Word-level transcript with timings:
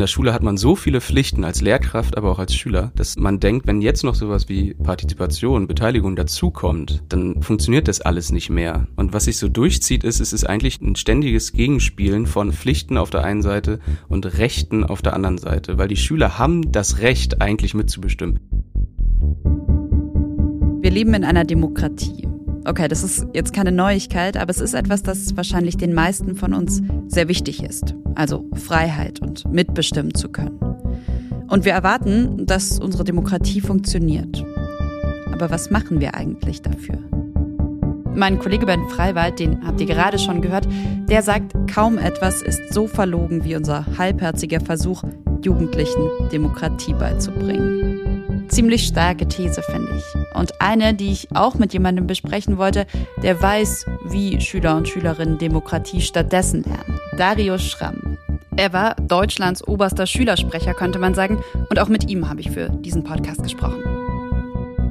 In 0.00 0.04
der 0.04 0.08
Schule 0.08 0.32
hat 0.32 0.42
man 0.42 0.56
so 0.56 0.76
viele 0.76 1.02
Pflichten 1.02 1.44
als 1.44 1.60
Lehrkraft, 1.60 2.16
aber 2.16 2.30
auch 2.30 2.38
als 2.38 2.54
Schüler, 2.54 2.90
dass 2.96 3.18
man 3.18 3.38
denkt, 3.38 3.66
wenn 3.66 3.82
jetzt 3.82 4.02
noch 4.02 4.14
sowas 4.14 4.48
wie 4.48 4.72
Partizipation, 4.72 5.66
Beteiligung 5.66 6.16
dazukommt, 6.16 7.02
dann 7.10 7.42
funktioniert 7.42 7.86
das 7.86 8.00
alles 8.00 8.32
nicht 8.32 8.48
mehr. 8.48 8.86
Und 8.96 9.12
was 9.12 9.24
sich 9.24 9.36
so 9.36 9.50
durchzieht, 9.50 10.02
ist, 10.02 10.20
es 10.20 10.32
ist 10.32 10.44
eigentlich 10.44 10.80
ein 10.80 10.96
ständiges 10.96 11.52
Gegenspielen 11.52 12.24
von 12.24 12.54
Pflichten 12.54 12.96
auf 12.96 13.10
der 13.10 13.24
einen 13.24 13.42
Seite 13.42 13.78
und 14.08 14.38
Rechten 14.38 14.84
auf 14.84 15.02
der 15.02 15.12
anderen 15.12 15.36
Seite, 15.36 15.76
weil 15.76 15.88
die 15.88 15.96
Schüler 15.96 16.38
haben 16.38 16.72
das 16.72 17.00
Recht 17.00 17.42
eigentlich 17.42 17.74
mitzubestimmen. 17.74 18.40
Wir 20.80 20.90
leben 20.90 21.12
in 21.12 21.24
einer 21.24 21.44
Demokratie. 21.44 22.26
Okay, 22.64 22.88
das 22.88 23.02
ist 23.02 23.26
jetzt 23.34 23.52
keine 23.52 23.70
Neuigkeit, 23.70 24.38
aber 24.38 24.48
es 24.48 24.60
ist 24.60 24.72
etwas, 24.72 25.02
das 25.02 25.36
wahrscheinlich 25.36 25.76
den 25.76 25.92
meisten 25.92 26.36
von 26.36 26.54
uns 26.54 26.80
sehr 27.08 27.28
wichtig 27.28 27.62
ist. 27.62 27.94
Also 28.20 28.44
Freiheit 28.52 29.22
und 29.22 29.50
mitbestimmen 29.50 30.14
zu 30.14 30.28
können. 30.28 30.60
Und 31.48 31.64
wir 31.64 31.72
erwarten, 31.72 32.44
dass 32.44 32.78
unsere 32.78 33.02
Demokratie 33.02 33.62
funktioniert. 33.62 34.44
Aber 35.32 35.48
was 35.48 35.70
machen 35.70 36.00
wir 36.00 36.14
eigentlich 36.14 36.60
dafür? 36.60 36.98
Mein 38.14 38.38
Kollege 38.38 38.66
Ben 38.66 38.86
Freiwald, 38.90 39.38
den 39.38 39.66
habt 39.66 39.80
ihr 39.80 39.86
gerade 39.86 40.18
schon 40.18 40.42
gehört, 40.42 40.68
der 41.08 41.22
sagt, 41.22 41.54
kaum 41.72 41.96
etwas 41.96 42.42
ist 42.42 42.74
so 42.74 42.86
verlogen 42.86 43.42
wie 43.44 43.56
unser 43.56 43.86
halbherziger 43.96 44.60
Versuch, 44.60 45.02
Jugendlichen 45.42 46.02
Demokratie 46.30 46.92
beizubringen 46.92 47.80
ziemlich 48.50 48.86
starke 48.86 49.26
These, 49.26 49.62
finde 49.62 49.96
ich. 49.96 50.36
Und 50.36 50.60
eine, 50.60 50.94
die 50.94 51.12
ich 51.12 51.28
auch 51.34 51.54
mit 51.54 51.72
jemandem 51.72 52.06
besprechen 52.06 52.58
wollte, 52.58 52.86
der 53.22 53.40
weiß, 53.40 53.86
wie 54.04 54.40
Schüler 54.40 54.76
und 54.76 54.88
Schülerinnen 54.88 55.38
Demokratie 55.38 56.00
stattdessen 56.00 56.64
lernen. 56.64 57.00
Darius 57.16 57.62
Schramm. 57.62 58.09
Er 58.60 58.74
war 58.74 58.94
Deutschlands 58.96 59.66
oberster 59.66 60.06
Schülersprecher, 60.06 60.74
könnte 60.74 60.98
man 60.98 61.14
sagen, 61.14 61.42
und 61.70 61.80
auch 61.80 61.88
mit 61.88 62.10
ihm 62.10 62.28
habe 62.28 62.42
ich 62.42 62.50
für 62.50 62.68
diesen 62.68 63.04
Podcast 63.04 63.42
gesprochen. 63.42 63.82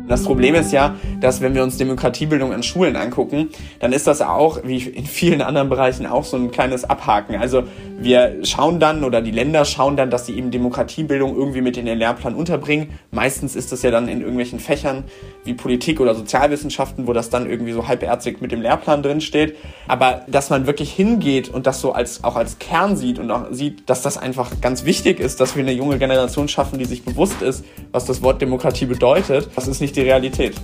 Das 0.08 0.24
Problem 0.24 0.56
ist 0.56 0.72
ja, 0.72 0.96
dass 1.22 1.40
wenn 1.40 1.54
wir 1.54 1.62
uns 1.62 1.78
Demokratiebildung 1.78 2.52
an 2.52 2.64
Schulen 2.64 2.96
angucken, 2.96 3.50
dann 3.80 3.94
ist 3.94 4.08
das 4.08 4.24
auch, 4.24 4.64
wie 4.64 4.80
in 4.80 5.06
vielen 5.06 5.44
anderen 5.44 5.70
Bereichen, 5.70 6.08
auch 6.08 6.24
so 6.24 6.36
ein 6.36 6.50
kleines 6.50 6.84
Abhaken. 6.84 7.36
Also 7.36 7.66
wir 8.02 8.46
schauen 8.46 8.80
dann 8.80 9.04
oder 9.04 9.22
die 9.22 9.32
Länder 9.32 9.66
schauen 9.66 9.98
dann, 9.98 10.10
dass 10.10 10.26
sie 10.26 10.38
eben 10.38 10.52
Demokratiebildung 10.52 11.36
irgendwie 11.36 11.62
mit 11.62 11.76
in 11.78 11.86
den 11.86 11.98
Lehrplan 11.98 12.34
unterbringen. 12.34 12.92
Meistens 13.12 13.56
ist 13.56 13.72
das 13.72 13.82
ja 13.82 13.92
dann 13.92 14.08
in 14.08 14.22
irgendwelchen 14.22 14.60
Fächern 14.60 15.04
wie 15.44 15.54
Politik 15.54 16.00
oder 16.00 16.16
Sozialwissenschaften, 16.16 17.08
wo 17.08 17.14
das 17.14 17.30
dann 17.30 17.50
irgendwie 17.50 17.74
so 17.74 17.88
halbärzig 17.88 18.42
mit 18.42 18.52
dem 18.52 18.62
Lehrplan 18.62 19.04
drin 19.04 19.22
steht. 19.22 19.58
Aber 19.88 20.22
dass 20.28 20.50
man 20.50 20.66
wirklich 20.66 20.92
hingeht 20.92 21.50
und 21.50 21.68
das 21.68 21.82
so 21.82 21.92
als, 21.92 22.24
auch 22.24 22.36
als 22.36 22.60
Kern 22.60 22.96
sieht 22.96 23.20
und 23.20 23.30
auch 23.32 23.48
sieht, 23.52 23.90
dass 23.90 24.02
das 24.02 24.18
einfach 24.18 24.62
ganz 24.62 24.86
wichtig 24.86 25.20
ist, 25.20 25.42
dass 25.42 25.56
wir 25.56 25.64
eine 25.64 25.74
junge 25.74 25.98
Generation 25.98 26.48
schaffen, 26.48 26.80
die 26.80 26.86
sich 26.86 27.04
bewusst 27.04 27.42
ist, 27.42 27.66
was 27.92 28.06
das 28.06 28.22
Wort 28.22 28.42
Demokratie 28.42 28.86
bedeutet, 28.86 29.50
das 29.56 29.68
ist 29.68 29.82
nicht 29.82 29.96
die 29.96 30.02
Realität. 30.02 30.56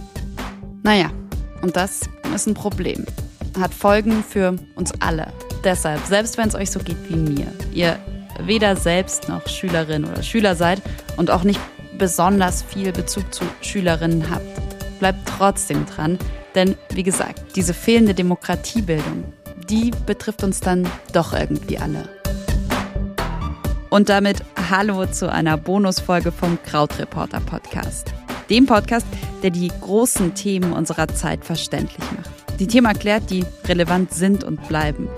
Naja, 0.83 1.09
und 1.61 1.75
das 1.75 2.01
ist 2.33 2.47
ein 2.47 2.53
Problem. 2.53 3.05
Hat 3.59 3.73
Folgen 3.73 4.23
für 4.23 4.55
uns 4.75 4.93
alle. 4.99 5.27
Deshalb, 5.65 6.05
selbst 6.05 6.37
wenn 6.37 6.47
es 6.47 6.53
euch 6.53 6.69
so 6.69 6.79
geht 6.79 7.09
wie 7.09 7.15
mir, 7.15 7.47
ihr 7.73 7.97
weder 8.39 8.75
selbst 8.75 9.27
noch 9.27 9.47
Schülerin 9.47 10.05
oder 10.05 10.21
Schüler 10.21 10.55
seid 10.55 10.79
und 11.17 11.31
auch 11.31 11.43
nicht 11.43 11.59
besonders 11.97 12.61
viel 12.61 12.91
Bezug 12.91 13.33
zu 13.33 13.43
Schülerinnen 13.61 14.29
habt, 14.29 14.99
bleibt 14.99 15.27
trotzdem 15.27 15.87
dran, 15.87 16.19
denn 16.53 16.75
wie 16.91 17.01
gesagt, 17.01 17.41
diese 17.55 17.73
fehlende 17.73 18.13
Demokratiebildung, 18.13 19.33
die 19.67 19.91
betrifft 20.05 20.43
uns 20.43 20.59
dann 20.59 20.87
doch 21.13 21.33
irgendwie 21.33 21.79
alle. 21.79 22.07
Und 23.89 24.09
damit 24.09 24.43
hallo 24.69 25.07
zu 25.07 25.31
einer 25.31 25.57
Bonusfolge 25.57 26.31
vom 26.31 26.61
Krautreporter 26.61 27.39
Podcast 27.39 28.13
dem 28.49 28.65
Podcast, 28.65 29.07
der 29.43 29.49
die 29.51 29.69
großen 29.81 30.35
Themen 30.35 30.73
unserer 30.73 31.07
Zeit 31.07 31.45
verständlich 31.45 32.05
macht. 32.15 32.29
Die 32.59 32.67
Themen 32.67 32.87
erklärt, 32.87 33.29
die 33.29 33.43
relevant 33.65 34.13
sind 34.13 34.43
und 34.43 34.67
bleiben. 34.67 35.09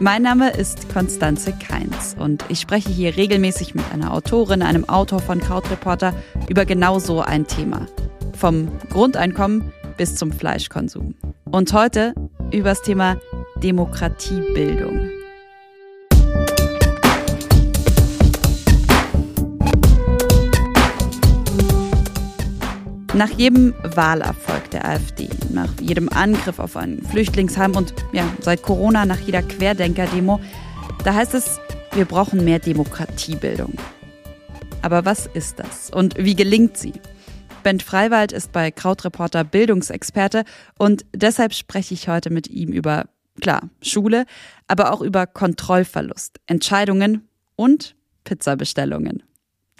Mein 0.00 0.22
Name 0.22 0.50
ist 0.50 0.88
Konstanze 0.92 1.52
Keins 1.52 2.14
und 2.16 2.44
ich 2.48 2.60
spreche 2.60 2.88
hier 2.88 3.16
regelmäßig 3.16 3.74
mit 3.74 3.84
einer 3.92 4.14
Autorin, 4.14 4.62
einem 4.62 4.88
Autor 4.88 5.18
von 5.18 5.40
Krautreporter 5.40 6.14
über 6.48 6.64
genau 6.64 7.00
so 7.00 7.20
ein 7.20 7.48
Thema. 7.48 7.84
Vom 8.32 8.68
Grundeinkommen 8.90 9.72
bis 9.96 10.14
zum 10.14 10.30
Fleischkonsum. 10.30 11.16
Und 11.50 11.72
heute 11.72 12.14
über 12.52 12.68
das 12.68 12.82
Thema 12.82 13.16
Demokratiebildung. 13.60 15.17
Nach 23.18 23.30
jedem 23.30 23.74
Wahlerfolg 23.82 24.70
der 24.70 24.84
AfD, 24.84 25.28
nach 25.50 25.80
jedem 25.80 26.08
Angriff 26.08 26.60
auf 26.60 26.76
ein 26.76 27.02
Flüchtlingsheim 27.02 27.74
und 27.74 27.92
ja, 28.12 28.22
seit 28.38 28.62
Corona 28.62 29.06
nach 29.06 29.18
jeder 29.18 29.42
Querdenker-Demo, 29.42 30.38
da 31.02 31.14
heißt 31.14 31.34
es, 31.34 31.58
wir 31.94 32.04
brauchen 32.04 32.44
mehr 32.44 32.60
Demokratiebildung. 32.60 33.72
Aber 34.82 35.04
was 35.04 35.26
ist 35.26 35.58
das 35.58 35.90
und 35.90 36.16
wie 36.16 36.36
gelingt 36.36 36.78
sie? 36.78 36.92
Bent 37.64 37.82
Freiwald 37.82 38.30
ist 38.30 38.52
bei 38.52 38.70
Krautreporter 38.70 39.42
Bildungsexperte 39.42 40.44
und 40.78 41.04
deshalb 41.12 41.54
spreche 41.54 41.94
ich 41.94 42.08
heute 42.08 42.30
mit 42.30 42.46
ihm 42.46 42.70
über, 42.70 43.06
klar, 43.40 43.62
Schule, 43.82 44.26
aber 44.68 44.92
auch 44.92 45.00
über 45.00 45.26
Kontrollverlust, 45.26 46.38
Entscheidungen 46.46 47.26
und 47.56 47.96
Pizzabestellungen. 48.22 49.24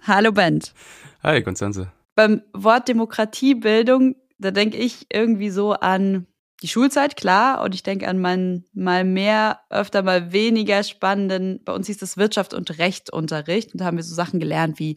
Hallo 0.09 0.32
Bent. 0.32 0.75
Hi, 1.22 1.41
Konstanze 1.41 1.93
beim 2.18 2.42
Wort 2.52 2.88
Demokratiebildung, 2.88 4.16
da 4.38 4.50
denke 4.50 4.76
ich 4.76 5.06
irgendwie 5.12 5.50
so 5.50 5.74
an 5.74 6.26
die 6.64 6.66
Schulzeit, 6.66 7.14
klar, 7.16 7.62
und 7.62 7.76
ich 7.76 7.84
denke 7.84 8.08
an 8.08 8.18
meinen 8.18 8.64
mal 8.72 9.04
mehr, 9.04 9.60
öfter 9.70 10.02
mal 10.02 10.32
weniger 10.32 10.82
spannenden, 10.82 11.62
bei 11.64 11.72
uns 11.72 11.86
hieß 11.86 11.98
das 11.98 12.16
Wirtschaft 12.16 12.54
und 12.54 12.76
Rechtunterricht, 12.76 13.72
und 13.72 13.80
da 13.80 13.84
haben 13.84 13.98
wir 13.98 14.02
so 14.02 14.16
Sachen 14.16 14.40
gelernt 14.40 14.80
wie, 14.80 14.96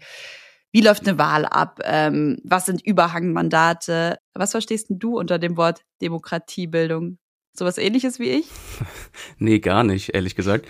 wie 0.72 0.82
läuft 0.82 1.08
eine 1.08 1.20
Wahl 1.20 1.46
ab, 1.46 1.80
ähm, 1.84 2.40
was 2.44 2.66
sind 2.66 2.84
Überhangmandate, 2.84 4.18
was 4.34 4.50
verstehst 4.50 4.88
du 4.90 5.20
unter 5.20 5.38
dem 5.38 5.58
Wort 5.58 5.82
Demokratiebildung? 6.02 7.20
Sowas 7.54 7.78
ähnliches 7.78 8.18
wie 8.20 8.30
ich? 8.30 8.46
nee, 9.38 9.60
gar 9.60 9.84
nicht, 9.84 10.14
ehrlich 10.14 10.36
gesagt. 10.36 10.66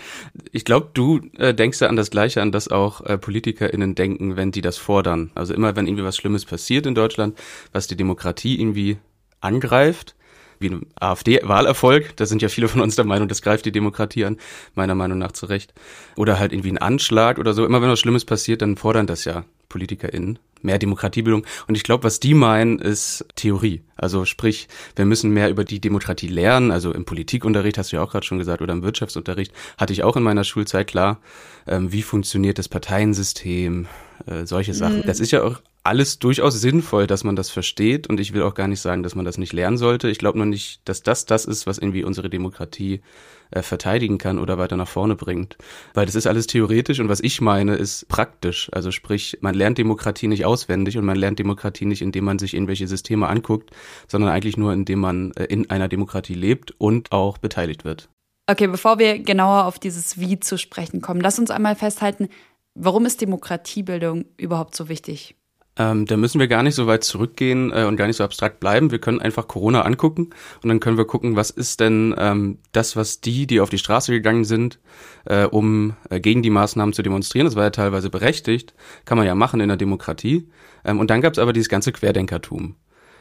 Ich 0.50 0.64
glaube, 0.64 0.90
du 0.92 1.20
äh, 1.38 1.54
denkst 1.54 1.80
ja 1.80 1.88
an 1.88 1.96
das 1.96 2.10
Gleiche, 2.10 2.42
an 2.42 2.50
das 2.50 2.68
auch 2.68 3.02
äh, 3.02 3.18
PolitikerInnen 3.18 3.94
denken, 3.94 4.36
wenn 4.36 4.50
die 4.50 4.62
das 4.62 4.78
fordern. 4.78 5.30
Also 5.36 5.54
immer, 5.54 5.76
wenn 5.76 5.86
irgendwie 5.86 6.04
was 6.04 6.16
Schlimmes 6.16 6.44
passiert 6.44 6.86
in 6.86 6.96
Deutschland, 6.96 7.38
was 7.72 7.86
die 7.86 7.96
Demokratie 7.96 8.60
irgendwie 8.60 8.98
angreift, 9.40 10.16
wie 10.58 10.70
ein 10.70 10.86
AfD-Wahlerfolg, 10.96 12.16
da 12.16 12.26
sind 12.26 12.42
ja 12.42 12.48
viele 12.48 12.68
von 12.68 12.80
uns 12.80 12.96
der 12.96 13.04
Meinung, 13.04 13.28
das 13.28 13.42
greift 13.42 13.64
die 13.64 13.72
Demokratie 13.72 14.24
an, 14.24 14.38
meiner 14.74 14.94
Meinung 14.96 15.18
nach 15.18 15.32
zu 15.32 15.46
Recht. 15.46 15.74
Oder 16.16 16.38
halt 16.40 16.52
irgendwie 16.52 16.70
ein 16.70 16.78
Anschlag 16.78 17.38
oder 17.38 17.54
so. 17.54 17.64
Immer 17.64 17.80
wenn 17.80 17.90
was 17.90 18.00
Schlimmes 18.00 18.24
passiert, 18.24 18.60
dann 18.60 18.76
fordern 18.76 19.06
das 19.06 19.24
ja 19.24 19.44
PolitikerInnen 19.68 20.38
mehr 20.64 20.78
Demokratiebildung. 20.78 21.44
Und 21.66 21.74
ich 21.74 21.84
glaube, 21.84 22.04
was 22.04 22.20
die 22.20 22.34
meinen, 22.34 22.78
ist 22.78 23.24
Theorie. 23.36 23.82
Also 23.96 24.24
sprich, 24.24 24.68
wir 24.96 25.04
müssen 25.04 25.30
mehr 25.30 25.50
über 25.50 25.64
die 25.64 25.80
Demokratie 25.80 26.28
lernen. 26.28 26.70
Also 26.70 26.92
im 26.92 27.04
Politikunterricht 27.04 27.78
hast 27.78 27.92
du 27.92 27.96
ja 27.96 28.02
auch 28.02 28.10
gerade 28.10 28.26
schon 28.26 28.38
gesagt 28.38 28.62
oder 28.62 28.72
im 28.72 28.82
Wirtschaftsunterricht 28.82 29.52
hatte 29.78 29.92
ich 29.92 30.02
auch 30.02 30.16
in 30.16 30.22
meiner 30.22 30.44
Schulzeit 30.44 30.86
klar, 30.86 31.20
ähm, 31.66 31.92
wie 31.92 32.02
funktioniert 32.02 32.58
das 32.58 32.68
Parteiensystem, 32.68 33.86
äh, 34.26 34.46
solche 34.46 34.74
Sachen. 34.74 34.98
Mhm. 34.98 35.06
Das 35.06 35.20
ist 35.20 35.30
ja 35.30 35.42
auch 35.42 35.60
alles 35.84 36.18
durchaus 36.18 36.60
sinnvoll, 36.60 37.06
dass 37.06 37.24
man 37.24 37.36
das 37.36 37.50
versteht. 37.50 38.08
Und 38.08 38.20
ich 38.20 38.32
will 38.32 38.42
auch 38.42 38.54
gar 38.54 38.68
nicht 38.68 38.80
sagen, 38.80 39.02
dass 39.02 39.14
man 39.14 39.24
das 39.24 39.38
nicht 39.38 39.52
lernen 39.52 39.78
sollte. 39.78 40.08
Ich 40.08 40.18
glaube 40.18 40.38
nur 40.38 40.46
nicht, 40.46 40.80
dass 40.84 41.02
das 41.02 41.26
das 41.26 41.44
ist, 41.44 41.66
was 41.66 41.78
irgendwie 41.78 42.04
unsere 42.04 42.30
Demokratie 42.30 43.02
äh, 43.52 43.62
verteidigen 43.62 44.18
kann 44.18 44.38
oder 44.38 44.58
weiter 44.58 44.76
nach 44.76 44.88
vorne 44.88 45.16
bringt. 45.16 45.56
Weil 45.94 46.06
das 46.06 46.14
ist 46.14 46.26
alles 46.26 46.46
theoretisch 46.46 47.00
und 47.00 47.08
was 47.08 47.20
ich 47.20 47.40
meine, 47.40 47.74
ist 47.74 48.08
praktisch. 48.08 48.70
Also 48.72 48.90
sprich, 48.90 49.38
man 49.40 49.54
lernt 49.54 49.78
Demokratie 49.78 50.28
nicht 50.28 50.44
auswendig 50.44 50.98
und 50.98 51.04
man 51.04 51.16
lernt 51.16 51.38
Demokratie 51.38 51.84
nicht, 51.84 52.02
indem 52.02 52.24
man 52.24 52.38
sich 52.38 52.54
irgendwelche 52.54 52.88
Systeme 52.88 53.28
anguckt, 53.28 53.70
sondern 54.08 54.30
eigentlich 54.30 54.56
nur, 54.56 54.72
indem 54.72 55.00
man 55.00 55.32
äh, 55.32 55.44
in 55.44 55.70
einer 55.70 55.88
Demokratie 55.88 56.34
lebt 56.34 56.74
und 56.78 57.12
auch 57.12 57.38
beteiligt 57.38 57.84
wird. 57.84 58.08
Okay, 58.48 58.66
bevor 58.66 58.98
wir 58.98 59.20
genauer 59.20 59.66
auf 59.66 59.78
dieses 59.78 60.18
Wie 60.18 60.40
zu 60.40 60.58
sprechen 60.58 61.00
kommen, 61.00 61.20
lass 61.20 61.38
uns 61.38 61.50
einmal 61.50 61.76
festhalten, 61.76 62.28
warum 62.74 63.06
ist 63.06 63.20
Demokratiebildung 63.20 64.24
überhaupt 64.36 64.74
so 64.74 64.88
wichtig? 64.88 65.36
Ähm, 65.78 66.04
da 66.04 66.18
müssen 66.18 66.38
wir 66.38 66.48
gar 66.48 66.62
nicht 66.62 66.74
so 66.74 66.86
weit 66.86 67.02
zurückgehen 67.02 67.72
äh, 67.72 67.84
und 67.84 67.96
gar 67.96 68.06
nicht 68.06 68.16
so 68.16 68.24
abstrakt 68.24 68.60
bleiben. 68.60 68.90
Wir 68.90 68.98
können 68.98 69.20
einfach 69.20 69.48
Corona 69.48 69.82
angucken 69.82 70.30
und 70.62 70.68
dann 70.68 70.80
können 70.80 70.98
wir 70.98 71.06
gucken, 71.06 71.34
was 71.34 71.48
ist 71.48 71.80
denn 71.80 72.14
ähm, 72.18 72.58
das, 72.72 72.94
was 72.94 73.22
die, 73.22 73.46
die 73.46 73.60
auf 73.60 73.70
die 73.70 73.78
Straße 73.78 74.12
gegangen 74.12 74.44
sind, 74.44 74.80
äh, 75.24 75.44
um 75.44 75.96
äh, 76.10 76.20
gegen 76.20 76.42
die 76.42 76.50
Maßnahmen 76.50 76.92
zu 76.92 77.02
demonstrieren, 77.02 77.46
das 77.46 77.56
war 77.56 77.64
ja 77.64 77.70
teilweise 77.70 78.10
berechtigt, 78.10 78.74
kann 79.06 79.16
man 79.16 79.26
ja 79.26 79.34
machen 79.34 79.60
in 79.60 79.68
der 79.68 79.78
Demokratie. 79.78 80.46
Ähm, 80.84 81.00
und 81.00 81.10
dann 81.10 81.22
gab 81.22 81.32
es 81.32 81.38
aber 81.38 81.54
dieses 81.54 81.70
ganze 81.70 81.92
Querdenkertum. 81.92 82.76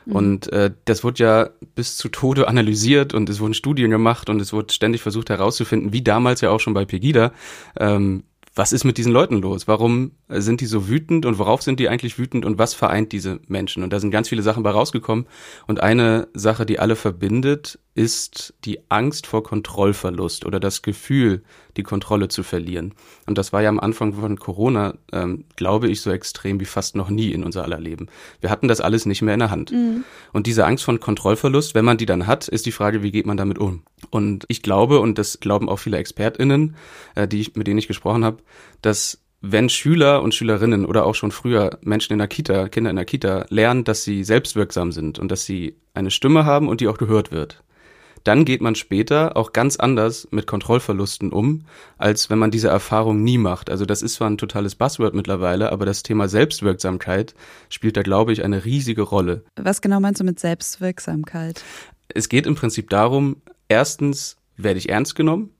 Mhm. 0.05 0.15
Und 0.15 0.51
äh, 0.51 0.71
das 0.83 1.05
wurde 1.05 1.23
ja 1.23 1.49
bis 1.75 1.95
zu 1.95 2.09
Tode 2.09 2.49
analysiert 2.49 3.13
und 3.13 3.29
es 3.29 3.39
wurden 3.39 3.53
Studien 3.53 3.91
gemacht 3.91 4.29
und 4.29 4.41
es 4.41 4.51
wurde 4.51 4.73
ständig 4.73 5.01
versucht 5.01 5.29
herauszufinden, 5.29 5.93
wie 5.93 6.01
damals 6.01 6.41
ja 6.41 6.49
auch 6.49 6.59
schon 6.59 6.73
bei 6.73 6.83
Pegida, 6.83 7.31
ähm, 7.79 8.23
was 8.53 8.73
ist 8.73 8.83
mit 8.83 8.97
diesen 8.97 9.13
Leuten 9.13 9.37
los? 9.37 9.67
Warum 9.67 10.11
sind 10.27 10.59
die 10.59 10.65
so 10.65 10.89
wütend 10.89 11.25
und 11.25 11.39
worauf 11.39 11.61
sind 11.61 11.79
die 11.79 11.87
eigentlich 11.87 12.19
wütend 12.19 12.45
und 12.45 12.57
was 12.57 12.73
vereint 12.73 13.11
diese 13.13 13.39
Menschen? 13.47 13.83
Und 13.83 13.93
da 13.93 13.99
sind 13.99 14.11
ganz 14.11 14.27
viele 14.27 14.41
Sachen 14.41 14.63
bei 14.63 14.71
rausgekommen. 14.71 15.25
Und 15.67 15.81
eine 15.81 16.27
Sache, 16.33 16.65
die 16.65 16.77
alle 16.77 16.97
verbindet, 16.97 17.79
ist 17.93 18.53
die 18.63 18.79
Angst 18.89 19.27
vor 19.27 19.43
Kontrollverlust 19.43 20.45
oder 20.45 20.59
das 20.59 20.81
Gefühl, 20.81 21.43
die 21.75 21.83
Kontrolle 21.83 22.29
zu 22.29 22.41
verlieren. 22.41 22.93
Und 23.27 23.37
das 23.37 23.51
war 23.51 23.61
ja 23.61 23.69
am 23.69 23.79
Anfang 23.79 24.13
von 24.13 24.39
Corona, 24.39 24.95
ähm, 25.11 25.43
glaube 25.57 25.89
ich, 25.89 26.01
so 26.01 26.09
extrem 26.09 26.59
wie 26.61 26.65
fast 26.65 26.95
noch 26.95 27.09
nie 27.09 27.31
in 27.31 27.43
unser 27.43 27.63
aller 27.63 27.79
Leben. 27.79 28.07
Wir 28.39 28.49
hatten 28.49 28.69
das 28.69 28.79
alles 28.79 29.05
nicht 29.05 29.21
mehr 29.21 29.33
in 29.33 29.41
der 29.41 29.51
Hand. 29.51 29.71
Mhm. 29.71 30.05
Und 30.31 30.47
diese 30.47 30.65
Angst 30.65 30.85
von 30.85 30.99
Kontrollverlust, 31.01 31.75
wenn 31.75 31.85
man 31.85 31.97
die 31.97 32.05
dann 32.05 32.27
hat, 32.27 32.47
ist 32.47 32.65
die 32.65 32.71
Frage, 32.71 33.03
wie 33.03 33.11
geht 33.11 33.25
man 33.25 33.37
damit 33.37 33.57
um? 33.57 33.83
Und 34.09 34.45
ich 34.47 34.61
glaube, 34.61 34.99
und 34.99 35.17
das 35.17 35.39
glauben 35.41 35.67
auch 35.67 35.77
viele 35.77 35.97
ExpertInnen, 35.97 36.75
äh, 37.15 37.27
die 37.27 37.41
ich, 37.41 37.55
mit 37.55 37.67
denen 37.67 37.79
ich 37.79 37.87
gesprochen 37.87 38.23
habe, 38.23 38.37
dass 38.81 39.19
wenn 39.41 39.69
Schüler 39.69 40.21
und 40.21 40.35
Schülerinnen 40.35 40.85
oder 40.85 41.05
auch 41.05 41.15
schon 41.15 41.31
früher 41.31 41.79
Menschen 41.81 42.13
in 42.13 42.19
der 42.19 42.27
Kita, 42.27 42.69
Kinder 42.69 42.91
in 42.91 42.95
der 42.95 43.05
Kita 43.05 43.45
lernen, 43.49 43.83
dass 43.83 44.03
sie 44.03 44.23
selbstwirksam 44.23 44.91
sind 44.91 45.19
und 45.19 45.31
dass 45.31 45.45
sie 45.45 45.75
eine 45.93 46.11
Stimme 46.11 46.45
haben 46.45 46.69
und 46.69 46.79
die 46.79 46.87
auch 46.87 46.97
gehört 46.97 47.31
wird, 47.31 47.63
dann 48.23 48.45
geht 48.45 48.61
man 48.61 48.75
später 48.75 49.35
auch 49.35 49.53
ganz 49.53 49.77
anders 49.77 50.27
mit 50.31 50.47
Kontrollverlusten 50.47 51.31
um, 51.31 51.65
als 51.97 52.29
wenn 52.29 52.39
man 52.39 52.51
diese 52.51 52.67
Erfahrung 52.67 53.23
nie 53.23 53.37
macht. 53.37 53.69
Also 53.69 53.85
das 53.85 54.01
ist 54.01 54.15
zwar 54.15 54.29
ein 54.29 54.37
totales 54.37 54.75
Buzzword 54.75 55.13
mittlerweile, 55.13 55.71
aber 55.71 55.85
das 55.85 56.03
Thema 56.03 56.27
Selbstwirksamkeit 56.27 57.33
spielt 57.69 57.97
da, 57.97 58.01
glaube 58.01 58.33
ich, 58.33 58.43
eine 58.43 58.65
riesige 58.65 59.01
Rolle. 59.01 59.43
Was 59.55 59.81
genau 59.81 59.99
meinst 59.99 60.19
du 60.19 60.23
mit 60.23 60.39
Selbstwirksamkeit? 60.39 61.63
Es 62.09 62.29
geht 62.29 62.45
im 62.45 62.55
Prinzip 62.55 62.89
darum, 62.89 63.37
erstens, 63.67 64.37
werde 64.57 64.79
ich 64.79 64.89
ernst 64.89 65.15
genommen? 65.15 65.51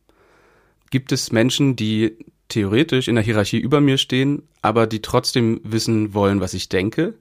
Gibt 0.90 1.12
es 1.12 1.31
Menschen, 1.31 1.75
die 1.75 2.18
theoretisch 2.50 3.08
in 3.08 3.16
der 3.16 3.24
Hierarchie 3.24 3.60
über 3.60 3.80
mir 3.81 3.98
stehen, 3.98 4.44
aber 4.62 4.86
die 4.86 5.02
trotzdem 5.02 5.62
wissen 5.63 6.13
wollen, 6.13 6.42
was 6.42 6.54
ich 6.54 6.69
denke? 6.69 7.16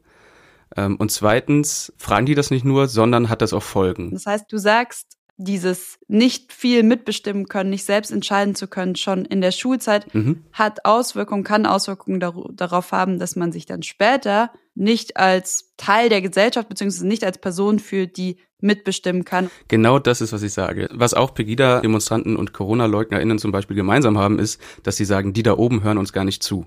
Ähm, 0.77 0.97
und 0.97 1.11
zweitens, 1.11 1.93
fragen 1.97 2.27
die 2.27 2.35
das 2.35 2.51
nicht 2.51 2.65
nur, 2.65 2.89
sondern 2.89 3.29
hat 3.29 3.43
das 3.43 3.53
auch 3.53 3.63
Folgen. 3.63 4.11
Das 4.11 4.27
heißt, 4.27 4.53
du 4.53 4.59
sagst, 4.59 5.17
dieses 5.41 5.99
nicht 6.07 6.53
viel 6.53 6.83
mitbestimmen 6.83 7.49
können, 7.49 7.71
nicht 7.71 7.85
selbst 7.85 8.11
entscheiden 8.11 8.55
zu 8.55 8.69
können, 8.69 8.95
schon 8.95 9.25
in 9.25 9.41
der 9.41 9.53
Schulzeit 9.53 10.15
mhm. 10.15 10.45
hat 10.53 10.85
Auswirkungen, 10.85 11.45
kann 11.45 11.67
Auswirkungen 11.67 12.21
dar 12.21 12.35
darauf 12.53 12.93
haben, 12.93 13.19
dass 13.19 13.37
man 13.37 13.51
sich 13.51 13.65
dann 13.65 13.83
später 13.83 14.51
nicht 14.75 15.17
als 15.17 15.73
Teil 15.77 16.09
der 16.11 16.21
Gesellschaft 16.21 16.69
beziehungsweise 16.69 17.07
nicht 17.07 17.25
als 17.25 17.39
Person 17.39 17.79
fühlt, 17.79 18.17
die 18.19 18.37
mitbestimmen 18.61 19.25
kann. 19.25 19.51
Genau 19.69 19.99
das 19.99 20.21
ist, 20.21 20.33
was 20.33 20.43
ich 20.43 20.53
sage. 20.53 20.89
Was 20.93 21.15
auch 21.15 21.35
Pegida-Demonstranten 21.35 22.37
und 22.37 22.53
Corona-LeugnerInnen 22.53 23.39
zum 23.39 23.53
Beispiel 23.53 23.77
gemeinsam 23.77 24.19
haben, 24.19 24.39
ist, 24.39 24.61
dass 24.83 24.97
sie 24.97 25.07
sagen, 25.07 25.33
die 25.33 25.43
da 25.43 25.57
oben 25.57 25.83
hören 25.83 25.97
uns 25.97 26.13
gar 26.13 26.25
nicht 26.25 26.43
zu. 26.43 26.67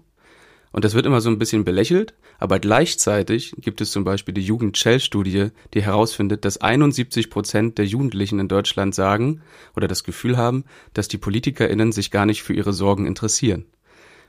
Und 0.74 0.84
das 0.84 0.96
wird 0.96 1.06
immer 1.06 1.22
so 1.22 1.30
ein 1.30 1.38
bisschen 1.38 1.64
belächelt, 1.64 2.16
aber 2.40 2.60
gleichzeitig 2.60 3.56
gibt 3.60 3.80
es 3.80 3.92
zum 3.92 4.04
Beispiel 4.04 4.34
die 4.34 4.42
Jugend-Shell-Studie, 4.42 5.52
die 5.74 5.84
herausfindet, 5.84 6.44
dass 6.44 6.58
71 6.58 7.30
Prozent 7.30 7.78
der 7.78 7.86
Jugendlichen 7.86 8.40
in 8.40 8.48
Deutschland 8.48 8.96
sagen 8.96 9.42
oder 9.76 9.88
das 9.88 10.04
Gefühl 10.04 10.36
haben, 10.36 10.66
dass 10.94 11.08
die 11.08 11.20
PolitikerInnen 11.20 11.92
sich 11.92 12.10
gar 12.10 12.26
nicht 12.26 12.42
für 12.42 12.54
ihre 12.54 12.74
Sorgen 12.74 13.06
interessieren. 13.06 13.66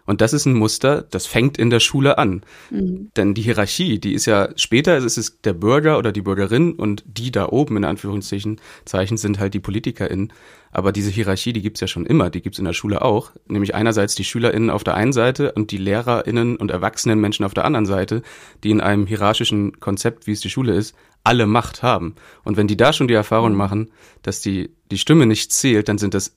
Und 0.06 0.20
das 0.20 0.32
ist 0.32 0.44
ein 0.46 0.54
Muster, 0.54 1.02
das 1.02 1.26
fängt 1.26 1.56
in 1.56 1.70
der 1.70 1.80
Schule 1.80 2.18
an. 2.18 2.42
Mhm. 2.70 3.10
Denn 3.16 3.34
die 3.34 3.42
Hierarchie, 3.42 3.98
die 3.98 4.12
ist 4.12 4.26
ja 4.26 4.50
später, 4.56 4.98
ist 4.98 5.16
es 5.16 5.40
der 5.40 5.54
Bürger 5.54 5.98
oder 5.98 6.12
die 6.12 6.20
Bürgerin 6.20 6.74
und 6.74 7.02
die 7.06 7.32
da 7.32 7.48
oben 7.48 7.76
in 7.78 7.84
Anführungszeichen 7.84 8.60
Zeichen 8.84 9.16
sind 9.16 9.38
halt 9.38 9.54
die 9.54 9.60
PolitikerInnen. 9.60 10.32
Aber 10.72 10.90
diese 10.90 11.10
Hierarchie, 11.10 11.52
die 11.52 11.62
gibt's 11.62 11.80
ja 11.80 11.86
schon 11.86 12.04
immer, 12.04 12.30
die 12.30 12.42
gibt's 12.42 12.58
in 12.58 12.64
der 12.64 12.72
Schule 12.72 13.02
auch. 13.02 13.30
Nämlich 13.46 13.74
einerseits 13.74 14.14
die 14.14 14.24
SchülerInnen 14.24 14.70
auf 14.70 14.84
der 14.84 14.94
einen 14.94 15.12
Seite 15.12 15.52
und 15.52 15.70
die 15.70 15.78
LehrerInnen 15.78 16.56
und 16.56 16.70
erwachsenen 16.70 17.20
Menschen 17.20 17.44
auf 17.44 17.54
der 17.54 17.64
anderen 17.64 17.86
Seite, 17.86 18.22
die 18.64 18.70
in 18.70 18.80
einem 18.80 19.06
hierarchischen 19.06 19.78
Konzept, 19.80 20.26
wie 20.26 20.32
es 20.32 20.40
die 20.40 20.50
Schule 20.50 20.74
ist, 20.74 20.94
alle 21.22 21.46
Macht 21.46 21.82
haben. 21.82 22.16
Und 22.42 22.56
wenn 22.56 22.66
die 22.66 22.76
da 22.76 22.92
schon 22.92 23.08
die 23.08 23.14
Erfahrung 23.14 23.52
mhm. 23.52 23.58
machen, 23.58 23.90
dass 24.22 24.40
die, 24.40 24.70
die 24.90 24.98
Stimme 24.98 25.26
nicht 25.26 25.52
zählt, 25.52 25.88
dann 25.88 25.98
sind 25.98 26.12
das 26.12 26.36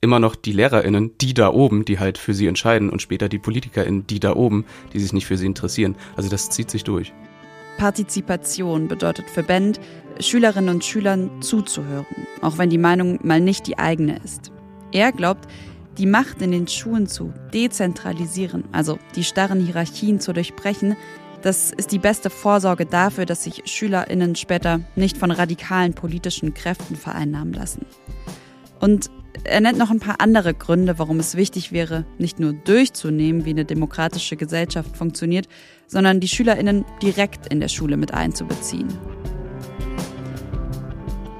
immer 0.00 0.20
noch 0.20 0.36
die 0.36 0.52
LehrerInnen, 0.52 1.16
die 1.18 1.34
da 1.34 1.52
oben, 1.52 1.84
die 1.84 1.98
halt 1.98 2.18
für 2.18 2.34
sie 2.34 2.46
entscheiden 2.46 2.90
und 2.90 3.02
später 3.02 3.28
die 3.28 3.38
PolitikerInnen, 3.38 4.06
die 4.06 4.20
da 4.20 4.34
oben, 4.36 4.64
die 4.92 5.00
sich 5.00 5.12
nicht 5.12 5.26
für 5.26 5.36
sie 5.36 5.46
interessieren. 5.46 5.96
Also 6.16 6.28
das 6.28 6.50
zieht 6.50 6.70
sich 6.70 6.84
durch. 6.84 7.12
Partizipation 7.78 8.88
bedeutet 8.88 9.30
für 9.30 9.42
Bend, 9.42 9.80
Schülerinnen 10.20 10.74
und 10.74 10.84
Schülern 10.84 11.30
zuzuhören, 11.40 12.06
auch 12.42 12.58
wenn 12.58 12.70
die 12.70 12.78
Meinung 12.78 13.20
mal 13.22 13.40
nicht 13.40 13.66
die 13.66 13.78
eigene 13.78 14.18
ist. 14.22 14.50
Er 14.92 15.12
glaubt, 15.12 15.48
die 15.96 16.06
Macht 16.06 16.42
in 16.42 16.52
den 16.52 16.68
Schulen 16.68 17.06
zu 17.06 17.32
dezentralisieren, 17.52 18.64
also 18.72 18.98
die 19.16 19.24
starren 19.24 19.64
Hierarchien 19.64 20.20
zu 20.20 20.32
durchbrechen, 20.32 20.96
das 21.42 21.70
ist 21.70 21.92
die 21.92 22.00
beste 22.00 22.30
Vorsorge 22.30 22.84
dafür, 22.84 23.24
dass 23.24 23.44
sich 23.44 23.62
Schülerinnen 23.66 24.34
später 24.34 24.80
nicht 24.96 25.16
von 25.16 25.30
radikalen 25.30 25.94
politischen 25.94 26.52
Kräften 26.52 26.96
vereinnahmen 26.96 27.52
lassen. 27.52 27.86
Und 28.80 29.08
er 29.44 29.60
nennt 29.60 29.78
noch 29.78 29.90
ein 29.90 30.00
paar 30.00 30.20
andere 30.20 30.54
Gründe, 30.54 30.98
warum 30.98 31.20
es 31.20 31.36
wichtig 31.36 31.72
wäre, 31.72 32.04
nicht 32.18 32.38
nur 32.38 32.52
durchzunehmen, 32.52 33.44
wie 33.44 33.50
eine 33.50 33.64
demokratische 33.64 34.36
Gesellschaft 34.36 34.96
funktioniert, 34.96 35.48
sondern 35.86 36.20
die 36.20 36.28
Schülerinnen 36.28 36.84
direkt 37.02 37.52
in 37.52 37.60
der 37.60 37.68
Schule 37.68 37.96
mit 37.96 38.12
einzubeziehen. 38.12 38.88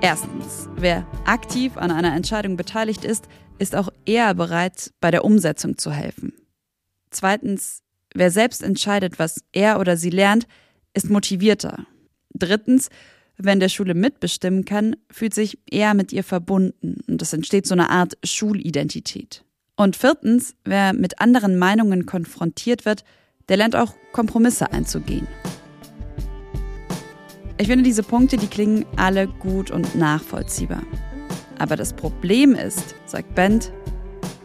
Erstens, 0.00 0.68
wer 0.76 1.06
aktiv 1.24 1.76
an 1.76 1.90
einer 1.90 2.14
Entscheidung 2.14 2.56
beteiligt 2.56 3.04
ist, 3.04 3.28
ist 3.58 3.74
auch 3.74 3.88
eher 4.04 4.32
bereit, 4.34 4.92
bei 5.00 5.10
der 5.10 5.24
Umsetzung 5.24 5.76
zu 5.76 5.90
helfen. 5.90 6.32
Zweitens, 7.10 7.82
wer 8.14 8.30
selbst 8.30 8.62
entscheidet, 8.62 9.18
was 9.18 9.42
er 9.52 9.80
oder 9.80 9.96
sie 9.96 10.10
lernt, 10.10 10.46
ist 10.94 11.10
motivierter. 11.10 11.86
Drittens, 12.32 12.90
wenn 13.38 13.60
der 13.60 13.68
Schule 13.68 13.94
mitbestimmen 13.94 14.64
kann, 14.64 14.96
fühlt 15.10 15.32
sich 15.32 15.58
eher 15.70 15.94
mit 15.94 16.12
ihr 16.12 16.24
verbunden 16.24 16.96
und 17.06 17.22
es 17.22 17.32
entsteht 17.32 17.66
so 17.66 17.74
eine 17.74 17.88
Art 17.88 18.18
Schulidentität. 18.24 19.44
Und 19.76 19.96
viertens, 19.96 20.56
wer 20.64 20.92
mit 20.92 21.20
anderen 21.20 21.56
Meinungen 21.56 22.04
konfrontiert 22.04 22.84
wird, 22.84 23.04
der 23.48 23.56
lernt 23.56 23.76
auch 23.76 23.94
Kompromisse 24.12 24.72
einzugehen. 24.72 25.28
Ich 27.58 27.68
finde 27.68 27.84
diese 27.84 28.02
Punkte, 28.02 28.36
die 28.36 28.48
klingen 28.48 28.84
alle 28.96 29.28
gut 29.28 29.70
und 29.70 29.94
nachvollziehbar. 29.94 30.82
Aber 31.58 31.76
das 31.76 31.92
Problem 31.92 32.54
ist, 32.54 32.94
sagt 33.06 33.34
Bent, 33.34 33.72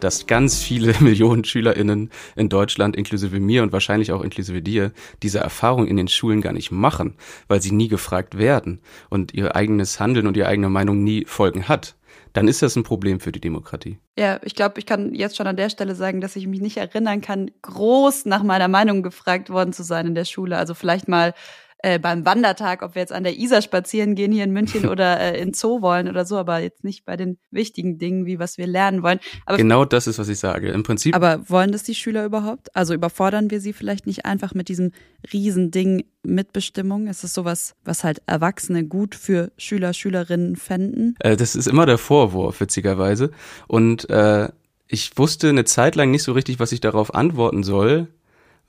dass 0.04 0.26
ganz 0.26 0.62
viele 0.62 0.94
Millionen 1.00 1.44
SchülerInnen 1.44 2.10
in 2.36 2.48
Deutschland, 2.48 2.94
inklusive 2.94 3.40
mir 3.40 3.62
und 3.62 3.72
wahrscheinlich 3.72 4.12
auch 4.12 4.22
inklusive 4.22 4.62
dir, 4.62 4.92
diese 5.22 5.38
Erfahrung 5.38 5.86
in 5.86 5.96
den 5.96 6.08
Schulen 6.08 6.40
gar 6.40 6.52
nicht 6.52 6.70
machen, 6.70 7.16
weil 7.48 7.62
sie 7.62 7.72
nie 7.72 7.88
gefragt 7.88 8.38
werden 8.38 8.80
und 9.10 9.34
ihr 9.34 9.56
eigenes 9.56 9.98
Handeln 9.98 10.26
und 10.26 10.36
ihre 10.36 10.48
eigene 10.48 10.68
Meinung 10.68 11.02
nie 11.02 11.24
Folgen 11.24 11.68
hat 11.68 11.96
dann 12.32 12.48
ist 12.48 12.62
das 12.62 12.74
ein 12.74 12.82
Problem 12.82 13.20
für 13.20 13.30
die 13.30 13.40
Demokratie. 13.40 13.98
Ja, 14.18 14.40
ich 14.42 14.56
glaube, 14.56 14.80
ich 14.80 14.86
kann 14.86 15.14
jetzt 15.14 15.36
schon 15.36 15.46
an 15.46 15.56
der 15.56 15.70
Stelle 15.70 15.94
sagen, 15.94 16.20
dass 16.20 16.34
ich 16.34 16.48
mich 16.48 16.60
nicht 16.60 16.76
erinnern 16.76 17.20
kann, 17.20 17.50
groß 17.62 18.26
nach 18.26 18.42
meiner 18.42 18.66
Meinung 18.66 19.04
gefragt 19.04 19.50
worden 19.50 19.72
zu 19.72 19.84
sein 19.84 20.08
in 20.08 20.14
der 20.16 20.24
Schule. 20.24 20.58
Also 20.58 20.74
vielleicht 20.74 21.06
mal 21.06 21.32
äh, 21.84 21.98
beim 21.98 22.24
Wandertag, 22.24 22.82
ob 22.82 22.94
wir 22.94 23.02
jetzt 23.02 23.12
an 23.12 23.24
der 23.24 23.38
Isar 23.38 23.60
spazieren 23.60 24.14
gehen 24.14 24.32
hier 24.32 24.44
in 24.44 24.52
München 24.52 24.88
oder 24.88 25.20
äh, 25.20 25.40
in 25.40 25.52
Zoo 25.52 25.82
wollen 25.82 26.08
oder 26.08 26.24
so, 26.24 26.38
aber 26.38 26.58
jetzt 26.58 26.82
nicht 26.82 27.04
bei 27.04 27.16
den 27.16 27.38
wichtigen 27.50 27.98
Dingen, 27.98 28.24
wie 28.24 28.38
was 28.38 28.56
wir 28.56 28.66
lernen 28.66 29.02
wollen. 29.02 29.20
Aber 29.44 29.58
genau 29.58 29.84
das 29.84 30.06
ist, 30.06 30.18
was 30.18 30.28
ich 30.28 30.38
sage. 30.38 30.70
Im 30.70 30.82
Prinzip. 30.82 31.14
Aber 31.14 31.48
wollen 31.48 31.72
das 31.72 31.82
die 31.82 31.94
Schüler 31.94 32.24
überhaupt? 32.24 32.74
Also 32.74 32.94
überfordern 32.94 33.50
wir 33.50 33.60
sie 33.60 33.74
vielleicht 33.74 34.06
nicht 34.06 34.24
einfach 34.24 34.54
mit 34.54 34.68
diesem 34.68 34.92
Riesending 35.30 36.04
Mitbestimmung? 36.22 37.06
Ist 37.06 37.22
es 37.22 37.34
sowas, 37.34 37.74
was 37.84 38.02
halt 38.02 38.22
Erwachsene 38.24 38.84
gut 38.86 39.14
für 39.14 39.52
Schüler, 39.58 39.92
Schülerinnen 39.92 40.56
fänden? 40.56 41.16
Äh, 41.20 41.36
das 41.36 41.54
ist 41.54 41.66
immer 41.66 41.84
der 41.84 41.98
Vorwurf, 41.98 42.60
witzigerweise. 42.60 43.30
Und 43.68 44.08
äh, 44.08 44.48
ich 44.88 45.18
wusste 45.18 45.50
eine 45.50 45.64
Zeit 45.64 45.96
lang 45.96 46.10
nicht 46.10 46.22
so 46.22 46.32
richtig, 46.32 46.60
was 46.60 46.72
ich 46.72 46.80
darauf 46.80 47.14
antworten 47.14 47.62
soll 47.62 48.08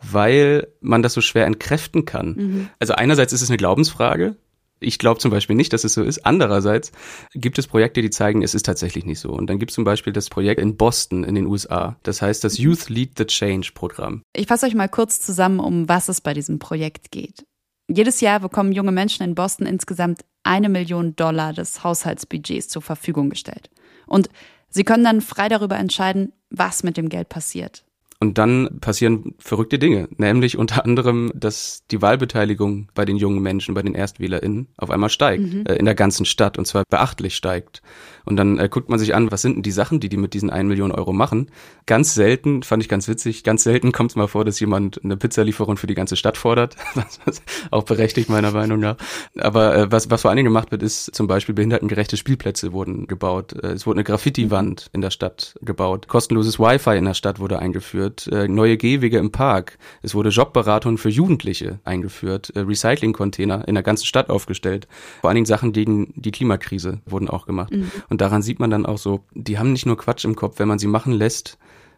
weil 0.01 0.67
man 0.81 1.01
das 1.01 1.13
so 1.13 1.21
schwer 1.21 1.45
entkräften 1.45 2.05
kann. 2.05 2.35
Mhm. 2.35 2.69
Also 2.79 2.93
einerseits 2.93 3.33
ist 3.33 3.41
es 3.41 3.49
eine 3.49 3.57
Glaubensfrage. 3.57 4.35
Ich 4.81 4.99
glaube 4.99 5.19
zum 5.19 5.31
Beispiel 5.31 5.55
nicht, 5.55 5.71
dass 5.71 5.85
es 5.85 5.93
so 5.93 6.03
ist. 6.03 6.25
Andererseits 6.25 6.91
gibt 7.33 7.57
es 7.57 7.67
Projekte, 7.67 8.01
die 8.01 8.09
zeigen, 8.09 8.43
es 8.43 8.53
ist 8.53 8.65
tatsächlich 8.65 9.05
nicht 9.05 9.19
so. 9.19 9.31
Und 9.31 9.49
dann 9.49 9.57
gibt 9.57 9.71
es 9.71 9.75
zum 9.75 9.85
Beispiel 9.85 10.11
das 10.11 10.29
Projekt 10.29 10.59
in 10.59 10.75
Boston 10.75 11.23
in 11.23 11.35
den 11.35 11.45
USA. 11.45 11.95
Das 12.03 12.21
heißt 12.21 12.43
das 12.43 12.57
Youth 12.57 12.89
Lead 12.89 13.17
the 13.17 13.25
Change 13.25 13.71
Programm. 13.73 14.21
Ich 14.35 14.47
fasse 14.47 14.65
euch 14.65 14.75
mal 14.75 14.89
kurz 14.89 15.21
zusammen, 15.21 15.59
um 15.59 15.87
was 15.87 16.09
es 16.09 16.19
bei 16.19 16.33
diesem 16.33 16.59
Projekt 16.59 17.11
geht. 17.11 17.45
Jedes 17.87 18.19
Jahr 18.19 18.39
bekommen 18.39 18.73
junge 18.73 18.91
Menschen 18.91 19.23
in 19.23 19.35
Boston 19.35 19.65
insgesamt 19.65 20.25
eine 20.43 20.69
Million 20.69 21.15
Dollar 21.15 21.53
des 21.53 21.83
Haushaltsbudgets 21.83 22.67
zur 22.67 22.81
Verfügung 22.81 23.29
gestellt. 23.29 23.69
Und 24.07 24.29
sie 24.69 24.83
können 24.83 25.03
dann 25.03 25.21
frei 25.21 25.49
darüber 25.49 25.77
entscheiden, 25.77 26.33
was 26.49 26.83
mit 26.83 26.97
dem 26.97 27.09
Geld 27.09 27.29
passiert. 27.29 27.84
Und 28.19 28.37
dann 28.37 28.79
passieren 28.79 29.35
verrückte 29.39 29.77
Dinge, 29.77 30.07
nämlich 30.17 30.57
unter 30.57 30.85
anderem, 30.85 31.31
dass 31.35 31.83
die 31.91 32.01
Wahlbeteiligung 32.01 32.89
bei 32.95 33.03
den 33.03 33.17
jungen 33.17 33.41
Menschen, 33.41 33.75
bei 33.75 33.81
den 33.81 33.93
ErstwählerInnen 33.93 34.67
auf 34.77 34.89
einmal 34.89 35.09
steigt, 35.09 35.53
mhm. 35.53 35.65
äh, 35.65 35.75
in 35.75 35.85
der 35.85 35.95
ganzen 35.95 36.25
Stadt 36.25 36.57
und 36.57 36.65
zwar 36.65 36.83
beachtlich 36.89 37.35
steigt. 37.35 37.81
Und 38.23 38.37
dann 38.37 38.57
äh, 38.57 38.69
guckt 38.69 38.89
man 38.89 38.99
sich 38.99 39.13
an, 39.13 39.31
was 39.31 39.41
sind 39.41 39.55
denn 39.55 39.63
die 39.63 39.71
Sachen, 39.71 39.99
die 39.99 40.09
die 40.09 40.17
mit 40.17 40.33
diesen 40.33 40.49
1 40.49 40.67
Million 40.67 40.91
Euro 40.91 41.13
machen. 41.13 41.51
Ganz 41.85 42.13
selten, 42.13 42.63
fand 42.63 42.81
ich 42.81 42.89
ganz 42.89 43.07
witzig, 43.07 43.43
ganz 43.43 43.63
selten 43.63 43.91
kommt 43.91 44.11
es 44.11 44.15
mal 44.15 44.27
vor, 44.27 44.45
dass 44.45 44.59
jemand 44.59 45.03
eine 45.03 45.17
Pizzalieferung 45.17 45.77
für 45.77 45.87
die 45.87 45.93
ganze 45.93 46.15
Stadt 46.15 46.37
fordert, 46.37 46.75
was, 47.25 47.41
auch 47.71 47.83
berechtigt 47.83 48.29
meiner 48.29 48.51
Meinung 48.51 48.79
nach. 48.79 48.95
Aber 49.37 49.75
äh, 49.75 49.91
was, 49.91 50.09
was 50.09 50.21
vor 50.21 50.31
allen 50.31 50.37
Dingen 50.37 50.47
gemacht 50.47 50.71
wird, 50.71 50.83
ist 50.83 51.13
zum 51.13 51.27
Beispiel 51.27 51.53
behindertengerechte 51.53 52.17
Spielplätze 52.17 52.71
wurden 52.71 53.07
gebaut. 53.07 53.53
Äh, 53.53 53.73
es 53.73 53.85
wurde 53.85 53.97
eine 53.97 54.05
Graffiti-Wand 54.05 54.89
in 54.93 55.01
der 55.01 55.11
Stadt 55.11 55.55
gebaut. 55.61 56.07
Kostenloses 56.07 56.59
Wi-Fi 56.59 56.97
in 56.97 57.05
der 57.05 57.13
Stadt 57.13 57.39
wurde 57.39 57.59
eingeführt. 57.59 58.04
Äh, 58.31 58.47
neue 58.47 58.77
Gehwege 58.77 59.17
im 59.17 59.31
Park. 59.31 59.77
Es 60.01 60.15
wurde 60.15 60.29
Jobberatung 60.29 60.97
für 60.97 61.09
Jugendliche 61.09 61.79
eingeführt. 61.83 62.51
Äh, 62.55 62.61
Recycling-Container 62.61 63.67
in 63.67 63.75
der 63.75 63.83
ganzen 63.83 64.05
Stadt 64.05 64.29
aufgestellt. 64.29 64.87
Vor 65.21 65.29
allen 65.29 65.35
Dingen 65.35 65.45
Sachen 65.45 65.73
gegen 65.73 66.13
die 66.15 66.31
Klimakrise 66.31 66.99
wurden 67.05 67.29
auch 67.29 67.45
gemacht. 67.45 67.71
Mhm. 67.71 67.91
Und 68.09 68.21
daran 68.21 68.41
sieht 68.41 68.59
man 68.59 68.69
dann 68.69 68.85
auch 68.85 68.97
so, 68.97 69.23
die 69.33 69.59
haben 69.59 69.71
nicht 69.71 69.85
nur 69.85 69.97
Quatsch 69.97 70.25
im 70.25 70.35
Kopf, 70.35 70.59
wenn 70.59 70.67
man 70.67 70.79
sie 70.79 70.87
machen 70.87 71.13
lässt, 71.13 71.57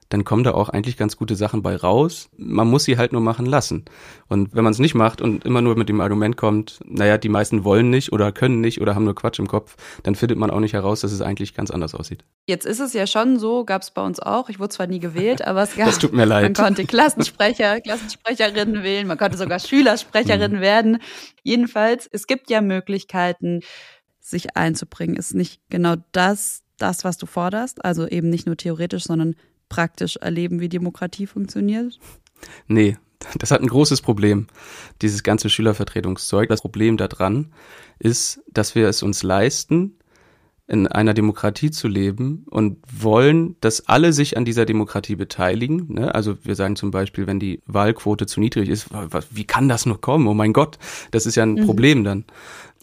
dann 0.10 0.24
kommen 0.24 0.44
da 0.44 0.52
auch 0.52 0.70
eigentlich 0.70 0.98
ganz 0.98 1.18
gute 1.18 1.36
Sachen 1.36 1.62
bei 1.62 1.76
raus. 1.76 2.30
Man 2.38 2.70
muss 2.70 2.86
sie 2.86 2.98
halt 2.98 3.12
nur 3.12 3.22
machen 3.22 3.46
lassen. 3.46 3.86
Und 4.28 4.56
wenn 4.56 4.64
man 4.64 4.72
es 4.72 4.80
nicht 4.80 4.96
macht 4.96 5.22
und 5.22 5.46
immer 5.46 5.62
nur 5.62 5.76
mit 5.78 5.90
dem 5.90 6.00
Argument 6.00 6.38
kommt, 6.38 6.80
naja, 6.86 7.18
die 7.18 7.30
meisten 7.30 7.64
wollen 7.64 7.90
nicht 7.90 8.14
oder 8.14 8.32
können 8.32 8.62
nicht 8.62 8.80
oder 8.82 8.96
haben 8.96 9.04
nur 9.04 9.16
Quatsch 9.16 9.40
im 9.40 9.48
Kopf, 9.48 9.76
dann 10.04 10.16
findet 10.16 10.38
man 10.38 10.50
auch 10.50 10.60
nicht 10.60 10.74
heraus, 10.74 11.02
dass 11.02 11.12
es 11.12 11.22
eigentlich 11.22 11.54
ganz 11.54 11.72
anders 11.72 11.94
aussieht. 11.94 12.24
Jetzt 12.46 12.66
ist 12.66 12.80
es 12.80 12.94
ja 12.94 13.06
schon 13.06 13.38
so, 13.38 13.66
gab 13.66 13.82
es 13.82 13.92
bei 13.92 14.02
uns 14.02 14.20
auch. 14.20 14.50
Ich 14.50 14.60
wurde 14.60 14.70
zwar 14.70 14.88
nie 14.88 15.00
gewählt, 15.00 15.46
aber 15.46 15.64
es 15.64 15.76
gab. 15.76 15.88
das 15.88 16.00
tut 16.00 16.14
mir 16.14 16.26
leid. 16.26 16.44
Man 16.44 16.54
konnte 16.54 16.86
Klassensprecher, 16.86 17.82
Klassensprecherinnen 17.82 18.84
wählen, 18.84 19.08
man 19.08 19.18
konnte 19.18 19.38
sogar 19.38 19.60
Schülersprecherinnen 19.60 20.58
mhm. 20.58 20.62
werden. 20.62 20.98
Jedenfalls, 21.44 22.08
es 22.12 22.28
gibt 22.28 22.50
ja 22.50 22.62
Möglichkeiten, 22.62 23.62
sich 24.20 24.56
einzubringen. 24.56 25.16
Ist 25.16 25.34
nicht 25.34 25.62
genau 25.70 25.96
das, 26.12 26.64
das, 26.78 27.04
was 27.04 27.18
du 27.18 27.26
forderst? 27.26 27.84
Also 27.84 28.08
eben 28.08 28.30
nicht 28.30 28.46
nur 28.46 28.58
theoretisch, 28.58 29.06
sondern 29.06 29.36
praktisch 29.70 30.18
erleben, 30.18 30.60
wie 30.60 30.70
Demokratie 30.70 31.28
funktioniert? 31.28 32.00
Nee, 32.68 32.98
das 33.40 33.52
hat 33.52 33.62
ein 33.62 33.68
großes 33.68 34.02
Problem, 34.02 34.48
dieses 35.02 35.24
ganze 35.24 35.50
Schülervertretungszeug. 35.50 36.50
Das 36.50 36.62
Problem 36.62 36.98
daran 36.98 37.52
ist, 38.00 38.42
dass 38.52 38.76
wir 38.76 38.88
es 38.88 39.04
uns 39.04 39.24
leisten, 39.24 39.98
in 40.68 40.86
einer 40.86 41.14
Demokratie 41.14 41.72
zu 41.72 41.88
leben 41.88 42.46
und 42.50 42.78
wollen, 42.92 43.56
dass 43.62 43.88
alle 43.88 44.12
sich 44.12 44.36
an 44.36 44.44
dieser 44.44 44.66
Demokratie 44.66 45.16
beteiligen. 45.16 45.94
Ne? 45.94 46.14
Also 46.14 46.38
wir 46.44 46.56
sagen 46.56 46.76
zum 46.76 46.92
Beispiel, 46.92 47.26
wenn 47.26 47.40
die 47.40 47.62
Wahlquote 47.66 48.26
zu 48.26 48.42
niedrig 48.42 48.68
ist, 48.68 48.90
wie 49.32 49.46
kann 49.46 49.70
das 49.70 49.86
nur 49.86 50.02
kommen? 50.02 50.28
Oh 50.28 50.34
mein 50.34 50.52
Gott, 50.52 50.78
das 51.12 51.26
ist 51.26 51.36
ja 51.36 51.44
ein 51.44 51.54
mhm. 51.54 51.66
Problem 51.66 52.04
dann. 52.04 52.26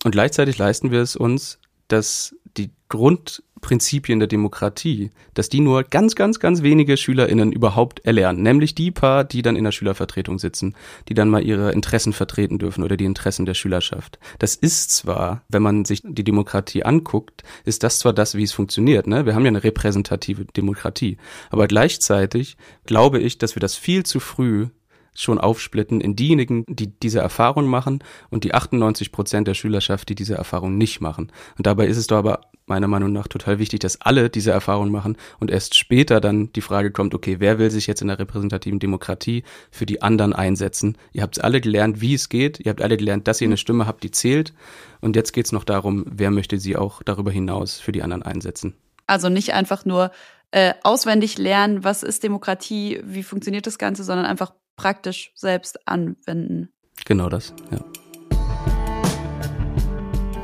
Und 0.03 0.13
gleichzeitig 0.13 0.57
leisten 0.57 0.93
wir 0.93 1.03
es 1.03 1.15
uns, 1.15 1.59
dass 1.89 2.35
die 2.57 2.71
Grund 2.89 3.43
Prinzipien 3.65 4.19
der 4.19 4.29
Demokratie, 4.29 5.11
dass 5.33 5.49
die 5.49 5.61
nur 5.61 5.85
ganz, 5.85 6.15
ganz, 6.15 6.39
ganz 6.39 6.63
wenige 6.63 6.99
SchülerInnen 6.99 7.51
überhaupt 7.51 8.05
erlernen. 8.05 8.43
Nämlich 8.43 8.75
die 8.75 8.91
paar, 8.91 9.25
die 9.25 9.41
dann 9.41 9.57
in 9.57 9.65
der 9.65 9.73
Schülervertretung 9.73 10.39
sitzen, 10.39 10.75
die 11.09 11.15
dann 11.15 11.31
mal 11.31 11.43
ihre 11.43 11.73
Interessen 11.73 12.13
vertreten 12.13 12.59
dürfen 12.59 12.85
oder 12.85 12.99
die 12.99 13.07
Interessen 13.07 13.47
der 13.47 13.55
Schülerschaft. 13.55 14.19
Das 14.39 14.55
ist 14.55 14.91
zwar, 14.91 15.45
wenn 15.49 15.63
man 15.63 15.87
sich 15.87 16.03
die 16.05 16.25
Demokratie 16.25 16.83
anguckt, 16.83 17.43
ist 17.65 17.83
das 17.85 18.01
zwar 18.01 18.13
das, 18.13 18.35
wie 18.35 18.43
es 18.43 18.53
funktioniert. 18.53 19.07
Ne? 19.07 19.25
Wir 19.25 19.35
haben 19.35 19.45
ja 19.45 19.49
eine 19.49 19.65
repräsentative 19.65 20.45
Demokratie. 20.45 21.17
Aber 21.49 21.67
gleichzeitig 21.67 22.59
glaube 22.85 23.19
ich, 23.19 23.39
dass 23.39 23.57
wir 23.57 23.61
das 23.61 23.77
viel 23.77 24.05
zu 24.05 24.21
früh 24.21 24.69
schon 25.15 25.39
aufsplitten 25.39 26.01
in 26.01 26.17
diejenigen, 26.17 26.65
die 26.69 26.89
diese 26.89 27.21
Erfahrung 27.21 27.67
machen 27.67 28.03
und 28.31 28.45
die 28.45 28.55
98 28.55 29.13
Prozent 29.13 29.49
der 29.49 29.55
Schülerschaft, 29.55 30.09
die 30.09 30.15
diese 30.15 30.35
Erfahrung 30.35 30.77
nicht 30.77 31.01
machen. 31.01 31.33
Und 31.57 31.67
dabei 31.67 31.87
ist 31.87 31.97
es 31.97 32.07
doch 32.07 32.19
aber 32.19 32.41
meiner 32.67 32.89
Meinung 32.89 33.13
nach 33.13 33.29
total 33.29 33.59
wichtig, 33.59 33.81
dass 33.81 34.01
alle 34.01 34.31
diese 34.31 34.51
Erfahrung 34.51 34.91
machen 34.91 35.17
und 35.39 35.51
erst 35.51 35.77
später 35.77 36.21
dann 36.21 36.53
die 36.53 36.61
Frage 36.61 36.91
kommt, 36.91 37.15
okay, 37.15 37.37
wer 37.39 37.59
will 37.59 37.71
sich 37.71 37.87
jetzt 37.87 38.01
in 38.01 38.09
der 38.09 38.19
repräsentativen 38.19 38.79
Demokratie 38.79 39.45
für 39.71 39.87
die 39.87 40.03
anderen 40.03 40.33
einsetzen? 40.33 40.97
Ihr 41.13 41.23
habt 41.23 41.43
alle 41.43 41.61
gelernt, 41.61 42.01
wie 42.01 42.15
es 42.15 42.29
geht, 42.29 42.61
ihr 42.61 42.71
habt 42.71 42.83
alle 42.83 42.97
gelernt, 42.97 43.29
dass 43.29 43.41
ihr 43.41 43.49
eine 43.49 43.57
Stimme 43.57 43.87
habt, 43.87 44.03
die 44.03 44.11
zählt 44.11 44.55
und 45.01 45.17
jetzt 45.17 45.33
geht's 45.33 45.53
noch 45.53 45.65
darum, 45.65 46.05
wer 46.11 46.31
möchte 46.31 46.59
sie 46.59 46.77
auch 46.77 47.03
darüber 47.03 47.31
hinaus 47.31 47.79
für 47.79 47.93
die 47.93 48.03
anderen 48.03 48.23
einsetzen. 48.23 48.75
Also 49.07 49.29
nicht 49.29 49.53
einfach 49.53 49.85
nur 49.85 50.11
äh, 50.51 50.75
auswendig 50.83 51.37
lernen, 51.37 51.85
was 51.85 52.03
ist 52.03 52.23
Demokratie, 52.23 53.01
wie 53.05 53.23
funktioniert 53.23 53.67
das 53.67 53.77
Ganze, 53.77 54.05
sondern 54.05 54.25
einfach 54.25 54.53
praktisch 54.77 55.33
selbst 55.35 55.87
anwenden. 55.89 56.71
Genau 57.05 57.29
das, 57.29 57.53
ja. 57.71 57.85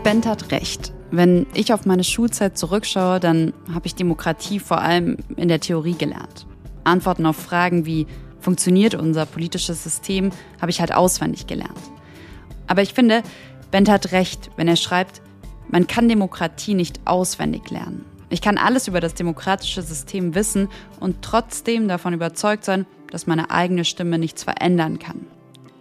Bent 0.03 0.27
hat 0.27 0.51
recht. 0.51 0.93
Wenn 1.11 1.47
ich 1.55 1.73
auf 1.73 1.87
meine 1.87 2.05
Schulzeit 2.05 2.57
zurückschaue, 2.57 3.21
dann 3.21 3.53
habe 3.73 3.87
ich 3.87 3.95
Demokratie 3.95 4.61
vor 4.61 4.81
allem 4.81 5.17
in 5.37 5.49
der 5.49 5.61
Theorie 5.61 5.95
gelernt. 5.95 6.47
Antworten 6.85 7.27
auf 7.27 7.37
Fragen 7.37 7.85
wie 7.85 8.07
funktioniert 8.39 8.95
unser 8.95 9.27
politisches 9.27 9.83
System, 9.83 10.31
habe 10.61 10.71
ich 10.71 10.81
halt 10.81 10.95
auswendig 10.95 11.47
gelernt. 11.47 11.79
Aber 12.67 12.83
ich 12.83 12.95
finde, 12.95 13.23
Bent 13.71 13.89
hat 13.89 14.13
recht, 14.13 14.51
wenn 14.57 14.69
er 14.69 14.77
schreibt, 14.77 15.21
man 15.69 15.87
kann 15.87 16.09
Demokratie 16.09 16.75
nicht 16.75 17.01
auswendig 17.05 17.71
lernen. 17.71 18.05
Ich 18.31 18.41
kann 18.41 18.59
alles 18.59 18.89
über 18.89 19.01
das 19.01 19.15
demokratische 19.15 19.83
System 19.83 20.35
wissen 20.35 20.69
und 21.01 21.23
trotzdem 21.23 21.89
davon 21.89 22.15
überzeugt 22.15 22.65
sein, 22.65 22.87
dass 23.11 23.27
meine 23.27 23.51
eigene 23.51 23.85
Stimme 23.85 24.19
nichts 24.19 24.45
verändern 24.45 24.99
kann. 24.99 25.27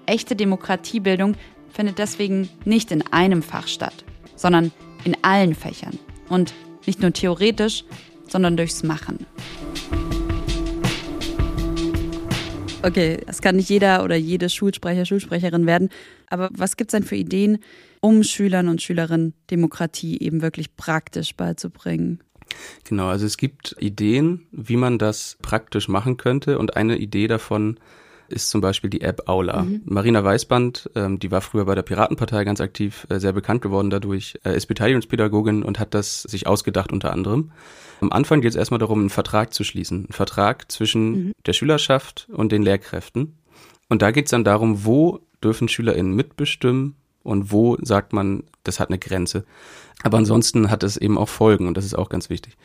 Echte 0.06 0.36
Demokratiebildung 0.36 1.36
findet 1.70 2.00
deswegen 2.00 2.50
nicht 2.66 2.92
in 2.92 3.04
einem 3.12 3.44
Fach 3.44 3.68
statt, 3.68 4.04
sondern 4.36 4.72
in 5.04 5.16
allen 5.22 5.56
Fächern. 5.56 5.98
Und 6.30 6.54
nicht 6.86 7.02
nur 7.02 7.14
theoretisch, 7.14 7.84
sondern 8.28 8.58
durchs 8.58 8.84
Machen. 8.84 9.26
Okay, 12.82 13.18
es 13.28 13.42
kann 13.42 13.58
nicht 13.58 13.70
jeder 13.70 14.06
oder 14.06 14.16
jede 14.16 14.50
Schulsprecher, 14.50 15.06
Schulsprecherin 15.06 15.66
werden. 15.66 15.90
Aber 16.28 16.50
was 16.54 16.78
gibt 16.78 16.92
es 16.92 16.98
denn 16.98 17.04
für 17.04 17.18
Ideen, 17.18 17.60
um 18.00 18.24
Schülern 18.24 18.70
und 18.70 18.82
Schülerinnen 18.82 19.34
Demokratie 19.52 20.18
eben 20.22 20.42
wirklich 20.42 20.78
praktisch 20.78 21.36
beizubringen? 21.36 22.24
Genau, 22.84 23.08
also 23.08 23.26
es 23.26 23.38
gibt 23.38 23.76
Ideen, 23.80 24.48
wie 24.52 24.78
man 24.78 24.98
das 24.98 25.38
praktisch 25.42 25.88
machen 25.88 26.18
könnte 26.18 26.60
und 26.60 26.76
eine 26.76 26.98
Idee 26.98 27.28
davon 27.28 27.80
ist 28.30 28.50
zum 28.50 28.62
Beispiel 28.62 28.90
die 28.90 29.02
App 29.02 29.28
Aula. 29.28 29.64
Mhm. 29.64 29.82
Marina 29.86 30.24
Weißband, 30.24 30.92
ähm, 30.96 31.20
die 31.20 31.32
war 31.32 31.42
früher 31.42 31.66
bei 31.66 31.76
der 31.76 31.82
Piratenpartei 31.82 32.44
ganz 32.44 32.62
aktiv, 32.62 33.08
äh, 33.10 33.20
sehr 33.20 33.34
bekannt 33.34 33.62
geworden 33.62 33.90
dadurch, 33.90 34.40
äh, 34.44 34.56
ist 34.56 34.68
Beteiligungspädagogin 34.68 35.64
und 35.64 35.80
hat 35.80 35.94
das 35.94 36.24
sich 36.24 36.48
ausgedacht 36.48 36.92
unter 36.92 37.12
anderem. 37.12 37.52
Am 38.02 38.12
Anfang 38.12 38.42
geht 38.42 38.52
es 38.52 38.56
erstmal 38.56 38.80
darum, 38.80 39.00
einen 39.00 39.10
Vertrag 39.10 39.54
zu 39.54 39.64
schließen. 39.64 40.06
Einen 40.06 40.14
Vertrag 40.14 40.72
zwischen 40.72 41.12
mhm. 41.12 41.34
der 41.46 41.54
Schülerschaft 41.54 42.28
und 42.32 42.52
den 42.52 42.64
Lehrkräften. 42.64 43.38
Und 43.90 44.02
da 44.02 44.12
geht 44.12 44.26
es 44.26 44.32
dann 44.32 44.44
darum, 44.44 44.86
wo 44.86 45.20
dürfen 45.44 45.68
SchülerInnen 45.68 46.14
mitbestimmen 46.14 46.96
und 47.24 47.52
wo 47.52 47.78
sagt 47.82 48.14
man, 48.14 48.44
das 48.64 48.80
hat 48.80 48.90
eine 48.90 49.00
Grenze. 49.00 49.46
Aber 50.04 50.18
ansonsten 50.18 50.70
hat 50.70 50.84
es 50.84 50.98
eben 50.98 51.18
auch 51.18 51.30
Folgen 51.30 51.68
und 51.68 51.76
das 51.76 51.86
ist 51.86 51.94
auch 51.94 52.10
ganz 52.10 52.30
wichtig. 52.30 52.58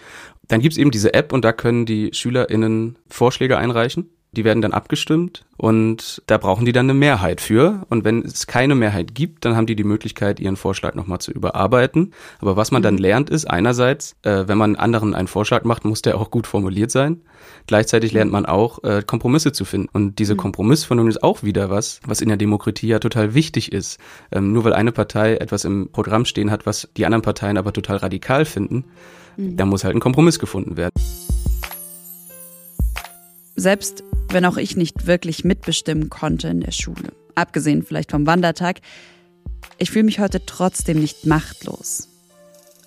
Dann 0.49 0.61
gibt 0.61 0.73
es 0.73 0.79
eben 0.79 0.91
diese 0.91 1.15
App 1.15 1.33
und 1.33 1.45
da 1.45 1.53
können 1.53 1.87
die 1.87 2.11
SchülerInnen 2.13 2.97
Vorschläge 3.09 3.59
einreichen. 3.59 4.09
Die 4.35 4.45
werden 4.45 4.63
dann 4.63 4.73
abgestimmt 4.73 5.45
und 5.57 6.23
da 6.27 6.39
brauchen 6.39 6.65
die 6.65 6.73
dann 6.73 6.87
eine 6.87 6.99
Mehrheit 6.99 7.41
für. 7.41 7.87
Und 7.89 8.05
wenn 8.05 8.23
es 8.23 8.49
keine 8.49 8.75
Mehrheit 8.75 9.15
gibt, 9.15 9.45
dann 9.45 9.57
haben 9.57 9.67
die 9.67 9.77
die 9.77 9.85
Möglichkeit, 9.85 10.41
ihren 10.41 10.57
Vorschlag 10.57 10.95
nochmal 10.95 11.21
zu 11.21 11.31
überarbeiten. 11.31 12.13
Aber 12.41 12.57
was 12.57 12.73
man 12.73 12.83
dann 12.83 12.95
mhm. 12.95 13.01
lernt, 13.01 13.31
ist 13.31 13.49
einerseits, 13.49 14.17
äh, 14.23 14.49
wenn 14.49 14.59
man 14.59 14.75
anderen 14.75 15.15
einen 15.15 15.29
Vorschlag 15.29 15.63
macht, 15.63 15.85
muss 15.85 16.03
der 16.03 16.19
auch 16.19 16.33
gut 16.33 16.49
formuliert 16.49 16.91
sein. 16.91 17.21
Gleichzeitig 17.67 18.13
lernt 18.13 18.33
man 18.33 18.45
auch, 18.45 18.83
äh, 18.83 19.03
Kompromisse 19.07 19.53
zu 19.53 19.65
finden. 19.65 19.89
Und 19.93 20.19
diese 20.19 20.35
mhm. 20.35 20.39
Kompromissfindung 20.39 21.07
ist 21.07 21.23
auch 21.23 21.45
wieder 21.45 21.71
was, 21.71 22.01
was 22.05 22.21
in 22.21 22.29
der 22.29 22.37
Demokratie 22.37 22.89
ja 22.89 22.99
total 22.99 23.35
wichtig 23.35 23.73
ist. 23.73 24.01
Ähm, 24.33 24.53
nur 24.53 24.65
weil 24.65 24.73
eine 24.73 24.91
Partei 24.91 25.37
etwas 25.37 25.65
im 25.65 25.91
Programm 25.93 26.25
stehen 26.25 26.51
hat, 26.51 26.67
was 26.67 26.89
die 26.97 27.07
anderen 27.07 27.23
Parteien 27.23 27.57
aber 27.57 27.73
total 27.73 27.99
radikal 27.99 28.45
finden, 28.45 28.85
mhm. 29.37 29.57
da 29.57 29.65
muss 29.65 29.85
halt 29.85 29.95
ein 29.95 30.01
Kompromiss 30.01 30.41
gefunden 30.41 30.77
werden. 30.77 30.91
Selbst 33.57 34.03
wenn 34.35 34.45
auch 34.45 34.59
ich 34.59 34.77
nicht 34.77 35.07
wirklich 35.07 35.45
mitbestimmen 35.45 36.11
konnte 36.11 36.49
in 36.49 36.61
der 36.61 36.73
Schule, 36.73 37.13
abgesehen 37.37 37.85
vielleicht 37.85 38.11
vom 38.11 38.27
Wandertag, 38.27 38.81
ich 39.79 39.91
fühle 39.91 40.05
mich 40.05 40.19
heute 40.19 40.45
trotzdem 40.45 41.01
nicht 41.01 41.25
machtlos. 41.25 42.09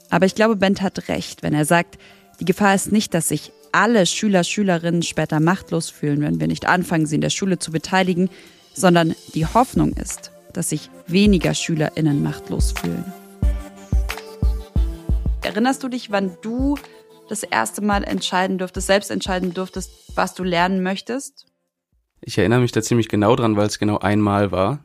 Aber 0.09 0.25
ich 0.25 0.35
glaube, 0.35 0.57
Bent 0.57 0.81
hat 0.81 1.09
recht, 1.09 1.43
wenn 1.43 1.53
er 1.53 1.65
sagt, 1.65 1.97
die 2.39 2.45
Gefahr 2.45 2.75
ist 2.75 2.91
nicht, 2.91 3.13
dass 3.13 3.29
sich 3.29 3.51
alle 3.71 4.05
Schüler, 4.05 4.43
Schülerinnen 4.43 5.01
später 5.01 5.39
machtlos 5.39 5.89
fühlen, 5.89 6.21
wenn 6.21 6.39
wir 6.39 6.47
nicht 6.47 6.67
anfangen, 6.67 7.05
sie 7.05 7.15
in 7.15 7.21
der 7.21 7.29
Schule 7.29 7.59
zu 7.59 7.71
beteiligen, 7.71 8.29
sondern 8.73 9.15
die 9.33 9.45
Hoffnung 9.45 9.93
ist, 9.93 10.31
dass 10.53 10.69
sich 10.69 10.89
weniger 11.07 11.53
Schülerinnen 11.53 12.21
machtlos 12.21 12.73
fühlen. 12.73 13.05
Erinnerst 15.43 15.83
du 15.83 15.87
dich, 15.87 16.11
wann 16.11 16.37
du 16.41 16.75
das 17.27 17.43
erste 17.43 17.81
Mal 17.81 18.03
entscheiden 18.03 18.57
durftest, 18.57 18.87
selbst 18.87 19.11
entscheiden 19.11 19.53
durftest, 19.53 19.91
was 20.15 20.33
du 20.33 20.43
lernen 20.43 20.81
möchtest? 20.81 21.45
Ich 22.21 22.37
erinnere 22.37 22.61
mich 22.61 22.71
da 22.71 22.81
ziemlich 22.81 23.09
genau 23.09 23.35
dran, 23.35 23.55
weil 23.55 23.67
es 23.67 23.79
genau 23.79 23.99
einmal 23.99 24.51
war, 24.51 24.83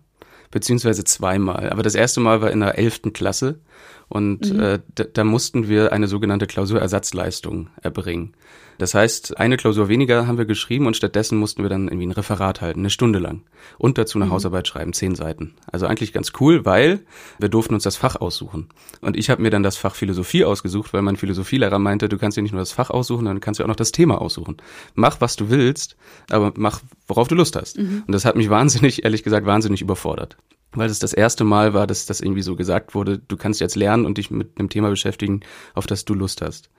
beziehungsweise 0.50 1.04
zweimal. 1.04 1.70
Aber 1.70 1.82
das 1.82 1.94
erste 1.94 2.20
Mal 2.20 2.40
war 2.40 2.50
in 2.50 2.60
der 2.60 2.78
elften 2.78 3.12
Klasse 3.12 3.60
und 4.08 4.52
mhm. 4.52 4.60
äh, 4.60 4.78
da, 4.94 5.04
da 5.04 5.24
mussten 5.24 5.68
wir 5.68 5.92
eine 5.92 6.08
sogenannte 6.08 6.46
Klausurersatzleistung 6.46 7.70
erbringen. 7.80 8.34
Das 8.82 8.94
heißt, 8.94 9.38
eine 9.38 9.56
Klausur 9.56 9.88
weniger 9.88 10.26
haben 10.26 10.38
wir 10.38 10.44
geschrieben 10.44 10.88
und 10.88 10.96
stattdessen 10.96 11.38
mussten 11.38 11.62
wir 11.62 11.70
dann 11.70 11.86
irgendwie 11.86 12.08
ein 12.08 12.10
Referat 12.10 12.60
halten, 12.60 12.80
eine 12.80 12.90
Stunde 12.90 13.20
lang. 13.20 13.42
Und 13.78 13.96
dazu 13.96 14.18
eine 14.18 14.24
mhm. 14.24 14.32
Hausarbeit 14.32 14.66
schreiben, 14.66 14.92
zehn 14.92 15.14
Seiten. 15.14 15.54
Also 15.70 15.86
eigentlich 15.86 16.12
ganz 16.12 16.32
cool, 16.40 16.64
weil 16.64 16.98
wir 17.38 17.48
durften 17.48 17.74
uns 17.74 17.84
das 17.84 17.94
Fach 17.94 18.16
aussuchen. 18.16 18.70
Und 19.00 19.16
ich 19.16 19.30
habe 19.30 19.40
mir 19.40 19.50
dann 19.50 19.62
das 19.62 19.76
Fach 19.76 19.94
Philosophie 19.94 20.44
ausgesucht, 20.44 20.92
weil 20.92 21.02
mein 21.02 21.16
Philosophielehrer 21.16 21.78
meinte, 21.78 22.08
du 22.08 22.18
kannst 22.18 22.36
dir 22.36 22.42
nicht 22.42 22.50
nur 22.50 22.60
das 22.60 22.72
Fach 22.72 22.90
aussuchen, 22.90 23.24
dann 23.24 23.38
kannst 23.38 23.60
du 23.60 23.62
auch 23.62 23.68
noch 23.68 23.76
das 23.76 23.92
Thema 23.92 24.20
aussuchen. 24.20 24.56
Mach, 24.96 25.20
was 25.20 25.36
du 25.36 25.48
willst, 25.48 25.96
aber 26.28 26.52
mach, 26.56 26.80
worauf 27.06 27.28
du 27.28 27.36
Lust 27.36 27.54
hast. 27.54 27.78
Mhm. 27.78 28.02
Und 28.04 28.12
das 28.12 28.24
hat 28.24 28.34
mich 28.34 28.50
wahnsinnig, 28.50 29.04
ehrlich 29.04 29.22
gesagt, 29.22 29.46
wahnsinnig 29.46 29.80
überfordert 29.80 30.36
weil 30.74 30.88
es 30.88 30.98
das 30.98 31.12
erste 31.12 31.44
Mal 31.44 31.74
war, 31.74 31.86
dass 31.86 32.06
das 32.06 32.22
irgendwie 32.22 32.40
so 32.40 32.56
gesagt 32.56 32.94
wurde, 32.94 33.18
du 33.18 33.36
kannst 33.36 33.60
jetzt 33.60 33.76
lernen 33.76 34.06
und 34.06 34.16
dich 34.16 34.30
mit 34.30 34.58
einem 34.58 34.70
Thema 34.70 34.88
beschäftigen, 34.88 35.40
auf 35.74 35.86
das 35.86 36.06
du 36.06 36.14
Lust 36.14 36.40
hast. 36.40 36.70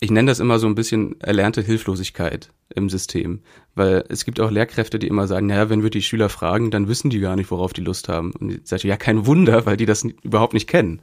Ich 0.00 0.10
nenne 0.10 0.30
das 0.30 0.40
immer 0.40 0.58
so 0.58 0.66
ein 0.66 0.74
bisschen 0.74 1.20
erlernte 1.20 1.62
Hilflosigkeit 1.62 2.50
im 2.74 2.90
System, 2.90 3.40
weil 3.74 4.04
es 4.08 4.24
gibt 4.24 4.40
auch 4.40 4.50
Lehrkräfte, 4.50 4.98
die 4.98 5.06
immer 5.06 5.26
sagen, 5.26 5.46
naja, 5.46 5.70
wenn 5.70 5.82
wir 5.82 5.90
die 5.90 6.02
Schüler 6.02 6.28
fragen, 6.28 6.70
dann 6.70 6.88
wissen 6.88 7.10
die 7.10 7.20
gar 7.20 7.36
nicht, 7.36 7.50
worauf 7.50 7.72
die 7.72 7.80
Lust 7.80 8.08
haben. 8.08 8.32
Und 8.32 8.50
ich 8.50 8.60
sage, 8.64 8.88
ja, 8.88 8.96
kein 8.96 9.26
Wunder, 9.26 9.66
weil 9.66 9.76
die 9.76 9.86
das 9.86 10.04
überhaupt 10.22 10.52
nicht 10.52 10.68
kennen. 10.68 11.00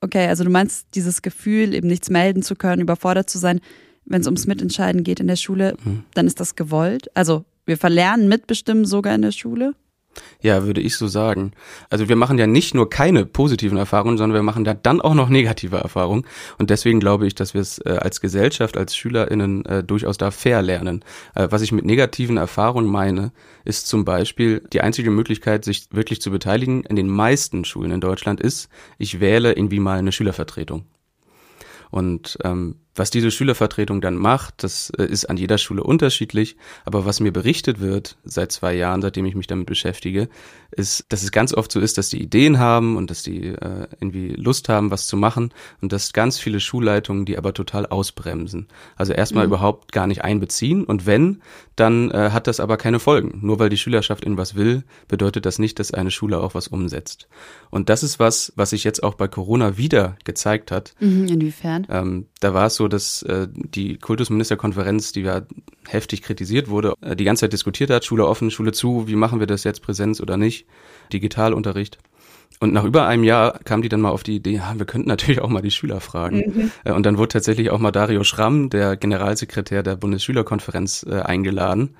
Okay, 0.00 0.26
also 0.26 0.44
du 0.44 0.50
meinst 0.50 0.88
dieses 0.94 1.22
Gefühl, 1.22 1.74
eben 1.74 1.88
nichts 1.88 2.10
melden 2.10 2.42
zu 2.42 2.54
können, 2.54 2.82
überfordert 2.82 3.30
zu 3.30 3.38
sein, 3.38 3.60
wenn 4.04 4.20
es 4.20 4.26
ums 4.26 4.46
Mitentscheiden 4.46 5.02
geht 5.02 5.20
in 5.20 5.26
der 5.26 5.36
Schule, 5.36 5.76
mhm. 5.84 6.04
dann 6.14 6.26
ist 6.26 6.38
das 6.38 6.54
gewollt? 6.54 7.08
Also 7.14 7.44
wir 7.64 7.76
verlernen 7.76 8.28
Mitbestimmen 8.28 8.84
sogar 8.84 9.14
in 9.14 9.22
der 9.22 9.32
Schule? 9.32 9.74
Ja, 10.40 10.64
würde 10.64 10.80
ich 10.80 10.96
so 10.96 11.06
sagen. 11.06 11.52
Also 11.90 12.08
wir 12.08 12.16
machen 12.16 12.38
ja 12.38 12.46
nicht 12.46 12.74
nur 12.74 12.88
keine 12.88 13.26
positiven 13.26 13.78
Erfahrungen, 13.78 14.18
sondern 14.18 14.36
wir 14.36 14.42
machen 14.42 14.64
da 14.64 14.74
dann 14.74 15.00
auch 15.00 15.14
noch 15.14 15.28
negative 15.28 15.76
Erfahrungen. 15.76 16.24
Und 16.58 16.70
deswegen 16.70 17.00
glaube 17.00 17.26
ich, 17.26 17.34
dass 17.34 17.54
wir 17.54 17.60
es 17.60 17.78
äh, 17.78 17.98
als 18.00 18.20
Gesellschaft, 18.20 18.76
als 18.76 18.96
SchülerInnen 18.96 19.64
äh, 19.66 19.82
durchaus 19.82 20.18
da 20.18 20.30
fair 20.30 20.62
lernen. 20.62 21.04
Äh, 21.34 21.48
was 21.50 21.62
ich 21.62 21.72
mit 21.72 21.84
negativen 21.84 22.36
Erfahrungen 22.36 22.88
meine, 22.88 23.32
ist 23.64 23.88
zum 23.88 24.04
Beispiel 24.04 24.62
die 24.72 24.80
einzige 24.80 25.10
Möglichkeit, 25.10 25.64
sich 25.64 25.88
wirklich 25.90 26.20
zu 26.20 26.30
beteiligen 26.30 26.84
in 26.84 26.96
den 26.96 27.08
meisten 27.08 27.64
Schulen 27.64 27.90
in 27.90 28.00
Deutschland 28.00 28.40
ist, 28.40 28.68
ich 28.98 29.20
wähle 29.20 29.52
irgendwie 29.52 29.80
mal 29.80 29.98
eine 29.98 30.12
Schülervertretung. 30.12 30.84
Und 31.90 32.38
ähm, 32.44 32.76
was 32.96 33.10
diese 33.10 33.30
Schülervertretung 33.30 34.00
dann 34.00 34.16
macht, 34.16 34.62
das 34.62 34.90
äh, 34.98 35.04
ist 35.04 35.26
an 35.26 35.36
jeder 35.36 35.58
Schule 35.58 35.82
unterschiedlich. 35.82 36.56
Aber 36.84 37.04
was 37.04 37.20
mir 37.20 37.32
berichtet 37.32 37.80
wird 37.80 38.16
seit 38.24 38.52
zwei 38.52 38.74
Jahren, 38.74 39.02
seitdem 39.02 39.26
ich 39.26 39.34
mich 39.34 39.46
damit 39.46 39.66
beschäftige, 39.66 40.28
ist, 40.70 41.04
dass 41.10 41.22
es 41.22 41.30
ganz 41.30 41.54
oft 41.54 41.70
so 41.70 41.80
ist, 41.80 41.98
dass 41.98 42.08
die 42.08 42.22
Ideen 42.22 42.58
haben 42.58 42.96
und 42.96 43.10
dass 43.10 43.22
die 43.22 43.48
äh, 43.48 43.86
irgendwie 44.00 44.28
Lust 44.30 44.68
haben, 44.68 44.90
was 44.90 45.06
zu 45.06 45.16
machen 45.16 45.52
und 45.80 45.92
dass 45.92 46.12
ganz 46.12 46.38
viele 46.38 46.60
Schulleitungen 46.60 47.24
die 47.24 47.38
aber 47.38 47.54
total 47.54 47.86
ausbremsen. 47.86 48.68
Also 48.96 49.12
erstmal 49.12 49.46
mhm. 49.46 49.52
überhaupt 49.52 49.92
gar 49.92 50.06
nicht 50.06 50.24
einbeziehen 50.24 50.84
und 50.84 51.06
wenn, 51.06 51.42
dann 51.76 52.10
äh, 52.10 52.30
hat 52.30 52.46
das 52.46 52.60
aber 52.60 52.76
keine 52.78 52.98
Folgen. 52.98 53.38
Nur 53.42 53.58
weil 53.58 53.68
die 53.68 53.76
Schülerschaft 53.76 54.24
in 54.24 54.36
was 54.36 54.54
will, 54.54 54.84
bedeutet 55.08 55.46
das 55.46 55.58
nicht, 55.58 55.78
dass 55.78 55.92
eine 55.92 56.10
Schule 56.10 56.40
auch 56.40 56.54
was 56.54 56.68
umsetzt. 56.68 57.28
Und 57.70 57.90
das 57.90 58.02
ist 58.02 58.18
was, 58.18 58.52
was 58.56 58.70
sich 58.70 58.84
jetzt 58.84 59.02
auch 59.02 59.14
bei 59.14 59.28
Corona 59.28 59.76
wieder 59.76 60.16
gezeigt 60.24 60.70
hat. 60.70 60.94
Mhm, 61.00 61.26
inwiefern? 61.26 61.86
Ähm, 61.90 62.26
da 62.40 62.54
war 62.54 62.66
es 62.66 62.76
so, 62.76 62.85
dass 62.88 63.22
äh, 63.22 63.48
die 63.52 63.98
Kultusministerkonferenz, 63.98 65.12
die 65.12 65.22
ja 65.22 65.42
heftig 65.86 66.22
kritisiert 66.22 66.68
wurde, 66.68 66.94
äh, 67.00 67.16
die 67.16 67.24
ganze 67.24 67.42
Zeit 67.42 67.52
diskutiert 67.52 67.90
hat, 67.90 68.04
Schule 68.04 68.26
offen, 68.26 68.50
Schule 68.50 68.72
zu, 68.72 69.08
wie 69.08 69.16
machen 69.16 69.40
wir 69.40 69.46
das 69.46 69.64
jetzt, 69.64 69.82
Präsenz 69.82 70.20
oder 70.20 70.36
nicht, 70.36 70.66
Digitalunterricht. 71.12 71.98
Und 72.58 72.72
nach 72.72 72.84
über 72.84 73.06
einem 73.06 73.24
Jahr 73.24 73.58
kam 73.64 73.82
die 73.82 73.88
dann 73.88 74.00
mal 74.00 74.10
auf 74.10 74.22
die 74.22 74.36
Idee, 74.36 74.54
ja, 74.54 74.74
wir 74.76 74.86
könnten 74.86 75.08
natürlich 75.08 75.40
auch 75.40 75.48
mal 75.48 75.62
die 75.62 75.70
Schüler 75.70 76.00
fragen. 76.00 76.38
Mhm. 76.38 76.70
Äh, 76.84 76.92
und 76.92 77.04
dann 77.04 77.18
wurde 77.18 77.28
tatsächlich 77.28 77.70
auch 77.70 77.78
mal 77.78 77.92
Dario 77.92 78.24
Schramm, 78.24 78.70
der 78.70 78.96
Generalsekretär 78.96 79.82
der 79.82 79.96
Bundesschülerkonferenz, 79.96 81.06
äh, 81.08 81.20
eingeladen. 81.20 81.96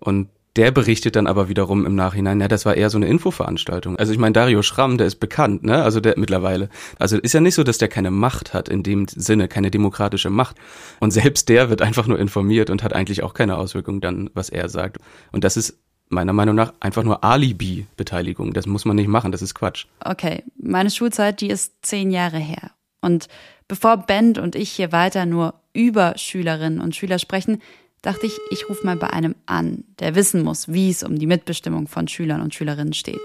Und 0.00 0.28
der 0.58 0.72
berichtet 0.72 1.14
dann 1.14 1.28
aber 1.28 1.48
wiederum 1.48 1.86
im 1.86 1.94
Nachhinein, 1.94 2.40
ja, 2.40 2.48
das 2.48 2.66
war 2.66 2.74
eher 2.74 2.90
so 2.90 2.98
eine 2.98 3.06
Infoveranstaltung. 3.06 3.96
Also 3.96 4.12
ich 4.12 4.18
meine, 4.18 4.32
Dario 4.32 4.62
Schramm, 4.62 4.98
der 4.98 5.06
ist 5.06 5.20
bekannt, 5.20 5.62
ne? 5.62 5.82
Also 5.84 6.00
der 6.00 6.18
mittlerweile. 6.18 6.68
Also 6.98 7.16
ist 7.16 7.32
ja 7.32 7.40
nicht 7.40 7.54
so, 7.54 7.62
dass 7.62 7.78
der 7.78 7.86
keine 7.86 8.10
Macht 8.10 8.54
hat 8.54 8.68
in 8.68 8.82
dem 8.82 9.06
Sinne, 9.06 9.46
keine 9.46 9.70
demokratische 9.70 10.30
Macht. 10.30 10.56
Und 10.98 11.12
selbst 11.12 11.48
der 11.48 11.70
wird 11.70 11.80
einfach 11.80 12.08
nur 12.08 12.18
informiert 12.18 12.70
und 12.70 12.82
hat 12.82 12.92
eigentlich 12.92 13.22
auch 13.22 13.34
keine 13.34 13.56
Auswirkung 13.56 14.00
dann, 14.00 14.30
was 14.34 14.48
er 14.48 14.68
sagt. 14.68 14.98
Und 15.30 15.44
das 15.44 15.56
ist 15.56 15.78
meiner 16.08 16.32
Meinung 16.32 16.56
nach 16.56 16.74
einfach 16.80 17.04
nur 17.04 17.22
Alibi-Beteiligung. 17.22 18.52
Das 18.52 18.66
muss 18.66 18.84
man 18.84 18.96
nicht 18.96 19.08
machen, 19.08 19.30
das 19.30 19.42
ist 19.42 19.54
Quatsch. 19.54 19.86
Okay, 20.04 20.42
meine 20.60 20.90
Schulzeit, 20.90 21.40
die 21.40 21.50
ist 21.50 21.74
zehn 21.82 22.10
Jahre 22.10 22.38
her. 22.38 22.72
Und 23.00 23.28
bevor 23.68 23.96
Bent 23.98 24.38
und 24.38 24.56
ich 24.56 24.70
hier 24.70 24.90
weiter 24.90 25.24
nur 25.24 25.54
über 25.72 26.14
Schülerinnen 26.16 26.80
und 26.80 26.96
Schüler 26.96 27.20
sprechen, 27.20 27.62
dachte 28.02 28.26
ich, 28.26 28.38
ich 28.50 28.68
rufe 28.68 28.84
mal 28.86 28.96
bei 28.96 29.10
einem 29.10 29.34
an, 29.46 29.84
der 29.98 30.14
wissen 30.14 30.42
muss, 30.42 30.68
wie 30.68 30.90
es 30.90 31.02
um 31.02 31.18
die 31.18 31.26
Mitbestimmung 31.26 31.88
von 31.88 32.08
Schülern 32.08 32.40
und 32.40 32.54
Schülerinnen 32.54 32.92
steht. 32.92 33.20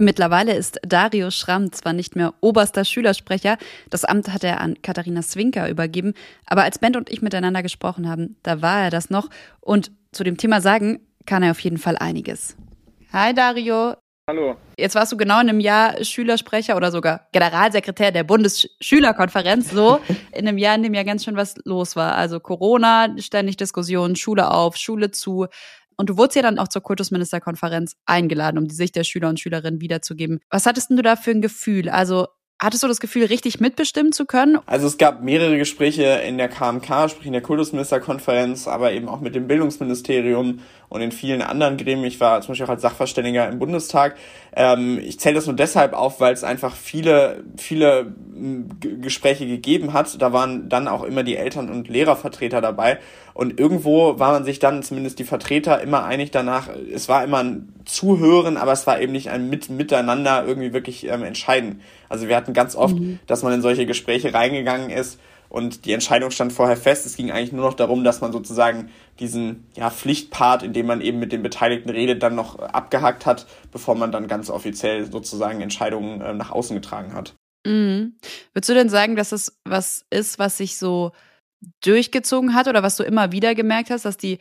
Mittlerweile 0.00 0.54
ist 0.54 0.78
Dario 0.86 1.32
Schramm 1.32 1.72
zwar 1.72 1.92
nicht 1.92 2.14
mehr 2.14 2.32
oberster 2.40 2.84
Schülersprecher, 2.84 3.58
das 3.90 4.04
Amt 4.04 4.32
hat 4.32 4.44
er 4.44 4.60
an 4.60 4.80
Katharina 4.80 5.22
Swinker 5.22 5.68
übergeben, 5.68 6.14
aber 6.46 6.62
als 6.62 6.78
Bent 6.78 6.96
und 6.96 7.10
ich 7.10 7.20
miteinander 7.20 7.64
gesprochen 7.64 8.08
haben, 8.08 8.36
da 8.44 8.62
war 8.62 8.84
er 8.84 8.90
das 8.90 9.10
noch 9.10 9.28
und 9.60 9.90
zu 10.12 10.22
dem 10.22 10.36
Thema 10.36 10.60
sagen 10.60 11.00
kann 11.26 11.42
er 11.42 11.50
auf 11.50 11.60
jeden 11.60 11.78
Fall 11.78 11.98
einiges. 11.98 12.56
Hi 13.12 13.34
Dario, 13.34 13.96
Hallo. 14.28 14.58
Jetzt 14.76 14.94
warst 14.94 15.10
du 15.10 15.16
genau 15.16 15.40
in 15.40 15.48
einem 15.48 15.58
Jahr 15.58 16.04
Schülersprecher 16.04 16.76
oder 16.76 16.92
sogar 16.92 17.28
Generalsekretär 17.32 18.12
der 18.12 18.24
Bundesschülerkonferenz, 18.24 19.70
so 19.70 20.00
in 20.32 20.46
einem 20.46 20.58
Jahr, 20.58 20.74
in 20.74 20.82
dem 20.82 20.92
ja 20.92 21.02
ganz 21.02 21.24
schön 21.24 21.34
was 21.34 21.54
los 21.64 21.96
war. 21.96 22.14
Also 22.14 22.38
Corona, 22.38 23.08
ständig 23.16 23.56
Diskussionen, 23.56 24.16
Schule 24.16 24.50
auf, 24.50 24.76
Schule 24.76 25.12
zu. 25.12 25.46
Und 25.96 26.10
du 26.10 26.18
wurdest 26.18 26.36
ja 26.36 26.42
dann 26.42 26.58
auch 26.58 26.68
zur 26.68 26.82
Kultusministerkonferenz 26.82 27.96
eingeladen, 28.04 28.58
um 28.58 28.68
die 28.68 28.74
Sicht 28.74 28.96
der 28.96 29.04
Schüler 29.04 29.30
und 29.30 29.40
Schülerinnen 29.40 29.80
wiederzugeben. 29.80 30.40
Was 30.50 30.66
hattest 30.66 30.90
denn 30.90 30.98
du 30.98 31.02
da 31.02 31.16
für 31.16 31.30
ein 31.30 31.40
Gefühl? 31.40 31.88
Also 31.88 32.28
Hattest 32.60 32.82
du 32.82 32.88
das 32.88 32.98
Gefühl, 32.98 33.24
richtig 33.26 33.60
mitbestimmen 33.60 34.10
zu 34.10 34.26
können? 34.26 34.58
Also 34.66 34.88
es 34.88 34.98
gab 34.98 35.22
mehrere 35.22 35.56
Gespräche 35.58 36.02
in 36.26 36.38
der 36.38 36.48
KMK, 36.48 37.08
sprich 37.08 37.26
in 37.26 37.32
der 37.32 37.40
Kultusministerkonferenz, 37.40 38.66
aber 38.66 38.90
eben 38.90 39.08
auch 39.08 39.20
mit 39.20 39.36
dem 39.36 39.46
Bildungsministerium 39.46 40.58
und 40.88 41.00
in 41.00 41.12
vielen 41.12 41.40
anderen 41.40 41.76
Gremien. 41.76 42.06
Ich 42.06 42.18
war 42.18 42.40
zum 42.40 42.48
Beispiel 42.48 42.66
auch 42.66 42.70
als 42.70 42.82
Sachverständiger 42.82 43.48
im 43.48 43.60
Bundestag. 43.60 44.16
Ähm, 44.56 44.98
ich 44.98 45.20
zähle 45.20 45.36
das 45.36 45.46
nur 45.46 45.54
deshalb 45.54 45.92
auf, 45.92 46.18
weil 46.18 46.32
es 46.32 46.42
einfach 46.42 46.74
viele, 46.74 47.44
viele 47.56 48.12
Gespräche 49.00 49.46
gegeben 49.46 49.92
hat. 49.92 50.20
Da 50.20 50.32
waren 50.32 50.68
dann 50.68 50.88
auch 50.88 51.04
immer 51.04 51.22
die 51.22 51.36
Eltern- 51.36 51.70
und 51.70 51.88
Lehrervertreter 51.88 52.60
dabei. 52.60 52.98
Und 53.34 53.60
irgendwo 53.60 54.18
war 54.18 54.32
man 54.32 54.44
sich 54.44 54.58
dann, 54.58 54.82
zumindest 54.82 55.20
die 55.20 55.24
Vertreter, 55.24 55.80
immer 55.80 56.04
einig 56.04 56.32
danach, 56.32 56.68
es 56.92 57.08
war 57.08 57.22
immer 57.22 57.38
ein 57.38 57.72
Zuhören, 57.84 58.56
aber 58.56 58.72
es 58.72 58.86
war 58.88 59.00
eben 59.00 59.12
nicht 59.12 59.30
ein 59.30 59.48
Mit 59.48 59.70
Miteinander 59.70 60.44
irgendwie 60.44 60.72
wirklich 60.72 61.06
ähm, 61.06 61.22
entscheiden. 61.22 61.80
Also 62.08 62.28
wir 62.28 62.36
hatten 62.36 62.52
ganz 62.52 62.74
oft, 62.76 62.96
mhm. 62.96 63.18
dass 63.26 63.42
man 63.42 63.52
in 63.52 63.62
solche 63.62 63.86
Gespräche 63.86 64.34
reingegangen 64.34 64.90
ist 64.90 65.18
und 65.48 65.86
die 65.86 65.92
Entscheidung 65.92 66.30
stand 66.30 66.52
vorher 66.52 66.76
fest. 66.76 67.06
Es 67.06 67.16
ging 67.16 67.30
eigentlich 67.30 67.52
nur 67.52 67.64
noch 67.64 67.74
darum, 67.74 68.04
dass 68.04 68.20
man 68.20 68.32
sozusagen 68.32 68.90
diesen 69.18 69.66
ja, 69.74 69.90
Pflichtpart, 69.90 70.62
in 70.62 70.72
dem 70.72 70.86
man 70.86 71.00
eben 71.00 71.18
mit 71.18 71.32
den 71.32 71.42
Beteiligten 71.42 71.90
redet, 71.90 72.22
dann 72.22 72.34
noch 72.34 72.58
abgehakt 72.58 73.26
hat, 73.26 73.46
bevor 73.72 73.94
man 73.94 74.12
dann 74.12 74.28
ganz 74.28 74.50
offiziell 74.50 75.10
sozusagen 75.10 75.60
Entscheidungen 75.60 76.20
äh, 76.20 76.34
nach 76.34 76.50
außen 76.50 76.76
getragen 76.76 77.14
hat. 77.14 77.34
Mhm. 77.66 78.16
Würdest 78.52 78.68
du 78.68 78.74
denn 78.74 78.88
sagen, 78.88 79.16
dass 79.16 79.32
es 79.32 79.58
was 79.64 80.04
ist, 80.10 80.38
was 80.38 80.58
sich 80.58 80.76
so 80.76 81.12
durchgezogen 81.82 82.54
hat 82.54 82.68
oder 82.68 82.82
was 82.82 82.96
du 82.96 83.02
immer 83.02 83.32
wieder 83.32 83.54
gemerkt 83.54 83.90
hast, 83.90 84.04
dass 84.04 84.16
die 84.16 84.38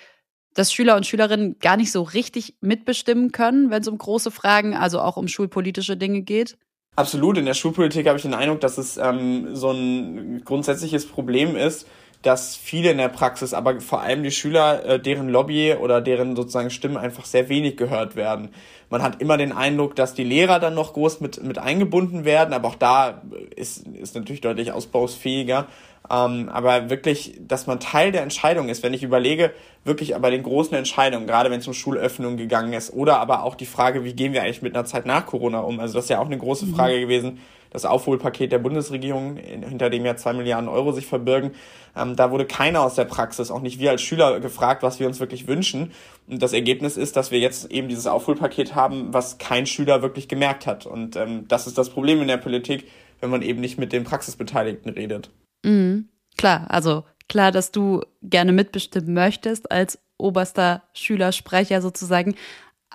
dass 0.54 0.74
Schüler 0.74 0.96
und 0.96 1.06
Schülerinnen 1.06 1.60
gar 1.60 1.78
nicht 1.78 1.92
so 1.92 2.02
richtig 2.02 2.58
mitbestimmen 2.62 3.32
können, 3.32 3.70
wenn 3.70 3.82
es 3.84 3.88
um 3.88 3.98
große 3.98 4.32
Fragen, 4.32 4.76
also 4.76 5.00
auch 5.00 5.16
um 5.16 5.28
schulpolitische 5.28 5.98
Dinge 5.98 6.24
geht? 6.24 6.58
Absolut. 6.98 7.38
In 7.38 7.46
der 7.46 7.54
Schulpolitik 7.54 8.08
habe 8.08 8.18
ich 8.18 8.24
den 8.24 8.34
Eindruck, 8.34 8.60
dass 8.60 8.80
es 8.80 8.98
ähm, 8.98 9.56
so 9.56 9.70
ein 9.70 10.42
grundsätzliches 10.44 11.08
Problem 11.08 11.56
ist, 11.56 11.88
dass 12.22 12.56
viele 12.56 12.92
in 12.92 12.98
der 12.98 13.10
Praxis, 13.10 13.54
aber 13.54 13.80
vor 13.80 14.02
allem 14.02 14.24
die 14.24 14.32
Schüler, 14.32 14.84
äh, 14.86 15.00
deren 15.00 15.30
Lobby 15.30 15.74
oder 15.74 16.02
deren 16.02 16.36
sozusagen 16.36 16.70
Stimmen 16.70 16.98
einfach 16.98 17.26
sehr 17.26 17.48
wenig 17.50 17.78
gehört 17.78 18.16
werden. 18.16 18.50
Man 18.90 19.04
hat 19.04 19.22
immer 19.22 19.38
den 19.38 19.52
Eindruck, 19.52 19.96
dass 19.96 20.14
die 20.14 20.24
Lehrer 20.24 20.60
dann 20.60 20.74
noch 20.74 20.94
groß 20.94 21.22
mit, 21.22 21.44
mit 21.44 21.58
eingebunden 21.58 22.26
werden, 22.26 22.54
aber 22.54 22.70
auch 22.70 22.76
da 22.76 23.22
ist, 23.56 23.88
ist 23.88 24.16
natürlich 24.16 24.42
deutlich 24.42 24.72
ausbausfähiger. 24.72 25.68
Ähm, 26.10 26.50
aber 26.50 26.90
wirklich, 26.90 27.36
dass 27.40 27.68
man 27.68 27.80
Teil 27.80 28.12
der 28.12 28.24
Entscheidung 28.24 28.70
ist, 28.70 28.82
wenn 28.82 28.94
ich 28.94 29.04
überlege, 29.04 29.52
wirklich 29.84 30.16
aber 30.16 30.32
den 30.32 30.44
großen 30.44 30.76
Entscheidungen, 30.76 31.28
gerade 31.28 31.52
wenn 31.52 31.60
es 31.60 31.68
um 31.68 31.74
Schulöffnung 31.74 32.38
gegangen 32.38 32.74
ist, 32.74 32.94
oder 32.94 33.20
aber 33.20 33.44
auch 33.44 33.56
die 33.56 33.66
Frage, 33.66 34.04
wie 34.06 34.14
gehen 34.14 34.34
wir 34.34 34.44
eigentlich 34.44 34.62
mit 34.62 34.76
einer 34.76 34.86
Zeit 34.86 35.06
nach 35.06 35.26
Corona 35.26 35.60
um? 35.60 35.80
Also 35.80 35.96
das 35.96 36.06
ist 36.06 36.10
ja 36.10 36.20
auch 36.20 36.26
eine 36.26 36.38
große 36.38 36.68
mhm. 36.68 36.76
Frage 36.76 37.00
gewesen, 37.02 37.40
das 37.72 37.86
Aufholpaket 37.86 38.52
der 38.52 38.60
Bundesregierung, 38.60 39.38
hinter 39.38 39.90
dem 39.90 40.06
ja 40.06 40.16
zwei 40.16 40.34
Milliarden 40.34 40.70
Euro 40.70 40.92
sich 40.92 41.06
verbirgen. 41.06 41.52
Ähm, 41.96 42.16
da 42.16 42.32
wurde 42.32 42.46
keiner 42.46 42.82
aus 42.82 42.96
der 42.96 43.06
Praxis, 43.06 43.52
auch 43.52 43.62
nicht 43.62 43.80
wir 43.80 43.92
als 43.92 44.02
Schüler, 44.02 44.40
gefragt, 44.40 44.84
was 44.84 45.00
wir 45.00 45.08
uns 45.08 45.20
wirklich 45.20 45.48
wünschen. 45.48 45.92
Und 46.28 46.42
das 46.42 46.54
Ergebnis 46.54 46.98
ist, 46.98 47.16
dass 47.16 47.32
wir 47.32 47.40
jetzt 47.40 47.72
eben 47.72 47.88
dieses 47.88 48.08
Aufholpaket 48.08 48.76
haben, 48.76 49.14
was 49.14 49.38
kein 49.38 49.66
Schüler 49.66 50.02
wirklich 50.02 50.28
gemerkt 50.28 50.68
hat. 50.68 50.86
Und 50.86 51.16
ähm, 51.16 51.48
das 51.48 51.68
ist 51.68 51.78
das 51.78 51.90
Problem 51.90 52.22
in 52.22 52.28
der 52.28 52.38
Politik, 52.38 52.88
wenn 53.20 53.30
man 53.30 53.42
eben 53.42 53.62
nicht 53.62 53.78
mit 53.78 53.94
den 53.94 54.04
Praxisbeteiligten 54.04 54.92
redet. 54.92 55.32
Mhm. 55.64 56.10
Klar, 56.38 56.66
also 56.70 57.04
klar, 57.28 57.52
dass 57.52 57.72
du 57.72 58.02
gerne 58.22 58.52
mitbestimmen 58.52 59.14
möchtest 59.14 59.72
als 59.72 60.00
oberster 60.18 60.84
Schülersprecher 60.94 61.82
sozusagen. 61.82 62.36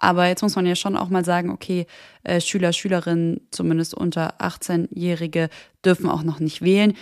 Aber 0.02 0.26
jetzt 0.26 0.42
muss 0.42 0.56
man 0.56 0.66
ja 0.66 0.74
schon 0.74 0.96
auch 0.96 1.10
mal 1.10 1.24
sagen, 1.24 1.50
okay, 1.50 1.86
äh, 2.24 2.40
Schüler, 2.40 2.72
Schülerinnen, 2.72 3.46
zumindest 3.52 3.94
unter 3.94 4.40
18-Jährige, 4.40 5.48
dürfen 5.84 6.10
auch 6.10 6.24
noch 6.24 6.40
nicht 6.40 6.60
wählen, 6.60 6.94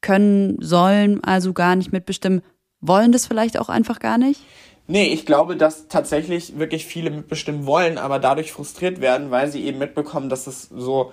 können, 0.00 0.60
sollen 0.60 1.22
also 1.22 1.52
gar 1.52 1.76
nicht 1.76 1.92
mitbestimmen, 1.92 2.42
wollen 2.80 3.12
das 3.12 3.28
vielleicht 3.28 3.60
auch 3.60 3.68
einfach 3.68 4.00
gar 4.00 4.18
nicht? 4.18 4.40
Nee, 4.88 5.12
ich 5.12 5.24
glaube, 5.24 5.56
dass 5.56 5.86
tatsächlich 5.86 6.58
wirklich 6.58 6.84
viele 6.84 7.10
mitbestimmen 7.10 7.64
wollen, 7.64 7.96
aber 7.96 8.18
dadurch 8.18 8.50
frustriert 8.50 9.00
werden, 9.00 9.30
weil 9.30 9.48
sie 9.48 9.64
eben 9.64 9.78
mitbekommen, 9.78 10.28
dass 10.28 10.48
es 10.48 10.62
so, 10.62 11.12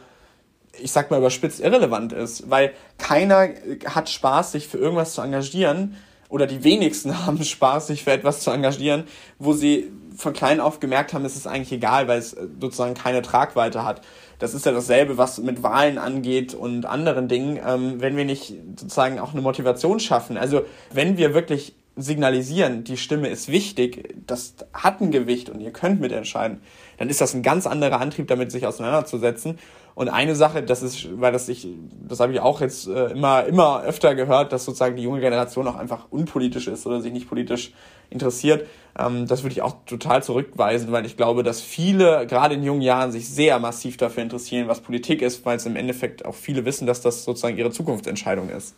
ich 0.81 0.91
sag 0.91 1.11
mal 1.11 1.19
überspitzt, 1.19 1.59
irrelevant 1.59 2.11
ist. 2.11 2.49
Weil 2.49 2.73
keiner 2.97 3.49
hat 3.85 4.09
Spaß, 4.09 4.53
sich 4.53 4.67
für 4.67 4.79
irgendwas 4.79 5.13
zu 5.13 5.21
engagieren, 5.21 5.95
oder 6.27 6.47
die 6.47 6.63
wenigsten 6.63 7.25
haben 7.25 7.43
Spaß, 7.43 7.87
sich 7.87 8.03
für 8.03 8.13
etwas 8.13 8.39
zu 8.39 8.49
engagieren, 8.49 9.03
wo 9.37 9.53
sie 9.53 9.91
von 10.15 10.33
klein 10.33 10.59
auf 10.59 10.79
gemerkt 10.79 11.13
haben, 11.13 11.25
es 11.25 11.35
ist 11.35 11.47
eigentlich 11.47 11.71
egal, 11.71 12.07
weil 12.07 12.19
es 12.19 12.33
äh, 12.33 12.47
sozusagen 12.59 12.93
keine 12.93 13.21
Tragweite 13.21 13.83
hat. 13.83 14.01
Das 14.39 14.53
ist 14.53 14.65
ja 14.65 14.71
dasselbe, 14.71 15.17
was 15.17 15.37
mit 15.39 15.63
Wahlen 15.63 15.97
angeht 15.97 16.53
und 16.53 16.85
anderen 16.85 17.27
Dingen, 17.27 17.59
ähm, 17.65 18.01
wenn 18.01 18.17
wir 18.17 18.25
nicht 18.25 18.53
sozusagen 18.77 19.19
auch 19.19 19.33
eine 19.33 19.41
Motivation 19.41 19.99
schaffen. 19.99 20.37
Also 20.37 20.63
wenn 20.91 21.17
wir 21.17 21.33
wirklich 21.33 21.75
signalisieren, 21.95 22.83
die 22.83 22.97
Stimme 22.97 23.29
ist 23.29 23.47
wichtig, 23.47 24.15
das 24.27 24.55
hat 24.73 24.99
ein 24.99 25.11
Gewicht 25.11 25.49
und 25.49 25.61
ihr 25.61 25.71
könnt 25.71 26.01
mitentscheiden, 26.01 26.59
dann 26.97 27.09
ist 27.09 27.21
das 27.21 27.33
ein 27.33 27.41
ganz 27.41 27.67
anderer 27.67 28.01
Antrieb, 28.01 28.27
damit 28.27 28.51
sich 28.51 28.67
auseinanderzusetzen. 28.67 29.59
Und 29.95 30.09
eine 30.09 30.35
Sache, 30.35 30.61
das 30.61 30.83
ist, 30.83 31.07
weil 31.21 31.31
das 31.31 31.47
ich, 31.47 31.69
das 32.05 32.19
habe 32.19 32.33
ich 32.33 32.41
auch 32.41 32.59
jetzt 32.59 32.87
äh, 32.87 33.11
immer, 33.11 33.45
immer 33.45 33.81
öfter 33.83 34.13
gehört, 34.13 34.51
dass 34.51 34.65
sozusagen 34.65 34.97
die 34.97 35.03
junge 35.03 35.21
Generation 35.21 35.65
auch 35.69 35.75
einfach 35.75 36.07
unpolitisch 36.09 36.67
ist 36.67 36.85
oder 36.85 36.99
sich 36.99 37.13
nicht 37.13 37.29
politisch 37.29 37.71
interessiert. 38.09 38.67
Ähm, 38.97 39.27
das 39.27 39.43
würde 39.43 39.53
ich 39.53 39.61
auch 39.61 39.85
total 39.85 40.23
zurückweisen, 40.23 40.91
weil 40.91 41.05
ich 41.05 41.17
glaube, 41.17 41.43
dass 41.43 41.61
viele, 41.61 42.25
gerade 42.27 42.55
in 42.55 42.63
jungen 42.63 42.81
Jahren, 42.81 43.11
sich 43.11 43.29
sehr 43.29 43.59
massiv 43.59 43.97
dafür 43.97 44.23
interessieren, 44.23 44.67
was 44.67 44.81
Politik 44.81 45.21
ist, 45.21 45.45
weil 45.45 45.57
es 45.57 45.65
im 45.65 45.75
Endeffekt 45.75 46.25
auch 46.25 46.35
viele 46.35 46.65
wissen, 46.65 46.87
dass 46.87 47.01
das 47.01 47.23
sozusagen 47.23 47.57
ihre 47.57 47.71
Zukunftsentscheidung 47.71 48.49
ist. 48.49 48.75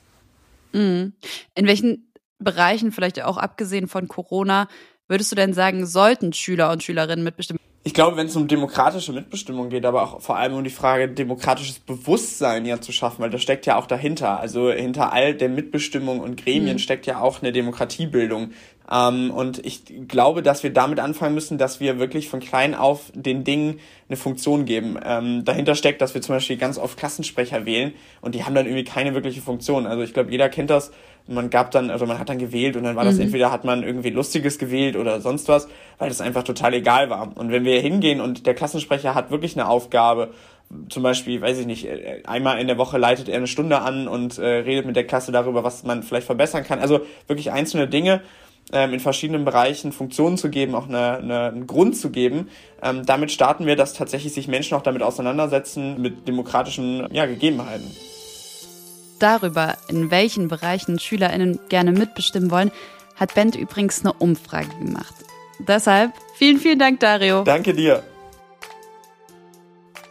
Mhm. 0.74 1.14
In 1.56 1.68
welchen 1.68 2.12
Bereichen, 2.40 2.92
vielleicht 2.92 3.22
auch 3.24 3.38
abgesehen 3.38 3.88
von 3.88 4.08
Corona, 4.08 4.68
würdest 5.08 5.32
du 5.32 5.36
denn 5.36 5.54
sagen, 5.54 5.86
sollten 5.86 6.34
Schüler 6.34 6.72
und 6.72 6.84
Schülerinnen 6.84 7.24
mitbestimmen? 7.24 7.60
Ich 7.88 7.94
glaube, 7.94 8.18
wenn 8.18 8.28
es 8.28 8.36
um 8.36 8.50
demokratische 8.50 9.14
Mitbestimmung 9.14 9.70
geht, 9.70 9.86
aber 9.86 10.04
auch 10.04 10.22
vor 10.22 10.36
allem 10.36 10.56
um 10.56 10.64
die 10.66 10.70
Frage, 10.70 11.08
demokratisches 11.08 11.80
Bewusstsein 11.80 12.66
ja 12.66 12.82
zu 12.82 12.92
schaffen, 12.92 13.22
weil 13.22 13.30
das 13.30 13.42
steckt 13.42 13.66
ja 13.66 13.78
auch 13.78 13.86
dahinter. 13.86 14.42
Also 14.42 14.70
hinter 14.70 15.14
all 15.14 15.34
der 15.34 15.48
Mitbestimmung 15.48 16.20
und 16.20 16.36
Gremien 16.36 16.74
mhm. 16.74 16.80
steckt 16.80 17.06
ja 17.06 17.22
auch 17.22 17.42
eine 17.42 17.54
Demokratiebildung. 17.54 18.52
Ähm, 18.92 19.32
und 19.32 19.66
ich 19.66 19.84
glaube, 20.10 20.44
dass 20.44 20.64
wir 20.64 20.74
damit 20.74 21.00
anfangen 21.00 21.34
müssen, 21.34 21.58
dass 21.58 21.80
wir 21.80 21.98
wirklich 21.98 22.28
von 22.28 22.42
klein 22.42 22.76
auf 22.76 23.10
den 23.16 23.46
Dingen 23.46 23.80
eine 24.10 24.18
Funktion 24.18 24.66
geben. 24.66 25.00
Ähm, 25.02 25.46
dahinter 25.46 25.74
steckt, 25.74 26.02
dass 26.02 26.14
wir 26.14 26.22
zum 26.22 26.36
Beispiel 26.36 26.58
ganz 26.58 26.78
oft 26.78 26.98
Klassensprecher 26.98 27.66
wählen 27.66 27.94
und 28.20 28.36
die 28.36 28.44
haben 28.44 28.54
dann 28.54 28.66
irgendwie 28.66 28.84
keine 28.84 29.14
wirkliche 29.14 29.42
Funktion. 29.42 29.88
Also 29.88 30.04
ich 30.04 30.14
glaube, 30.14 30.30
jeder 30.30 30.50
kennt 30.50 30.72
das. 30.72 30.92
Man 31.28 31.50
gab 31.50 31.72
dann, 31.72 31.90
also 31.90 32.06
man 32.06 32.20
hat 32.20 32.30
dann 32.30 32.40
gewählt 32.40 32.76
und 32.76 32.84
dann 32.84 32.96
war 32.96 33.04
das 33.04 33.16
mhm. 33.16 33.24
entweder 33.24 33.52
hat 33.52 33.66
man 33.66 33.84
irgendwie 33.84 34.10
Lustiges 34.10 34.58
gewählt 34.58 34.96
oder 34.96 35.22
sonst 35.22 35.48
was, 35.50 35.68
weil 35.98 36.10
das 36.10 36.22
einfach 36.22 36.44
total 36.44 36.74
egal 36.74 37.10
war. 37.10 37.32
Und 37.36 37.52
wenn 37.52 37.66
wir 37.66 37.80
hingehen 37.82 38.22
und 38.22 38.46
der 38.46 38.54
Klassensprecher 38.54 39.14
hat 39.14 39.30
wirklich 39.32 39.56
eine 39.56 39.68
Aufgabe, 39.68 40.30
zum 40.90 41.04
Beispiel, 41.04 41.42
weiß 41.42 41.60
ich 41.60 41.66
nicht, 41.66 41.86
äh, 41.86 42.24
einmal 42.26 42.60
in 42.60 42.68
der 42.68 42.78
Woche 42.78 42.98
leitet 42.98 43.30
er 43.30 43.38
eine 43.38 43.48
Stunde 43.48 43.80
an 43.80 44.08
und 44.08 44.38
äh, 44.38 44.46
redet 44.46 44.86
mit 44.86 44.96
der 44.96 45.06
Klasse 45.06 45.32
darüber, 45.32 45.64
was 45.64 45.84
man 45.84 46.04
vielleicht 46.04 46.26
verbessern 46.26 46.64
kann. 46.64 46.80
Also 46.80 47.02
wirklich 47.28 47.52
einzelne 47.52 47.88
Dinge 47.88 48.22
ähm, 48.74 48.94
in 48.94 49.00
verschiedenen 49.00 49.46
Bereichen 49.46 49.92
Funktionen 49.92 50.38
zu 50.38 50.50
geben, 50.50 50.76
auch 50.76 50.88
eine, 50.88 51.18
eine, 51.18 51.40
einen 51.48 51.68
Grund 51.68 51.96
zu 51.96 52.10
geben. 52.10 52.50
Ähm, 52.82 53.06
damit 53.06 53.32
starten 53.32 53.66
wir, 53.66 53.76
dass 53.76 53.94
tatsächlich 53.94 54.34
sich 54.34 54.48
Menschen 54.48 54.76
auch 54.76 54.82
damit 54.82 55.04
auseinandersetzen, 55.04 56.02
mit 56.02 56.28
demokratischen 56.28 57.08
ja, 57.14 57.26
Gegebenheiten. 57.26 57.90
Darüber, 59.20 59.78
in 59.88 60.12
welchen 60.12 60.48
Bereichen 60.48 61.00
SchülerInnen 61.00 61.60
gerne 61.70 61.92
mitbestimmen 61.92 62.52
wollen, 62.52 62.72
hat 63.16 63.34
Bent 63.34 63.56
übrigens 63.56 64.02
eine 64.02 64.14
Umfrage 64.14 64.70
gemacht. 64.80 65.14
Deshalb 65.60 66.14
vielen, 66.36 66.60
vielen 66.60 66.80
Dank, 66.80 67.00
Dario. 67.00 67.44
Danke 67.44 67.74
dir. 67.74 68.04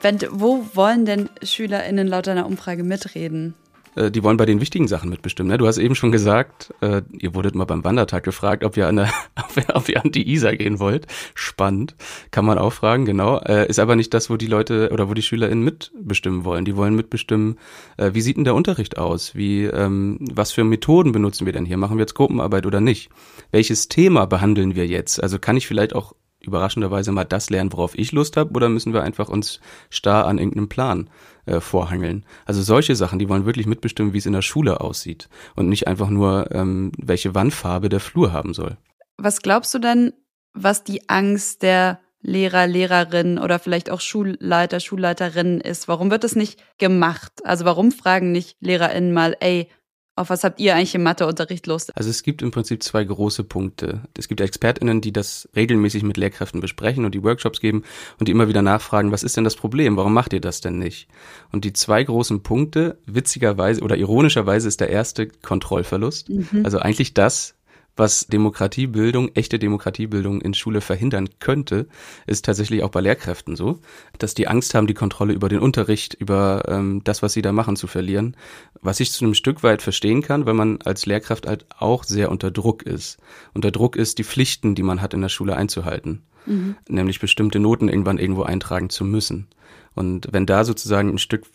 Bent, 0.02 0.26
wo 0.30 0.66
wollen 0.74 1.04
denn 1.06 1.30
SchülerInnen 1.42 2.08
laut 2.08 2.26
deiner 2.26 2.46
Umfrage 2.46 2.82
mitreden? 2.82 3.54
Äh, 3.96 4.10
die 4.10 4.22
wollen 4.22 4.36
bei 4.36 4.46
den 4.46 4.60
wichtigen 4.60 4.86
Sachen 4.86 5.10
mitbestimmen. 5.10 5.50
Ne? 5.50 5.58
Du 5.58 5.66
hast 5.66 5.78
eben 5.78 5.94
schon 5.94 6.12
gesagt, 6.12 6.72
äh, 6.80 7.02
ihr 7.18 7.34
wurdet 7.34 7.54
mal 7.54 7.64
beim 7.64 7.82
Wandertag 7.82 8.24
gefragt, 8.24 8.62
ob 8.62 8.76
ihr, 8.76 8.86
an 8.86 8.96
der, 8.96 9.10
ob 9.74 9.88
ihr 9.88 10.04
an 10.04 10.12
die 10.12 10.30
Isar 10.32 10.54
gehen 10.56 10.78
wollt. 10.78 11.06
Spannend, 11.34 11.96
kann 12.30 12.44
man 12.44 12.58
auch 12.58 12.72
fragen, 12.72 13.04
genau. 13.04 13.38
Äh, 13.38 13.68
ist 13.68 13.78
aber 13.78 13.96
nicht 13.96 14.14
das, 14.14 14.30
wo 14.30 14.36
die 14.36 14.46
Leute 14.46 14.90
oder 14.92 15.08
wo 15.08 15.14
die 15.14 15.22
SchülerInnen 15.22 15.64
mitbestimmen 15.64 16.44
wollen. 16.44 16.64
Die 16.64 16.76
wollen 16.76 16.94
mitbestimmen, 16.94 17.58
äh, 17.96 18.10
wie 18.14 18.20
sieht 18.20 18.36
denn 18.36 18.44
der 18.44 18.54
Unterricht 18.54 18.98
aus? 18.98 19.34
Wie, 19.34 19.64
ähm, 19.64 20.18
was 20.20 20.52
für 20.52 20.64
Methoden 20.64 21.12
benutzen 21.12 21.46
wir 21.46 21.52
denn 21.52 21.64
hier? 21.64 21.78
Machen 21.78 21.96
wir 21.96 22.02
jetzt 22.02 22.14
Gruppenarbeit 22.14 22.66
oder 22.66 22.80
nicht? 22.80 23.10
Welches 23.50 23.88
Thema 23.88 24.26
behandeln 24.26 24.76
wir 24.76 24.86
jetzt? 24.86 25.22
Also 25.22 25.38
kann 25.38 25.56
ich 25.56 25.66
vielleicht 25.66 25.94
auch 25.94 26.14
überraschenderweise 26.40 27.12
mal 27.12 27.24
das 27.24 27.50
lernen, 27.50 27.72
worauf 27.72 27.98
ich 27.98 28.12
Lust 28.12 28.36
habe, 28.36 28.52
oder 28.54 28.68
müssen 28.68 28.92
wir 28.92 29.02
einfach 29.02 29.28
uns 29.28 29.60
starr 29.90 30.26
an 30.26 30.38
irgendeinem 30.38 30.68
Plan 30.68 31.10
äh, 31.46 31.60
vorhangeln? 31.60 32.24
Also 32.44 32.62
solche 32.62 32.94
Sachen, 32.96 33.18
die 33.18 33.28
wollen 33.28 33.46
wirklich 33.46 33.66
mitbestimmen, 33.66 34.12
wie 34.12 34.18
es 34.18 34.26
in 34.26 34.32
der 34.32 34.42
Schule 34.42 34.80
aussieht 34.80 35.28
und 35.54 35.68
nicht 35.68 35.86
einfach 35.88 36.10
nur, 36.10 36.50
ähm, 36.52 36.92
welche 36.98 37.34
Wandfarbe 37.34 37.88
der 37.88 38.00
Flur 38.00 38.32
haben 38.32 38.54
soll. 38.54 38.76
Was 39.16 39.40
glaubst 39.40 39.72
du 39.74 39.78
denn, 39.78 40.12
was 40.52 40.84
die 40.84 41.08
Angst 41.08 41.62
der 41.62 42.00
Lehrer, 42.20 42.66
Lehrerinnen 42.66 43.38
oder 43.38 43.58
vielleicht 43.58 43.90
auch 43.90 44.00
Schulleiter, 44.00 44.80
Schulleiterinnen 44.80 45.60
ist? 45.60 45.88
Warum 45.88 46.10
wird 46.10 46.24
das 46.24 46.36
nicht 46.36 46.60
gemacht? 46.78 47.32
Also 47.44 47.64
warum 47.64 47.92
fragen 47.92 48.32
nicht 48.32 48.56
LehrerInnen 48.60 49.12
mal, 49.12 49.36
ey, 49.40 49.68
auf 50.16 50.30
was 50.30 50.44
habt 50.44 50.58
ihr 50.60 50.74
eigentlich 50.74 50.94
im 50.94 51.02
Matheunterricht 51.02 51.66
Lust? 51.66 51.94
Also 51.94 52.08
es 52.08 52.22
gibt 52.22 52.40
im 52.40 52.50
Prinzip 52.50 52.82
zwei 52.82 53.04
große 53.04 53.44
Punkte. 53.44 54.00
Es 54.16 54.28
gibt 54.28 54.40
ExpertInnen, 54.40 55.02
die 55.02 55.12
das 55.12 55.46
regelmäßig 55.54 56.02
mit 56.04 56.16
Lehrkräften 56.16 56.62
besprechen 56.62 57.04
und 57.04 57.14
die 57.14 57.22
Workshops 57.22 57.60
geben 57.60 57.84
und 58.18 58.26
die 58.26 58.32
immer 58.32 58.48
wieder 58.48 58.62
nachfragen, 58.62 59.12
was 59.12 59.22
ist 59.22 59.36
denn 59.36 59.44
das 59.44 59.56
Problem? 59.56 59.98
Warum 59.98 60.14
macht 60.14 60.32
ihr 60.32 60.40
das 60.40 60.62
denn 60.62 60.78
nicht? 60.78 61.08
Und 61.52 61.66
die 61.66 61.74
zwei 61.74 62.02
großen 62.02 62.42
Punkte, 62.42 62.98
witzigerweise 63.04 63.82
oder 63.82 63.98
ironischerweise 63.98 64.68
ist 64.68 64.80
der 64.80 64.88
erste 64.88 65.26
Kontrollverlust. 65.26 66.30
Mhm. 66.30 66.62
Also 66.64 66.78
eigentlich 66.78 67.12
das, 67.12 67.55
was 67.96 68.26
Demokratiebildung, 68.26 69.34
echte 69.34 69.58
Demokratiebildung 69.58 70.40
in 70.40 70.54
Schule 70.54 70.80
verhindern 70.80 71.28
könnte, 71.40 71.86
ist 72.26 72.44
tatsächlich 72.44 72.82
auch 72.82 72.90
bei 72.90 73.00
Lehrkräften 73.00 73.56
so, 73.56 73.80
dass 74.18 74.34
die 74.34 74.48
Angst 74.48 74.74
haben, 74.74 74.86
die 74.86 74.94
Kontrolle 74.94 75.32
über 75.32 75.48
den 75.48 75.60
Unterricht, 75.60 76.14
über 76.14 76.62
ähm, 76.68 77.02
das, 77.04 77.22
was 77.22 77.32
sie 77.32 77.42
da 77.42 77.52
machen, 77.52 77.76
zu 77.76 77.86
verlieren. 77.86 78.36
Was 78.82 79.00
ich 79.00 79.12
zu 79.12 79.24
einem 79.24 79.34
Stück 79.34 79.62
weit 79.62 79.82
verstehen 79.82 80.22
kann, 80.22 80.46
weil 80.46 80.54
man 80.54 80.80
als 80.82 81.06
Lehrkraft 81.06 81.46
halt 81.46 81.66
auch 81.78 82.04
sehr 82.04 82.30
unter 82.30 82.50
Druck 82.50 82.82
ist. 82.82 83.18
Unter 83.54 83.70
Druck 83.70 83.96
ist, 83.96 84.18
die 84.18 84.24
Pflichten, 84.24 84.74
die 84.74 84.82
man 84.82 85.00
hat 85.00 85.14
in 85.14 85.22
der 85.22 85.28
Schule 85.28 85.56
einzuhalten. 85.56 86.22
Mhm. 86.44 86.76
Nämlich 86.88 87.20
bestimmte 87.20 87.58
Noten 87.58 87.88
irgendwann 87.88 88.18
irgendwo 88.18 88.42
eintragen 88.42 88.90
zu 88.90 89.04
müssen. 89.04 89.48
Und 89.96 90.28
wenn 90.30 90.44
da 90.44 90.64
sozusagen 90.64 91.08
ein 91.08 91.18
Stück 91.18 91.46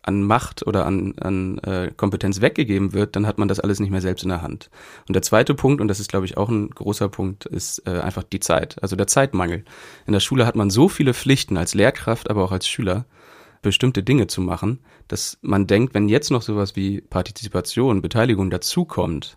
an 0.00 0.22
Macht 0.22 0.66
oder 0.66 0.86
an, 0.86 1.14
an 1.18 1.58
äh, 1.58 1.92
Kompetenz 1.94 2.40
weggegeben 2.40 2.94
wird, 2.94 3.14
dann 3.14 3.26
hat 3.26 3.36
man 3.36 3.46
das 3.46 3.60
alles 3.60 3.78
nicht 3.78 3.90
mehr 3.90 4.00
selbst 4.00 4.22
in 4.22 4.30
der 4.30 4.40
Hand. 4.40 4.70
Und 5.06 5.14
der 5.14 5.22
zweite 5.22 5.54
Punkt, 5.54 5.82
und 5.82 5.88
das 5.88 6.00
ist, 6.00 6.10
glaube 6.10 6.24
ich, 6.24 6.38
auch 6.38 6.48
ein 6.48 6.70
großer 6.70 7.10
Punkt, 7.10 7.44
ist 7.44 7.86
äh, 7.86 8.00
einfach 8.00 8.22
die 8.22 8.40
Zeit, 8.40 8.82
also 8.82 8.96
der 8.96 9.06
Zeitmangel. 9.06 9.64
In 10.06 10.14
der 10.14 10.20
Schule 10.20 10.46
hat 10.46 10.56
man 10.56 10.70
so 10.70 10.88
viele 10.88 11.12
Pflichten 11.12 11.58
als 11.58 11.74
Lehrkraft, 11.74 12.30
aber 12.30 12.42
auch 12.42 12.52
als 12.52 12.66
Schüler, 12.66 13.04
bestimmte 13.60 14.02
Dinge 14.02 14.26
zu 14.26 14.40
machen, 14.40 14.80
dass 15.06 15.38
man 15.42 15.66
denkt, 15.66 15.92
wenn 15.92 16.08
jetzt 16.08 16.30
noch 16.30 16.40
sowas 16.40 16.76
wie 16.76 17.02
Partizipation, 17.02 18.00
Beteiligung 18.00 18.48
dazukommt, 18.48 19.36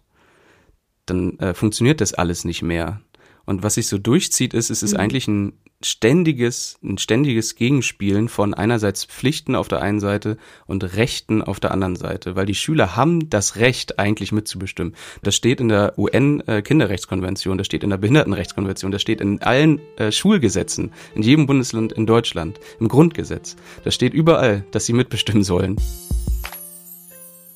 dann 1.06 1.38
äh, 1.40 1.54
funktioniert 1.54 2.00
das 2.00 2.14
alles 2.14 2.46
nicht 2.46 2.62
mehr. 2.62 3.02
Und 3.46 3.62
was 3.62 3.74
sich 3.74 3.88
so 3.88 3.98
durchzieht, 3.98 4.54
ist, 4.54 4.70
es 4.70 4.84
ist 4.84 4.94
mhm. 4.94 5.00
eigentlich 5.00 5.28
ein 5.28 5.54
ständiges, 5.86 6.78
ein 6.84 6.98
ständiges 6.98 7.56
Gegenspielen 7.56 8.30
von 8.30 8.54
einerseits 8.54 9.06
Pflichten 9.06 9.56
auf 9.56 9.68
der 9.68 9.82
einen 9.82 10.00
Seite 10.00 10.38
und 10.66 10.96
Rechten 10.96 11.42
auf 11.42 11.60
der 11.60 11.72
anderen 11.72 11.96
Seite, 11.96 12.36
weil 12.36 12.46
die 12.46 12.56
Schüler 12.56 12.96
haben 12.96 13.30
das 13.30 13.58
Recht 13.58 14.00
eigentlich 14.00 14.32
mitzubestimmen. 14.32 14.96
Das 15.22 15.36
steht 15.36 15.60
in 15.60 15.70
der 15.70 15.98
UN-Kinderrechtskonvention, 15.98 17.58
das 17.58 17.68
steht 17.68 17.84
in 17.84 17.90
der 17.90 17.98
Behindertenrechtskonvention, 17.98 18.92
das 18.92 19.02
steht 19.02 19.22
in 19.22 19.42
allen 19.42 19.82
äh, 19.98 20.12
Schulgesetzen, 20.12 20.92
in 21.16 21.24
jedem 21.24 21.46
Bundesland 21.46 21.94
in 21.94 22.06
Deutschland, 22.06 22.60
im 22.80 22.88
Grundgesetz. 22.88 23.56
Das 23.84 23.96
steht 23.96 24.14
überall, 24.14 24.66
dass 24.72 24.86
sie 24.86 24.94
mitbestimmen 24.94 25.44
sollen. 25.44 25.78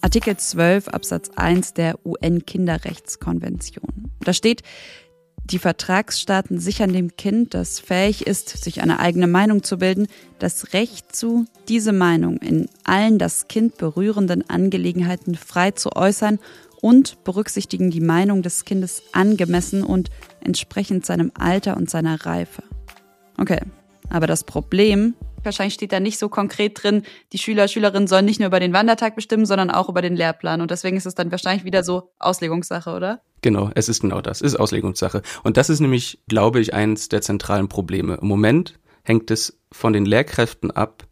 Artikel 0.01 0.37
12 0.37 0.89
Absatz 0.89 1.29
1 1.35 1.73
der 1.73 1.99
UN-Kinderrechtskonvention. 2.05 4.11
Da 4.21 4.33
steht, 4.33 4.61
die 5.49 5.59
Vertragsstaaten 5.59 6.59
sichern 6.59 6.91
dem 6.91 7.15
Kind, 7.15 7.53
das 7.53 7.79
fähig 7.79 8.27
ist, 8.27 8.49
sich 8.49 8.81
eine 8.81 8.99
eigene 8.99 9.27
Meinung 9.27 9.63
zu 9.63 9.77
bilden, 9.77 10.07
das 10.39 10.73
Recht 10.73 11.15
zu, 11.15 11.45
diese 11.69 11.93
Meinung 11.93 12.37
in 12.37 12.69
allen 12.83 13.17
das 13.17 13.47
Kind 13.47 13.77
berührenden 13.77 14.49
Angelegenheiten 14.49 15.35
frei 15.35 15.71
zu 15.71 15.95
äußern 15.95 16.39
und 16.81 17.23
berücksichtigen 17.23 17.89
die 17.89 18.01
Meinung 18.01 18.41
des 18.41 18.65
Kindes 18.65 19.03
angemessen 19.13 19.83
und 19.83 20.09
entsprechend 20.41 21.05
seinem 21.05 21.31
Alter 21.33 21.77
und 21.77 21.89
seiner 21.89 22.25
Reife. 22.25 22.63
Okay, 23.37 23.61
aber 24.09 24.27
das 24.27 24.43
Problem, 24.43 25.15
wahrscheinlich 25.47 25.73
steht 25.73 25.91
da 25.91 25.99
nicht 25.99 26.19
so 26.19 26.29
konkret 26.29 26.83
drin, 26.83 27.01
die 27.33 27.39
Schüler, 27.39 27.67
Schülerinnen 27.67 28.07
sollen 28.07 28.25
nicht 28.25 28.39
nur 28.39 28.47
über 28.47 28.59
den 28.59 28.73
Wandertag 28.73 29.15
bestimmen, 29.15 29.47
sondern 29.47 29.71
auch 29.71 29.89
über 29.89 30.03
den 30.03 30.15
Lehrplan. 30.15 30.61
Und 30.61 30.69
deswegen 30.69 30.97
ist 30.97 31.07
es 31.07 31.15
dann 31.15 31.31
wahrscheinlich 31.31 31.65
wieder 31.65 31.83
so 31.83 32.11
Auslegungssache, 32.19 32.91
oder? 32.91 33.21
Genau, 33.41 33.71
es 33.73 33.89
ist 33.89 34.01
genau 34.01 34.21
das, 34.21 34.41
ist 34.41 34.55
Auslegungssache. 34.55 35.23
Und 35.43 35.57
das 35.57 35.71
ist 35.71 35.79
nämlich, 35.79 36.19
glaube 36.27 36.59
ich, 36.59 36.75
eins 36.75 37.09
der 37.09 37.21
zentralen 37.21 37.67
Probleme. 37.67 38.19
Im 38.21 38.27
Moment 38.27 38.77
hängt 39.03 39.31
es 39.31 39.57
von 39.71 39.93
den 39.93 40.05
Lehrkräften 40.05 40.69
ab, 40.69 41.07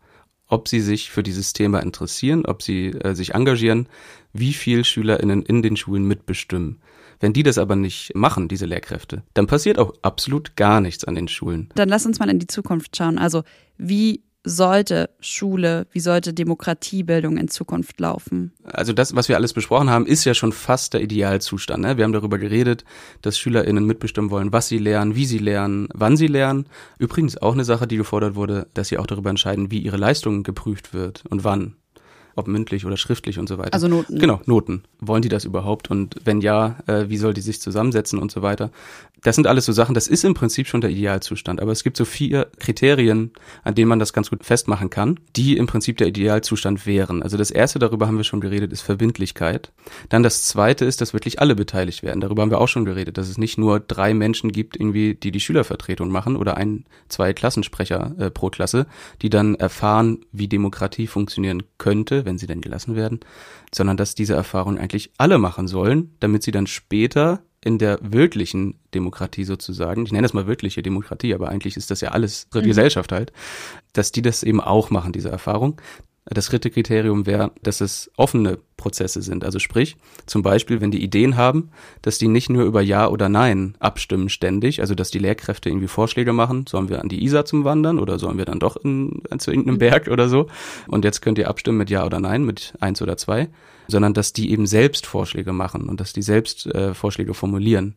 ob 0.48 0.68
sie 0.68 0.82
sich 0.82 1.12
für 1.12 1.24
dieses 1.24 1.54
Thema 1.54 1.80
interessieren, 1.80 2.46
ob 2.46 2.62
sie 2.62 2.90
äh, 2.90 3.16
sich 3.16 3.34
engagieren, 3.34 3.88
wie 4.34 4.54
viel 4.54 4.84
SchülerInnen 4.84 5.44
in 5.44 5.62
den 5.62 5.76
Schulen 5.76 6.06
mitbestimmen. 6.06 6.82
Wenn 7.20 7.34
die 7.34 7.44
das 7.44 7.58
aber 7.58 7.76
nicht 7.76 8.14
machen, 8.14 8.48
diese 8.48 8.66
Lehrkräfte, 8.66 9.24
dann 9.34 9.48
passiert 9.48 9.80
auch 9.80 9.94
absolut 10.02 10.56
gar 10.56 10.82
nichts 10.82 11.06
an 11.06 11.16
den 11.16 11.28
Schulen. 11.28 11.70
Dann 11.76 11.90
lass 11.90 12.06
uns 12.06 12.20
mal 12.20 12.30
in 12.30 12.40
die 12.40 12.48
Zukunft 12.48 12.96
schauen. 12.98 13.18
Also 13.18 13.44
wie 13.78 14.25
sollte 14.46 15.10
Schule, 15.20 15.88
wie 15.92 16.00
sollte 16.00 16.34
Demokratiebildung 16.34 17.38
in 17.38 17.48
Zukunft 17.48 18.00
laufen? 18.00 18.54
Also 18.64 18.94
das, 18.94 19.16
was 19.16 19.28
wir 19.28 19.36
alles 19.36 19.54
besprochen 19.54 19.90
haben, 19.90 20.06
ist 20.06 20.24
ja 20.24 20.34
schon 20.34 20.52
fast 20.52 20.94
der 20.94 21.02
Idealzustand. 21.02 21.84
Ne? 21.84 21.98
Wir 21.98 22.06
haben 22.06 22.14
darüber 22.14 22.38
geredet, 22.38 22.86
dass 23.22 23.38
SchülerInnen 23.38 23.86
mitbestimmen 23.86 24.30
wollen, 24.32 24.54
was 24.54 24.68
sie 24.68 24.78
lernen, 24.78 25.16
wie 25.16 25.26
sie 25.26 25.40
lernen, 25.40 25.90
wann 25.94 26.16
sie 26.16 26.28
lernen. 26.28 26.68
Übrigens 27.00 27.38
auch 27.38 27.54
eine 27.54 27.66
Sache, 27.66 27.88
die 27.88 27.98
gefordert 27.98 28.36
wurde, 28.36 28.68
dass 28.74 28.88
sie 28.88 28.98
auch 28.98 29.08
darüber 29.08 29.30
entscheiden, 29.30 29.72
wie 29.72 29.80
ihre 29.80 29.98
Leistung 29.98 30.44
geprüft 30.44 30.94
wird 30.94 31.24
und 31.30 31.44
wann 31.44 31.76
ob 32.36 32.48
mündlich 32.48 32.86
oder 32.86 32.98
schriftlich 32.98 33.40
und 33.40 33.48
so 33.48 33.58
weiter. 33.58 33.74
Also 33.74 33.88
Noten. 33.88 34.20
Genau, 34.20 34.42
Noten. 34.46 34.84
Wollen 35.00 35.22
die 35.22 35.30
das 35.30 35.46
überhaupt? 35.46 35.90
Und 35.90 36.16
wenn 36.24 36.42
ja, 36.42 36.78
äh, 36.88 37.06
wie 37.08 37.18
soll 37.18 37.34
die 37.34 37.42
sich 37.42 37.62
zusammensetzen 37.62 38.20
und 38.20 38.32
so 38.32 38.42
weiter? 38.42 38.72
Das 39.24 39.36
sind 39.36 39.48
alles 39.48 39.66
so 39.66 39.72
Sachen, 39.72 39.96
das 39.96 40.08
ist 40.08 40.24
im 40.24 40.34
Prinzip 40.34 40.68
schon 40.68 40.82
der 40.82 40.92
Idealzustand. 40.92 41.62
Aber 41.62 41.72
es 41.72 41.84
gibt 41.84 41.98
so 41.98 42.06
vier 42.06 42.48
Kriterien, 42.60 43.32
an 43.64 43.74
denen 43.74 43.88
man 43.88 44.00
das 44.00 44.14
ganz 44.14 44.30
gut 44.30 44.46
festmachen 44.46 44.90
kann, 44.90 45.20
die 45.36 45.58
im 45.58 45.66
Prinzip 45.66 45.98
der 45.98 46.08
Idealzustand 46.08 46.86
wären. 46.86 47.24
Also 47.24 47.38
das 47.38 47.52
erste, 47.52 47.80
darüber 47.80 48.08
haben 48.08 48.18
wir 48.18 48.24
schon 48.24 48.42
geredet, 48.42 48.72
ist 48.72 48.82
Verbindlichkeit. 48.82 49.72
Dann 50.10 50.22
das 50.22 50.44
zweite 50.44 50.86
ist, 50.86 51.02
dass 51.02 51.14
wirklich 51.14 51.40
alle 51.40 51.56
beteiligt 51.56 52.04
werden. 52.04 52.22
Darüber 52.22 52.42
haben 52.42 52.52
wir 52.52 52.62
auch 52.62 52.68
schon 52.68 52.86
geredet, 52.86 53.18
dass 53.18 53.30
es 53.30 53.38
nicht 53.38 53.58
nur 53.58 53.80
drei 53.80 54.14
Menschen 54.14 54.52
gibt, 54.52 54.76
irgendwie, 54.76 55.16
die 55.16 55.32
die 55.32 55.40
Schülervertretung 55.40 56.12
machen 56.12 56.36
oder 56.36 56.58
ein, 56.58 56.86
zwei 57.10 57.34
Klassensprecher 57.34 58.14
äh, 58.20 58.30
pro 58.30 58.50
Klasse, 58.50 58.86
die 59.22 59.30
dann 59.30 59.56
erfahren, 59.56 60.20
wie 60.32 60.48
Demokratie 60.48 61.08
funktionieren 61.08 61.64
könnte, 61.78 62.25
wenn 62.26 62.38
sie 62.38 62.48
denn 62.48 62.62
gelassen 62.62 62.96
werden, 62.96 63.20
sondern 63.74 63.98
dass 63.98 64.16
diese 64.16 64.34
Erfahrung 64.34 64.78
eigentlich 64.78 65.12
alle 65.18 65.38
machen 65.38 65.68
sollen, 65.68 66.16
damit 66.20 66.44
sie 66.44 66.52
dann 66.52 66.68
später 66.68 67.42
in 67.64 67.80
der 67.80 68.00
wirklichen 68.02 68.76
Demokratie 68.94 69.44
sozusagen, 69.44 70.06
ich 70.06 70.12
nenne 70.12 70.22
das 70.22 70.34
mal 70.34 70.46
wirkliche 70.46 70.84
Demokratie, 70.84 71.34
aber 71.34 71.50
eigentlich 71.50 71.76
ist 71.78 71.90
das 71.90 72.00
ja 72.00 72.10
alles 72.12 72.48
mhm. 72.54 72.62
Gesellschaft 72.62 73.12
halt, 73.12 73.34
dass 73.94 74.12
die 74.12 74.22
das 74.22 74.44
eben 74.44 74.62
auch 74.62 74.92
machen, 74.92 75.12
diese 75.12 75.30
Erfahrung. 75.30 75.82
Das 76.28 76.48
dritte 76.48 76.72
Kriterium 76.72 77.28
wäre, 77.28 77.52
dass 77.62 77.82
es 77.82 78.10
offene 78.18 78.58
Prozesse 78.78 79.22
sind. 79.22 79.44
Also 79.46 79.60
sprich, 79.60 79.96
zum 80.26 80.42
Beispiel, 80.42 80.82
wenn 80.82 80.90
die 80.90 81.04
Ideen 81.04 81.38
haben, 81.38 81.70
dass 82.02 82.18
die 82.18 82.28
nicht 82.28 82.50
nur 82.50 82.64
über 82.64 82.82
Ja 82.82 83.08
oder 83.08 83.30
Nein 83.30 83.76
abstimmen 83.80 84.30
ständig, 84.30 84.82
also 84.82 84.96
dass 84.96 85.12
die 85.12 85.20
Lehrkräfte 85.20 85.70
irgendwie 85.70 85.88
Vorschläge 85.88 86.34
machen, 86.34 86.66
sollen 86.68 86.90
wir 86.90 87.02
an 87.02 87.10
die 87.10 87.24
Isar 87.24 87.46
zum 87.46 87.64
Wandern 87.64 88.00
oder 88.00 88.18
sollen 88.18 88.40
wir 88.40 88.46
dann 88.46 88.60
doch 88.60 88.76
in, 88.76 89.22
zu 89.38 89.52
irgendeinem 89.52 89.78
Berg 89.78 90.08
oder 90.08 90.28
so. 90.28 90.48
Und 90.88 91.06
jetzt 91.06 91.22
könnt 91.22 91.38
ihr 91.38 91.48
abstimmen 91.48 91.78
mit 91.78 91.92
Ja 91.92 92.04
oder 92.06 92.20
Nein, 92.20 92.44
mit 92.44 92.74
eins 92.80 93.04
oder 93.04 93.18
zwei, 93.18 93.48
sondern 93.88 94.16
dass 94.16 94.34
die 94.34 94.52
eben 94.52 94.66
selbst 94.66 95.06
Vorschläge 95.06 95.54
machen 95.54 95.88
und 95.88 96.00
dass 96.00 96.12
die 96.12 96.24
selbst 96.24 96.66
äh, 96.66 96.96
Vorschläge 96.96 97.36
formulieren. 97.36 97.96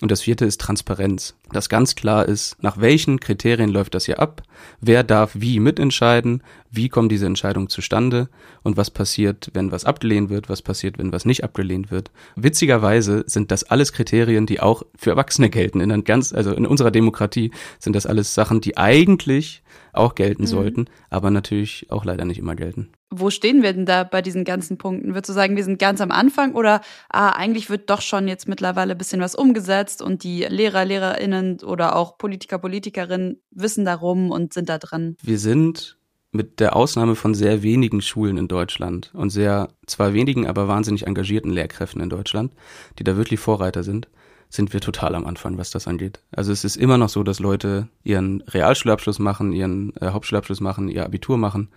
Und 0.00 0.12
das 0.12 0.22
vierte 0.22 0.44
ist 0.44 0.60
Transparenz. 0.60 1.34
Dass 1.50 1.68
ganz 1.68 1.94
klar 1.94 2.26
ist, 2.26 2.56
nach 2.62 2.80
welchen 2.80 3.20
Kriterien 3.20 3.70
läuft 3.70 3.94
das 3.94 4.04
hier 4.04 4.20
ab, 4.20 4.42
wer 4.80 5.02
darf 5.02 5.32
wie 5.34 5.58
mitentscheiden, 5.60 6.42
wie 6.70 6.88
kommen 6.88 7.08
diese 7.08 7.26
Entscheidungen 7.26 7.68
zustande 7.68 8.28
und 8.62 8.76
was 8.76 8.90
passiert, 8.90 9.50
wenn 9.54 9.72
was 9.72 9.84
abgelehnt 9.84 10.30
wird, 10.30 10.48
was 10.48 10.62
passiert, 10.62 10.98
wenn 10.98 11.12
was 11.12 11.24
nicht 11.24 11.42
abgelehnt 11.42 11.90
wird. 11.90 12.10
Witzigerweise 12.36 13.24
sind 13.26 13.50
das 13.50 13.64
alles 13.64 13.92
Kriterien, 13.92 14.46
die 14.46 14.60
auch 14.60 14.82
für 14.96 15.10
Erwachsene 15.10 15.50
gelten. 15.50 15.80
In 15.80 16.04
ganz, 16.04 16.32
also 16.32 16.52
in 16.52 16.66
unserer 16.66 16.90
Demokratie 16.90 17.50
sind 17.78 17.96
das 17.96 18.06
alles 18.06 18.34
Sachen, 18.34 18.60
die 18.60 18.76
eigentlich 18.76 19.62
auch 19.98 20.14
gelten 20.14 20.42
mhm. 20.42 20.46
sollten, 20.46 20.84
aber 21.10 21.30
natürlich 21.30 21.86
auch 21.90 22.04
leider 22.04 22.24
nicht 22.24 22.38
immer 22.38 22.54
gelten. 22.54 22.90
Wo 23.10 23.30
stehen 23.30 23.62
wir 23.62 23.72
denn 23.72 23.86
da 23.86 24.04
bei 24.04 24.20
diesen 24.20 24.44
ganzen 24.44 24.78
Punkten? 24.78 25.14
Würdest 25.14 25.30
du 25.30 25.32
sagen, 25.32 25.56
wir 25.56 25.64
sind 25.64 25.78
ganz 25.78 26.00
am 26.00 26.10
Anfang 26.10 26.54
oder 26.54 26.82
ah, 27.10 27.30
eigentlich 27.30 27.70
wird 27.70 27.88
doch 27.88 28.02
schon 28.02 28.28
jetzt 28.28 28.48
mittlerweile 28.48 28.92
ein 28.92 28.98
bisschen 28.98 29.20
was 29.20 29.34
umgesetzt 29.34 30.02
und 30.02 30.24
die 30.24 30.42
Lehrer, 30.44 30.84
Lehrerinnen 30.84 31.60
oder 31.60 31.96
auch 31.96 32.18
Politiker, 32.18 32.58
Politikerinnen 32.58 33.40
wissen 33.50 33.84
darum 33.84 34.30
und 34.30 34.52
sind 34.52 34.68
da 34.68 34.78
dran? 34.78 35.16
Wir 35.22 35.38
sind 35.38 35.98
mit 36.30 36.60
der 36.60 36.76
Ausnahme 36.76 37.14
von 37.14 37.34
sehr 37.34 37.62
wenigen 37.62 38.02
Schulen 38.02 38.36
in 38.36 38.48
Deutschland 38.48 39.10
und 39.14 39.30
sehr, 39.30 39.68
zwar 39.86 40.12
wenigen, 40.12 40.46
aber 40.46 40.68
wahnsinnig 40.68 41.06
engagierten 41.06 41.50
Lehrkräften 41.50 42.02
in 42.02 42.10
Deutschland, 42.10 42.52
die 42.98 43.04
da 43.04 43.16
wirklich 43.16 43.40
Vorreiter 43.40 43.82
sind, 43.82 44.08
sind 44.48 44.72
wir 44.72 44.80
total 44.80 45.14
am 45.14 45.26
Anfang, 45.26 45.58
was 45.58 45.70
das 45.70 45.86
angeht. 45.86 46.20
Also 46.30 46.52
es 46.52 46.64
ist 46.64 46.76
immer 46.76 46.98
noch 46.98 47.08
so, 47.08 47.22
dass 47.22 47.38
Leute 47.38 47.88
ihren 48.02 48.42
Realschulabschluss 48.42 49.18
machen, 49.18 49.52
ihren 49.52 49.94
äh, 49.96 50.10
Hauptschulabschluss 50.10 50.60
machen, 50.60 50.88
ihr 50.88 51.04
Abitur 51.04 51.36
machen 51.36 51.68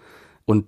und 0.45 0.65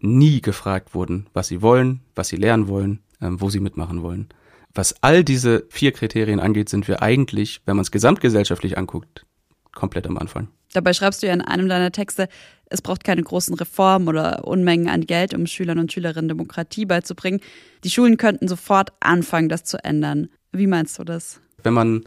nie 0.00 0.40
gefragt 0.40 0.94
wurden, 0.94 1.26
was 1.32 1.48
sie 1.48 1.62
wollen, 1.62 2.00
was 2.14 2.28
sie 2.28 2.36
lernen 2.36 2.68
wollen, 2.68 3.00
ähm, 3.20 3.40
wo 3.40 3.50
sie 3.50 3.60
mitmachen 3.60 4.02
wollen. 4.02 4.28
Was 4.74 5.02
all 5.02 5.22
diese 5.22 5.66
vier 5.68 5.92
Kriterien 5.92 6.40
angeht, 6.40 6.68
sind 6.68 6.88
wir 6.88 7.02
eigentlich, 7.02 7.60
wenn 7.66 7.76
man 7.76 7.82
es 7.82 7.90
gesamtgesellschaftlich 7.90 8.78
anguckt, 8.78 9.26
komplett 9.72 10.06
am 10.06 10.16
Anfang. 10.16 10.48
Dabei 10.72 10.94
schreibst 10.94 11.22
du 11.22 11.26
ja 11.26 11.34
in 11.34 11.42
einem 11.42 11.68
deiner 11.68 11.92
Texte, 11.92 12.28
es 12.70 12.80
braucht 12.80 13.04
keine 13.04 13.22
großen 13.22 13.54
Reformen 13.54 14.08
oder 14.08 14.46
Unmengen 14.46 14.88
an 14.88 15.02
Geld, 15.02 15.34
um 15.34 15.46
Schülern 15.46 15.78
und 15.78 15.92
Schülerinnen 15.92 16.28
Demokratie 16.28 16.86
beizubringen. 16.86 17.40
Die 17.84 17.90
Schulen 17.90 18.16
könnten 18.16 18.48
sofort 18.48 18.92
anfangen, 19.00 19.50
das 19.50 19.64
zu 19.64 19.82
ändern. 19.84 20.28
Wie 20.52 20.66
meinst 20.66 20.98
du 20.98 21.04
das? 21.04 21.40
Wenn 21.62 21.74
man 21.74 22.04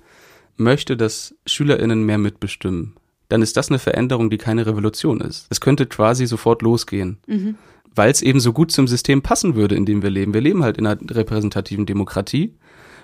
möchte, 0.57 0.95
dass 0.95 1.35
SchülerInnen 1.45 2.03
mehr 2.03 2.17
mitbestimmen, 2.17 2.95
dann 3.29 3.41
ist 3.41 3.57
das 3.57 3.69
eine 3.69 3.79
Veränderung, 3.79 4.29
die 4.29 4.37
keine 4.37 4.65
Revolution 4.65 5.21
ist. 5.21 5.47
Es 5.49 5.61
könnte 5.61 5.85
quasi 5.85 6.27
sofort 6.27 6.61
losgehen. 6.61 7.17
Mhm. 7.27 7.55
Weil 7.93 8.11
es 8.11 8.21
eben 8.21 8.39
so 8.39 8.53
gut 8.53 8.71
zum 8.71 8.87
System 8.87 9.21
passen 9.21 9.55
würde, 9.55 9.75
in 9.75 9.85
dem 9.85 10.03
wir 10.03 10.09
leben. 10.09 10.33
Wir 10.33 10.41
leben 10.41 10.63
halt 10.63 10.77
in 10.77 10.85
einer 10.85 10.99
repräsentativen 11.09 11.85
Demokratie. 11.85 12.53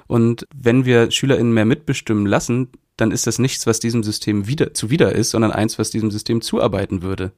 Und 0.07 0.45
wenn 0.53 0.85
wir 0.85 1.09
SchülerInnen 1.09 1.53
mehr 1.53 1.65
mitbestimmen 1.65 2.25
lassen, 2.25 2.67
dann 2.97 3.11
ist 3.11 3.25
das 3.25 3.39
nichts, 3.39 3.65
was 3.65 3.79
diesem 3.79 4.03
System 4.03 4.47
wieder, 4.47 4.73
zuwider 4.73 5.13
ist, 5.13 5.31
sondern 5.31 5.51
eins, 5.51 5.79
was 5.79 5.89
diesem 5.91 6.11
System 6.11 6.41
zuarbeiten 6.41 7.01
würde. 7.01 7.31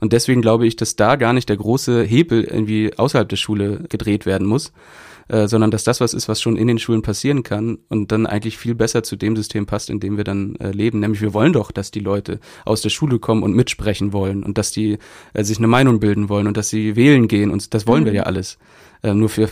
Und 0.00 0.12
deswegen 0.12 0.42
glaube 0.42 0.66
ich, 0.66 0.76
dass 0.76 0.96
da 0.96 1.16
gar 1.16 1.32
nicht 1.32 1.48
der 1.48 1.56
große 1.56 2.02
Hebel 2.02 2.44
irgendwie 2.44 2.96
außerhalb 2.96 3.28
der 3.28 3.36
Schule 3.36 3.84
gedreht 3.88 4.26
werden 4.26 4.46
muss, 4.46 4.72
äh, 5.28 5.46
sondern 5.48 5.70
dass 5.70 5.84
das 5.84 6.00
was 6.00 6.14
ist, 6.14 6.28
was 6.28 6.40
schon 6.40 6.56
in 6.56 6.66
den 6.66 6.78
Schulen 6.78 7.02
passieren 7.02 7.42
kann 7.42 7.78
und 7.88 8.12
dann 8.12 8.26
eigentlich 8.26 8.58
viel 8.58 8.74
besser 8.74 9.02
zu 9.02 9.16
dem 9.16 9.36
System 9.36 9.66
passt, 9.66 9.90
in 9.90 10.00
dem 10.00 10.16
wir 10.16 10.24
dann 10.24 10.56
äh, 10.56 10.70
leben. 10.70 11.00
Nämlich 11.00 11.20
wir 11.20 11.34
wollen 11.34 11.52
doch, 11.52 11.70
dass 11.70 11.90
die 11.90 12.00
Leute 12.00 12.40
aus 12.64 12.82
der 12.82 12.90
Schule 12.90 13.18
kommen 13.18 13.42
und 13.42 13.54
mitsprechen 13.54 14.12
wollen 14.12 14.42
und 14.42 14.58
dass 14.58 14.72
die 14.72 14.98
äh, 15.34 15.44
sich 15.44 15.58
eine 15.58 15.66
Meinung 15.66 16.00
bilden 16.00 16.28
wollen 16.28 16.46
und 16.46 16.56
dass 16.56 16.68
sie 16.68 16.96
wählen 16.96 17.28
gehen 17.28 17.50
und 17.50 17.74
das 17.74 17.86
wollen 17.86 18.02
mhm. 18.02 18.06
wir 18.06 18.14
ja 18.14 18.22
alles. 18.24 18.58
Äh, 19.02 19.14
nur 19.14 19.34
wir, 19.36 19.48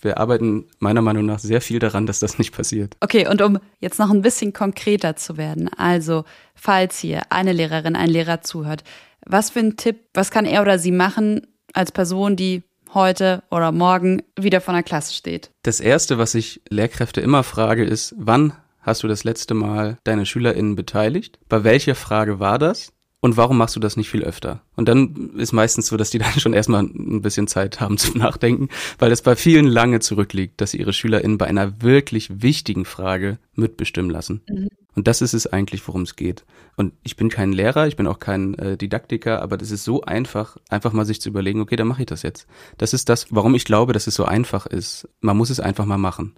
wir 0.00 0.18
arbeiten 0.18 0.66
meiner 0.78 1.02
Meinung 1.02 1.26
nach 1.26 1.38
sehr 1.38 1.60
viel 1.60 1.78
daran, 1.78 2.06
dass 2.06 2.20
das 2.20 2.38
nicht 2.38 2.52
passiert. 2.52 2.96
Okay, 3.00 3.28
und 3.28 3.42
um 3.42 3.58
jetzt 3.80 3.98
noch 3.98 4.10
ein 4.10 4.22
bisschen 4.22 4.52
konkreter 4.52 5.16
zu 5.16 5.36
werden, 5.36 5.68
also 5.68 6.24
falls 6.54 6.98
hier 6.98 7.22
eine 7.30 7.52
Lehrerin, 7.52 7.96
ein 7.96 8.10
Lehrer 8.10 8.40
zuhört, 8.40 8.82
was 9.24 9.50
für 9.50 9.60
ein 9.60 9.76
Tipp, 9.76 9.96
was 10.14 10.30
kann 10.30 10.46
er 10.46 10.62
oder 10.62 10.78
sie 10.78 10.92
machen 10.92 11.46
als 11.74 11.92
Person, 11.92 12.34
die 12.34 12.62
heute 12.94 13.42
oder 13.50 13.72
morgen 13.72 14.22
wieder 14.38 14.60
von 14.60 14.74
der 14.74 14.82
Klasse 14.82 15.14
steht? 15.14 15.50
Das 15.62 15.80
Erste, 15.80 16.18
was 16.18 16.34
ich 16.34 16.60
Lehrkräfte 16.68 17.20
immer 17.20 17.42
frage, 17.42 17.84
ist, 17.84 18.14
wann 18.18 18.52
hast 18.80 19.02
du 19.02 19.08
das 19.08 19.24
letzte 19.24 19.54
Mal 19.54 19.98
deine 20.04 20.26
SchülerInnen 20.26 20.76
beteiligt? 20.76 21.38
Bei 21.48 21.64
welcher 21.64 21.94
Frage 21.94 22.40
war 22.40 22.58
das? 22.58 22.92
Und 23.20 23.36
warum 23.36 23.58
machst 23.58 23.74
du 23.74 23.80
das 23.80 23.96
nicht 23.96 24.10
viel 24.10 24.22
öfter? 24.22 24.62
Und 24.76 24.88
dann 24.88 25.32
ist 25.36 25.52
meistens 25.52 25.88
so, 25.88 25.96
dass 25.96 26.10
die 26.10 26.18
dann 26.18 26.38
schon 26.38 26.52
erstmal 26.52 26.82
ein 26.82 27.20
bisschen 27.20 27.48
Zeit 27.48 27.80
haben 27.80 27.98
zum 27.98 28.18
Nachdenken, 28.18 28.68
weil 28.98 29.10
das 29.10 29.22
bei 29.22 29.34
vielen 29.34 29.66
lange 29.66 30.00
zurückliegt, 30.00 30.60
dass 30.60 30.70
sie 30.70 30.78
ihre 30.78 30.92
SchülerInnen 30.92 31.38
bei 31.38 31.46
einer 31.46 31.82
wirklich 31.82 32.42
wichtigen 32.42 32.84
Frage 32.84 33.38
mitbestimmen 33.54 34.10
lassen. 34.10 34.42
Mhm. 34.48 34.68
Und 34.98 35.06
das 35.06 35.22
ist 35.22 35.32
es 35.32 35.46
eigentlich, 35.46 35.86
worum 35.86 36.02
es 36.02 36.16
geht. 36.16 36.44
Und 36.76 36.92
ich 37.04 37.14
bin 37.14 37.28
kein 37.28 37.52
Lehrer, 37.52 37.86
ich 37.86 37.94
bin 37.94 38.08
auch 38.08 38.18
kein 38.18 38.54
äh, 38.54 38.76
Didaktiker, 38.76 39.40
aber 39.40 39.56
das 39.56 39.70
ist 39.70 39.84
so 39.84 40.02
einfach, 40.02 40.56
einfach 40.70 40.92
mal 40.92 41.04
sich 41.04 41.20
zu 41.20 41.28
überlegen, 41.28 41.60
okay, 41.60 41.76
dann 41.76 41.86
mache 41.86 42.02
ich 42.02 42.06
das 42.06 42.22
jetzt. 42.22 42.48
Das 42.78 42.92
ist 42.92 43.08
das, 43.08 43.28
warum 43.30 43.54
ich 43.54 43.64
glaube, 43.64 43.92
dass 43.92 44.08
es 44.08 44.16
so 44.16 44.24
einfach 44.24 44.66
ist. 44.66 45.08
Man 45.20 45.36
muss 45.36 45.50
es 45.50 45.60
einfach 45.60 45.84
mal 45.84 45.98
machen. 45.98 46.34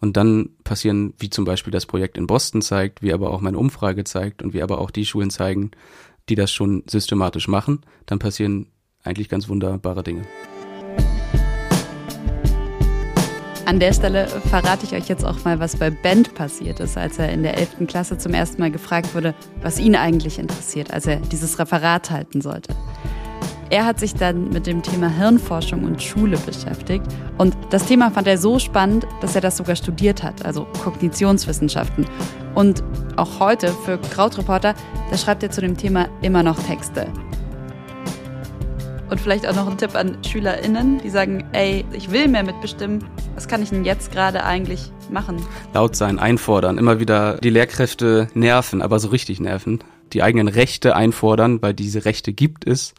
Und 0.00 0.16
dann 0.16 0.50
passieren, 0.64 1.14
wie 1.20 1.30
zum 1.30 1.44
Beispiel 1.44 1.70
das 1.70 1.86
Projekt 1.86 2.18
in 2.18 2.26
Boston 2.26 2.60
zeigt, 2.60 3.02
wie 3.02 3.12
aber 3.12 3.30
auch 3.30 3.40
meine 3.40 3.58
Umfrage 3.58 4.02
zeigt 4.02 4.42
und 4.42 4.52
wie 4.52 4.64
aber 4.64 4.78
auch 4.78 4.90
die 4.90 5.06
Schulen 5.06 5.30
zeigen, 5.30 5.70
die 6.28 6.34
das 6.34 6.50
schon 6.50 6.82
systematisch 6.90 7.46
machen, 7.46 7.82
dann 8.06 8.18
passieren 8.18 8.66
eigentlich 9.04 9.28
ganz 9.28 9.48
wunderbare 9.48 10.02
Dinge. 10.02 10.26
An 13.72 13.80
der 13.80 13.94
Stelle 13.94 14.28
verrate 14.50 14.84
ich 14.84 14.92
euch 14.92 15.08
jetzt 15.08 15.24
auch 15.24 15.46
mal, 15.46 15.58
was 15.58 15.76
bei 15.76 15.88
Bent 15.88 16.34
passiert 16.34 16.78
ist, 16.78 16.98
als 16.98 17.18
er 17.18 17.32
in 17.32 17.42
der 17.42 17.56
11. 17.56 17.86
Klasse 17.86 18.18
zum 18.18 18.34
ersten 18.34 18.60
Mal 18.60 18.70
gefragt 18.70 19.14
wurde, 19.14 19.34
was 19.62 19.78
ihn 19.78 19.96
eigentlich 19.96 20.38
interessiert, 20.38 20.92
als 20.92 21.06
er 21.06 21.16
dieses 21.16 21.58
Referat 21.58 22.10
halten 22.10 22.42
sollte. 22.42 22.74
Er 23.70 23.86
hat 23.86 23.98
sich 23.98 24.14
dann 24.14 24.50
mit 24.50 24.66
dem 24.66 24.82
Thema 24.82 25.08
Hirnforschung 25.08 25.84
und 25.84 26.02
Schule 26.02 26.36
beschäftigt. 26.36 27.06
Und 27.38 27.56
das 27.70 27.86
Thema 27.86 28.10
fand 28.10 28.26
er 28.26 28.36
so 28.36 28.58
spannend, 28.58 29.06
dass 29.22 29.34
er 29.36 29.40
das 29.40 29.56
sogar 29.56 29.74
studiert 29.74 30.22
hat, 30.22 30.44
also 30.44 30.66
Kognitionswissenschaften. 30.84 32.04
Und 32.54 32.84
auch 33.16 33.40
heute 33.40 33.68
für 33.86 33.96
Krautreporter, 33.96 34.74
da 35.10 35.16
schreibt 35.16 35.44
er 35.44 35.50
zu 35.50 35.62
dem 35.62 35.78
Thema 35.78 36.10
immer 36.20 36.42
noch 36.42 36.62
Texte. 36.62 37.06
Und 39.08 39.18
vielleicht 39.18 39.46
auch 39.46 39.56
noch 39.56 39.70
ein 39.70 39.78
Tipp 39.78 39.94
an 39.94 40.18
SchülerInnen, 40.26 40.98
die 40.98 41.08
sagen, 41.08 41.44
ey, 41.52 41.86
ich 41.92 42.10
will 42.10 42.28
mehr 42.28 42.42
mitbestimmen. 42.42 43.02
Was 43.34 43.48
kann 43.48 43.62
ich 43.62 43.70
denn 43.70 43.84
jetzt 43.84 44.12
gerade 44.12 44.44
eigentlich 44.44 44.92
machen? 45.10 45.42
Laut 45.72 45.96
sein, 45.96 46.18
einfordern, 46.18 46.78
immer 46.78 47.00
wieder 47.00 47.38
die 47.38 47.50
Lehrkräfte 47.50 48.28
nerven, 48.34 48.82
aber 48.82 48.98
so 48.98 49.08
richtig 49.08 49.40
nerven. 49.40 49.82
Die 50.12 50.22
eigenen 50.22 50.48
Rechte 50.48 50.94
einfordern, 50.94 51.62
weil 51.62 51.72
diese 51.72 52.04
Rechte 52.04 52.32
gibt 52.32 52.66
es 52.66 52.94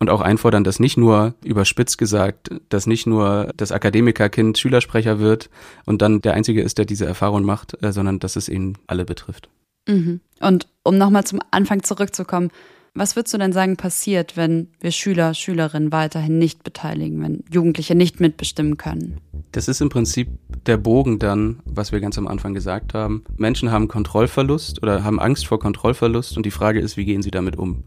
und 0.00 0.10
auch 0.10 0.22
einfordern, 0.22 0.64
dass 0.64 0.80
nicht 0.80 0.96
nur 0.96 1.34
überspitzt 1.44 1.98
gesagt, 1.98 2.50
dass 2.68 2.86
nicht 2.86 3.06
nur 3.06 3.52
das 3.56 3.70
Akademikerkind 3.70 4.58
Schülersprecher 4.58 5.20
wird 5.20 5.50
und 5.86 6.02
dann 6.02 6.20
der 6.20 6.34
Einzige 6.34 6.62
ist, 6.62 6.78
der 6.78 6.86
diese 6.86 7.06
Erfahrung 7.06 7.44
macht, 7.44 7.80
äh, 7.82 7.92
sondern 7.92 8.18
dass 8.18 8.34
es 8.34 8.48
ihn 8.48 8.76
alle 8.86 9.04
betrifft. 9.04 9.48
Mhm. 9.86 10.20
Und 10.40 10.66
um 10.82 10.98
nochmal 10.98 11.24
zum 11.24 11.40
Anfang 11.50 11.82
zurückzukommen, 11.82 12.50
was 12.94 13.16
würdest 13.16 13.34
du 13.34 13.38
denn 13.38 13.52
sagen 13.52 13.76
passiert, 13.76 14.36
wenn 14.36 14.68
wir 14.80 14.90
Schüler, 14.90 15.34
Schülerinnen 15.34 15.92
weiterhin 15.92 16.38
nicht 16.38 16.64
beteiligen, 16.64 17.22
wenn 17.22 17.44
Jugendliche 17.52 17.94
nicht 17.94 18.20
mitbestimmen 18.20 18.76
können? 18.76 19.20
Das 19.52 19.68
ist 19.68 19.80
im 19.80 19.88
Prinzip 19.88 20.28
der 20.66 20.76
Bogen 20.76 21.18
dann, 21.18 21.60
was 21.64 21.92
wir 21.92 22.00
ganz 22.00 22.18
am 22.18 22.26
Anfang 22.26 22.54
gesagt 22.54 22.94
haben. 22.94 23.24
Menschen 23.36 23.70
haben 23.70 23.88
Kontrollverlust 23.88 24.82
oder 24.82 25.04
haben 25.04 25.20
Angst 25.20 25.46
vor 25.46 25.58
Kontrollverlust 25.58 26.36
und 26.36 26.46
die 26.46 26.50
Frage 26.50 26.80
ist, 26.80 26.96
wie 26.96 27.04
gehen 27.04 27.22
sie 27.22 27.30
damit 27.30 27.56
um? 27.56 27.84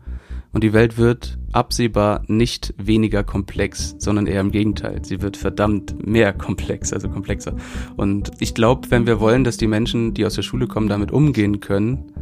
Und 0.53 0.63
die 0.63 0.71
Welt 0.71 0.97
wird 0.99 1.39
absehbar 1.51 2.23
nicht 2.27 2.75
weniger 2.77 3.23
komplex, 3.23 3.95
sondern 3.97 4.27
eher 4.27 4.41
im 4.41 4.51
Gegenteil. 4.51 5.03
Sie 5.03 5.21
wird 5.21 5.35
verdammt 5.35 6.05
mehr 6.05 6.31
komplex, 6.31 6.93
also 6.93 7.09
komplexer. 7.09 7.55
Und 7.97 8.31
ich 8.39 8.53
glaube, 8.53 8.91
wenn 8.91 9.07
wir 9.07 9.19
wollen, 9.19 9.43
dass 9.43 9.57
die 9.57 9.65
Menschen, 9.65 10.13
die 10.13 10.25
aus 10.25 10.35
der 10.35 10.43
Schule 10.43 10.67
kommen, 10.67 10.89
damit 10.89 11.11
umgehen 11.11 11.59
können, 11.59 12.12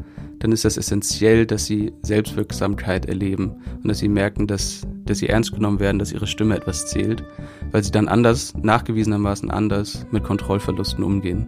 dann 0.42 0.52
ist 0.52 0.66
das 0.66 0.76
essentiell, 0.76 1.46
dass 1.46 1.66
sie 1.66 1.94
Selbstwirksamkeit 2.02 3.06
erleben 3.06 3.62
und 3.82 3.88
dass 3.88 4.00
sie 4.00 4.08
merken, 4.08 4.48
dass, 4.48 4.82
dass 5.06 5.20
sie 5.20 5.30
ernst 5.30 5.54
genommen 5.54 5.80
werden, 5.80 6.00
dass 6.00 6.12
ihre 6.12 6.26
Stimme 6.26 6.56
etwas 6.56 6.88
zählt, 6.88 7.24
weil 7.72 7.84
sie 7.84 7.92
dann 7.92 8.08
anders, 8.08 8.56
nachgewiesenermaßen 8.60 9.52
anders 9.52 10.08
mit 10.10 10.24
Kontrollverlusten 10.24 11.04
umgehen. 11.04 11.48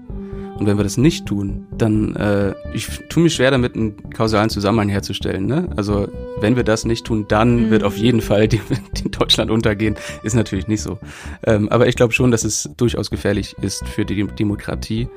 Und 0.63 0.67
wenn 0.67 0.77
wir 0.77 0.83
das 0.85 0.95
nicht 0.95 1.25
tun, 1.25 1.67
dann 1.77 2.15
äh, 2.15 2.53
ich 2.73 2.87
tue 3.09 3.21
mich 3.21 3.35
schwer 3.35 3.51
damit, 3.51 3.75
einen 3.75 4.11
kausalen 4.11 4.49
Zusammenhang 4.49 4.87
herzustellen. 4.87 5.45
Ne? 5.45 5.67
Also 5.75 6.07
wenn 6.39 6.55
wir 6.55 6.63
das 6.63 6.85
nicht 6.85 7.05
tun, 7.05 7.25
dann 7.27 7.65
mhm. 7.65 7.69
wird 7.69 7.83
auf 7.83 7.97
jeden 7.97 8.21
Fall 8.21 8.47
die, 8.47 8.61
die 8.95 9.11
Deutschland 9.11 9.51
untergehen. 9.51 9.95
Ist 10.23 10.35
natürlich 10.35 10.69
nicht 10.69 10.81
so. 10.81 10.99
Ähm, 11.45 11.67
aber 11.67 11.89
ich 11.89 11.97
glaube 11.97 12.13
schon, 12.13 12.31
dass 12.31 12.45
es 12.45 12.69
durchaus 12.77 13.09
gefährlich 13.09 13.57
ist 13.61 13.85
für 13.89 14.05
die 14.05 14.25
Demokratie, 14.25 15.09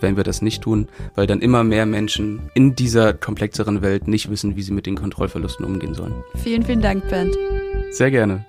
wenn 0.00 0.16
wir 0.16 0.22
das 0.22 0.40
nicht 0.40 0.62
tun, 0.62 0.86
weil 1.16 1.26
dann 1.26 1.40
immer 1.40 1.64
mehr 1.64 1.84
Menschen 1.84 2.48
in 2.54 2.76
dieser 2.76 3.12
komplexeren 3.12 3.82
Welt 3.82 4.06
nicht 4.06 4.30
wissen, 4.30 4.54
wie 4.54 4.62
sie 4.62 4.72
mit 4.72 4.86
den 4.86 4.94
Kontrollverlusten 4.94 5.66
umgehen 5.66 5.94
sollen. 5.94 6.14
Vielen, 6.44 6.62
vielen 6.62 6.80
Dank, 6.80 7.08
Bernd. 7.08 7.36
Sehr 7.90 8.12
gerne. 8.12 8.44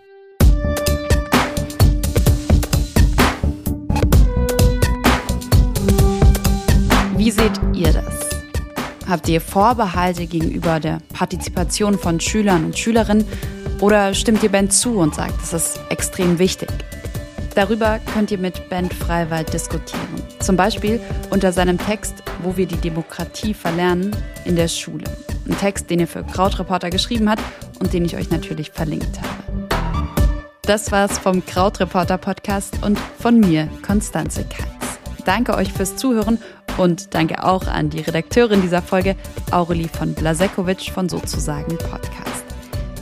Wie 7.23 7.31
seht 7.31 7.53
ihr 7.73 7.93
das? 7.93 8.19
Habt 9.07 9.29
ihr 9.29 9.39
Vorbehalte 9.39 10.27
gegenüber 10.27 10.81
der 10.81 10.97
Partizipation 11.13 11.97
von 11.97 12.19
Schülern 12.19 12.65
und 12.65 12.77
Schülerinnen 12.77 13.25
oder 13.79 14.13
stimmt 14.13 14.43
ihr 14.43 14.51
Ben 14.51 14.69
zu 14.69 14.97
und 14.97 15.15
sagt, 15.15 15.35
das 15.41 15.53
ist 15.53 15.79
extrem 15.87 16.37
wichtig? 16.37 16.67
Darüber 17.55 18.01
könnt 18.13 18.29
ihr 18.31 18.39
mit 18.39 18.67
Ben 18.67 18.91
Freiwald 18.91 19.53
diskutieren. 19.53 20.21
Zum 20.41 20.57
Beispiel 20.57 20.99
unter 21.29 21.53
seinem 21.53 21.77
Text 21.77 22.15
Wo 22.41 22.57
wir 22.57 22.65
die 22.65 22.75
Demokratie 22.75 23.53
verlernen 23.53 24.13
in 24.43 24.57
der 24.57 24.67
Schule. 24.67 25.05
Ein 25.47 25.57
Text, 25.57 25.89
den 25.89 26.01
er 26.01 26.07
für 26.07 26.25
Krautreporter 26.25 26.89
geschrieben 26.89 27.29
hat 27.29 27.39
und 27.79 27.93
den 27.93 28.03
ich 28.03 28.17
euch 28.17 28.31
natürlich 28.31 28.69
verlinkt 28.69 29.21
habe. 29.21 29.69
Das 30.63 30.91
war's 30.91 31.19
vom 31.19 31.45
Krautreporter 31.45 32.17
Podcast 32.17 32.83
und 32.83 32.99
von 32.99 33.39
mir, 33.39 33.69
Konstanze 33.81 34.43
Keins. 34.43 34.73
Danke 35.23 35.55
euch 35.55 35.71
fürs 35.71 35.95
Zuhören 35.95 36.37
und 36.77 37.13
danke 37.13 37.43
auch 37.43 37.67
an 37.67 37.89
die 37.89 37.99
Redakteurin 38.01 38.61
dieser 38.61 38.81
Folge, 38.81 39.15
Aurelie 39.51 39.87
von 39.87 40.13
Blasekovic 40.13 40.91
von 40.91 41.07
Sozusagen 41.09 41.77
Podcast. 41.77 42.43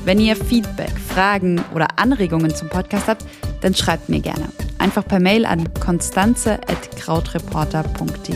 Wenn 0.03 0.19
ihr 0.19 0.35
Feedback, 0.35 0.99
Fragen 0.99 1.61
oder 1.73 1.87
Anregungen 1.97 2.53
zum 2.55 2.69
Podcast 2.69 3.07
habt, 3.07 3.23
dann 3.61 3.73
schreibt 3.75 4.09
mir 4.09 4.19
gerne. 4.19 4.49
Einfach 4.79 5.05
per 5.05 5.19
Mail 5.19 5.45
an 5.45 5.71
konstanze.krautreporter.de. 5.75 8.35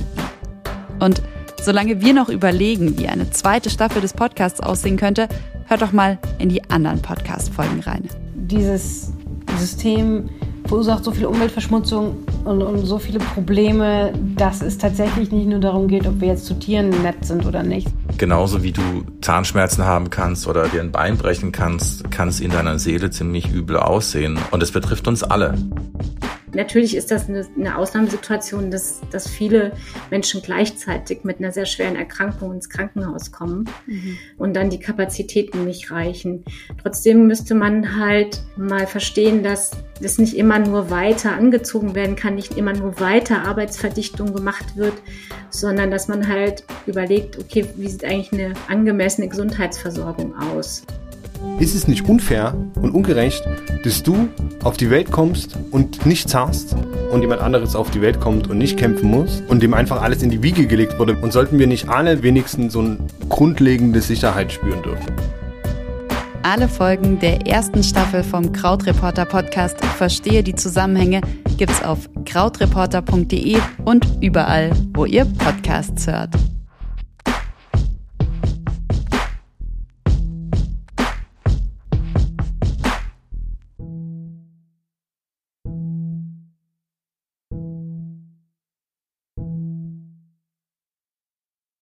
Und 0.99 1.23
solange 1.61 2.01
wir 2.01 2.13
noch 2.13 2.29
überlegen, 2.29 2.99
wie 2.99 3.07
eine 3.07 3.31
zweite 3.31 3.71
Staffel 3.71 4.01
des 4.01 4.13
Podcasts 4.13 4.61
aussehen 4.61 4.97
könnte, 4.97 5.27
hört 5.65 5.81
doch 5.81 5.91
mal 5.91 6.19
in 6.37 6.49
die 6.49 6.69
anderen 6.69 7.01
Podcast-Folgen 7.01 7.79
rein. 7.79 8.07
Dieses 8.35 9.11
System 9.57 10.29
verursacht 10.67 11.03
so 11.03 11.11
viel 11.11 11.25
Umweltverschmutzung 11.25 12.17
und, 12.43 12.61
und, 12.61 12.85
so 12.85 12.99
viele 12.99 13.19
Probleme, 13.19 14.13
dass 14.35 14.61
es 14.61 14.77
tatsächlich 14.77 15.31
nicht 15.31 15.47
nur 15.47 15.59
darum 15.59 15.87
geht, 15.87 16.07
ob 16.07 16.19
wir 16.21 16.29
jetzt 16.29 16.45
zu 16.45 16.53
Tieren 16.55 16.89
nett 17.01 17.23
sind 17.25 17.45
oder 17.45 17.63
nicht. 17.63 17.87
Genauso 18.17 18.63
wie 18.63 18.71
du 18.71 18.81
Zahnschmerzen 19.21 19.85
haben 19.85 20.09
kannst 20.09 20.47
oder 20.47 20.67
dir 20.67 20.81
ein 20.81 20.91
Bein 20.91 21.17
brechen 21.17 21.51
kannst, 21.51 22.09
kann 22.11 22.29
es 22.29 22.39
in 22.39 22.51
deiner 22.51 22.79
Seele 22.79 23.09
ziemlich 23.09 23.51
übel 23.51 23.77
aussehen. 23.77 24.37
Und 24.51 24.63
es 24.63 24.71
betrifft 24.71 25.07
uns 25.07 25.23
alle. 25.23 25.55
Natürlich 26.55 26.95
ist 26.95 27.11
das 27.11 27.29
eine, 27.29 27.45
eine 27.57 27.77
Ausnahmesituation, 27.77 28.71
dass, 28.71 29.01
dass 29.11 29.27
viele 29.27 29.73
Menschen 30.09 30.41
gleichzeitig 30.41 31.23
mit 31.23 31.39
einer 31.39 31.51
sehr 31.51 31.65
schweren 31.65 31.95
Erkrankung 31.95 32.53
ins 32.53 32.69
Krankenhaus 32.69 33.31
kommen 33.31 33.65
mhm. 33.85 34.17
und 34.37 34.55
dann 34.55 34.69
die 34.69 34.79
Kapazitäten 34.79 35.65
nicht 35.65 35.91
reichen. 35.91 36.45
Trotzdem 36.81 37.27
müsste 37.27 37.55
man 37.55 37.99
halt 37.99 38.41
mal 38.57 38.87
verstehen, 38.87 39.43
dass 39.43 39.71
das 40.01 40.17
nicht 40.17 40.35
immer 40.35 40.59
nur 40.59 40.89
weiter 40.89 41.33
angezogen 41.33 41.95
werden 41.95 42.15
kann, 42.15 42.35
nicht 42.35 42.57
immer 42.57 42.73
nur 42.73 42.99
weiter 42.99 43.43
Arbeitsverdichtung 43.43 44.33
gemacht 44.33 44.75
wird, 44.75 44.93
sondern 45.49 45.91
dass 45.91 46.07
man 46.07 46.27
halt 46.27 46.63
überlegt, 46.85 47.37
okay, 47.37 47.65
wie 47.75 47.87
sieht 47.87 48.03
eigentlich 48.03 48.33
eine 48.33 48.53
angemessene 48.67 49.27
Gesundheitsversorgung 49.27 50.35
aus? 50.35 50.83
Ist 51.59 51.73
es 51.73 51.87
nicht 51.87 52.07
unfair 52.07 52.53
und 52.75 52.91
ungerecht, 52.91 53.47
dass 53.83 54.03
du 54.03 54.27
auf 54.63 54.77
die 54.77 54.89
Welt 54.89 55.11
kommst 55.11 55.57
und 55.71 56.05
nichts 56.05 56.35
hast 56.35 56.75
und 57.11 57.21
jemand 57.21 57.41
anderes 57.41 57.75
auf 57.75 57.91
die 57.91 58.01
Welt 58.01 58.19
kommt 58.19 58.49
und 58.49 58.57
nicht 58.57 58.77
kämpfen 58.77 59.09
muss 59.09 59.41
und 59.47 59.63
dem 59.63 59.73
einfach 59.73 60.01
alles 60.01 60.21
in 60.21 60.29
die 60.29 60.43
Wiege 60.43 60.67
gelegt 60.67 60.99
wurde? 60.99 61.17
Und 61.17 61.31
sollten 61.31 61.57
wir 61.57 61.67
nicht 61.67 61.87
alle 61.87 62.23
wenigstens 62.23 62.73
so 62.73 62.79
eine 62.79 62.97
grundlegende 63.29 64.01
Sicherheit 64.01 64.51
spüren 64.51 64.81
dürfen? 64.83 65.13
Alle 66.43 66.67
Folgen 66.67 67.19
der 67.19 67.47
ersten 67.47 67.83
Staffel 67.83 68.23
vom 68.23 68.51
Krautreporter 68.51 69.25
Podcast 69.25 69.83
Verstehe 69.83 70.43
die 70.43 70.53
Zusammenhänge 70.53 71.21
gibt's 71.57 71.81
auf 71.83 72.09
krautreporter.de 72.25 73.57
und 73.83 74.05
überall, 74.21 74.71
wo 74.93 75.05
ihr 75.05 75.25
Podcasts 75.25 76.05
hört. 76.05 76.35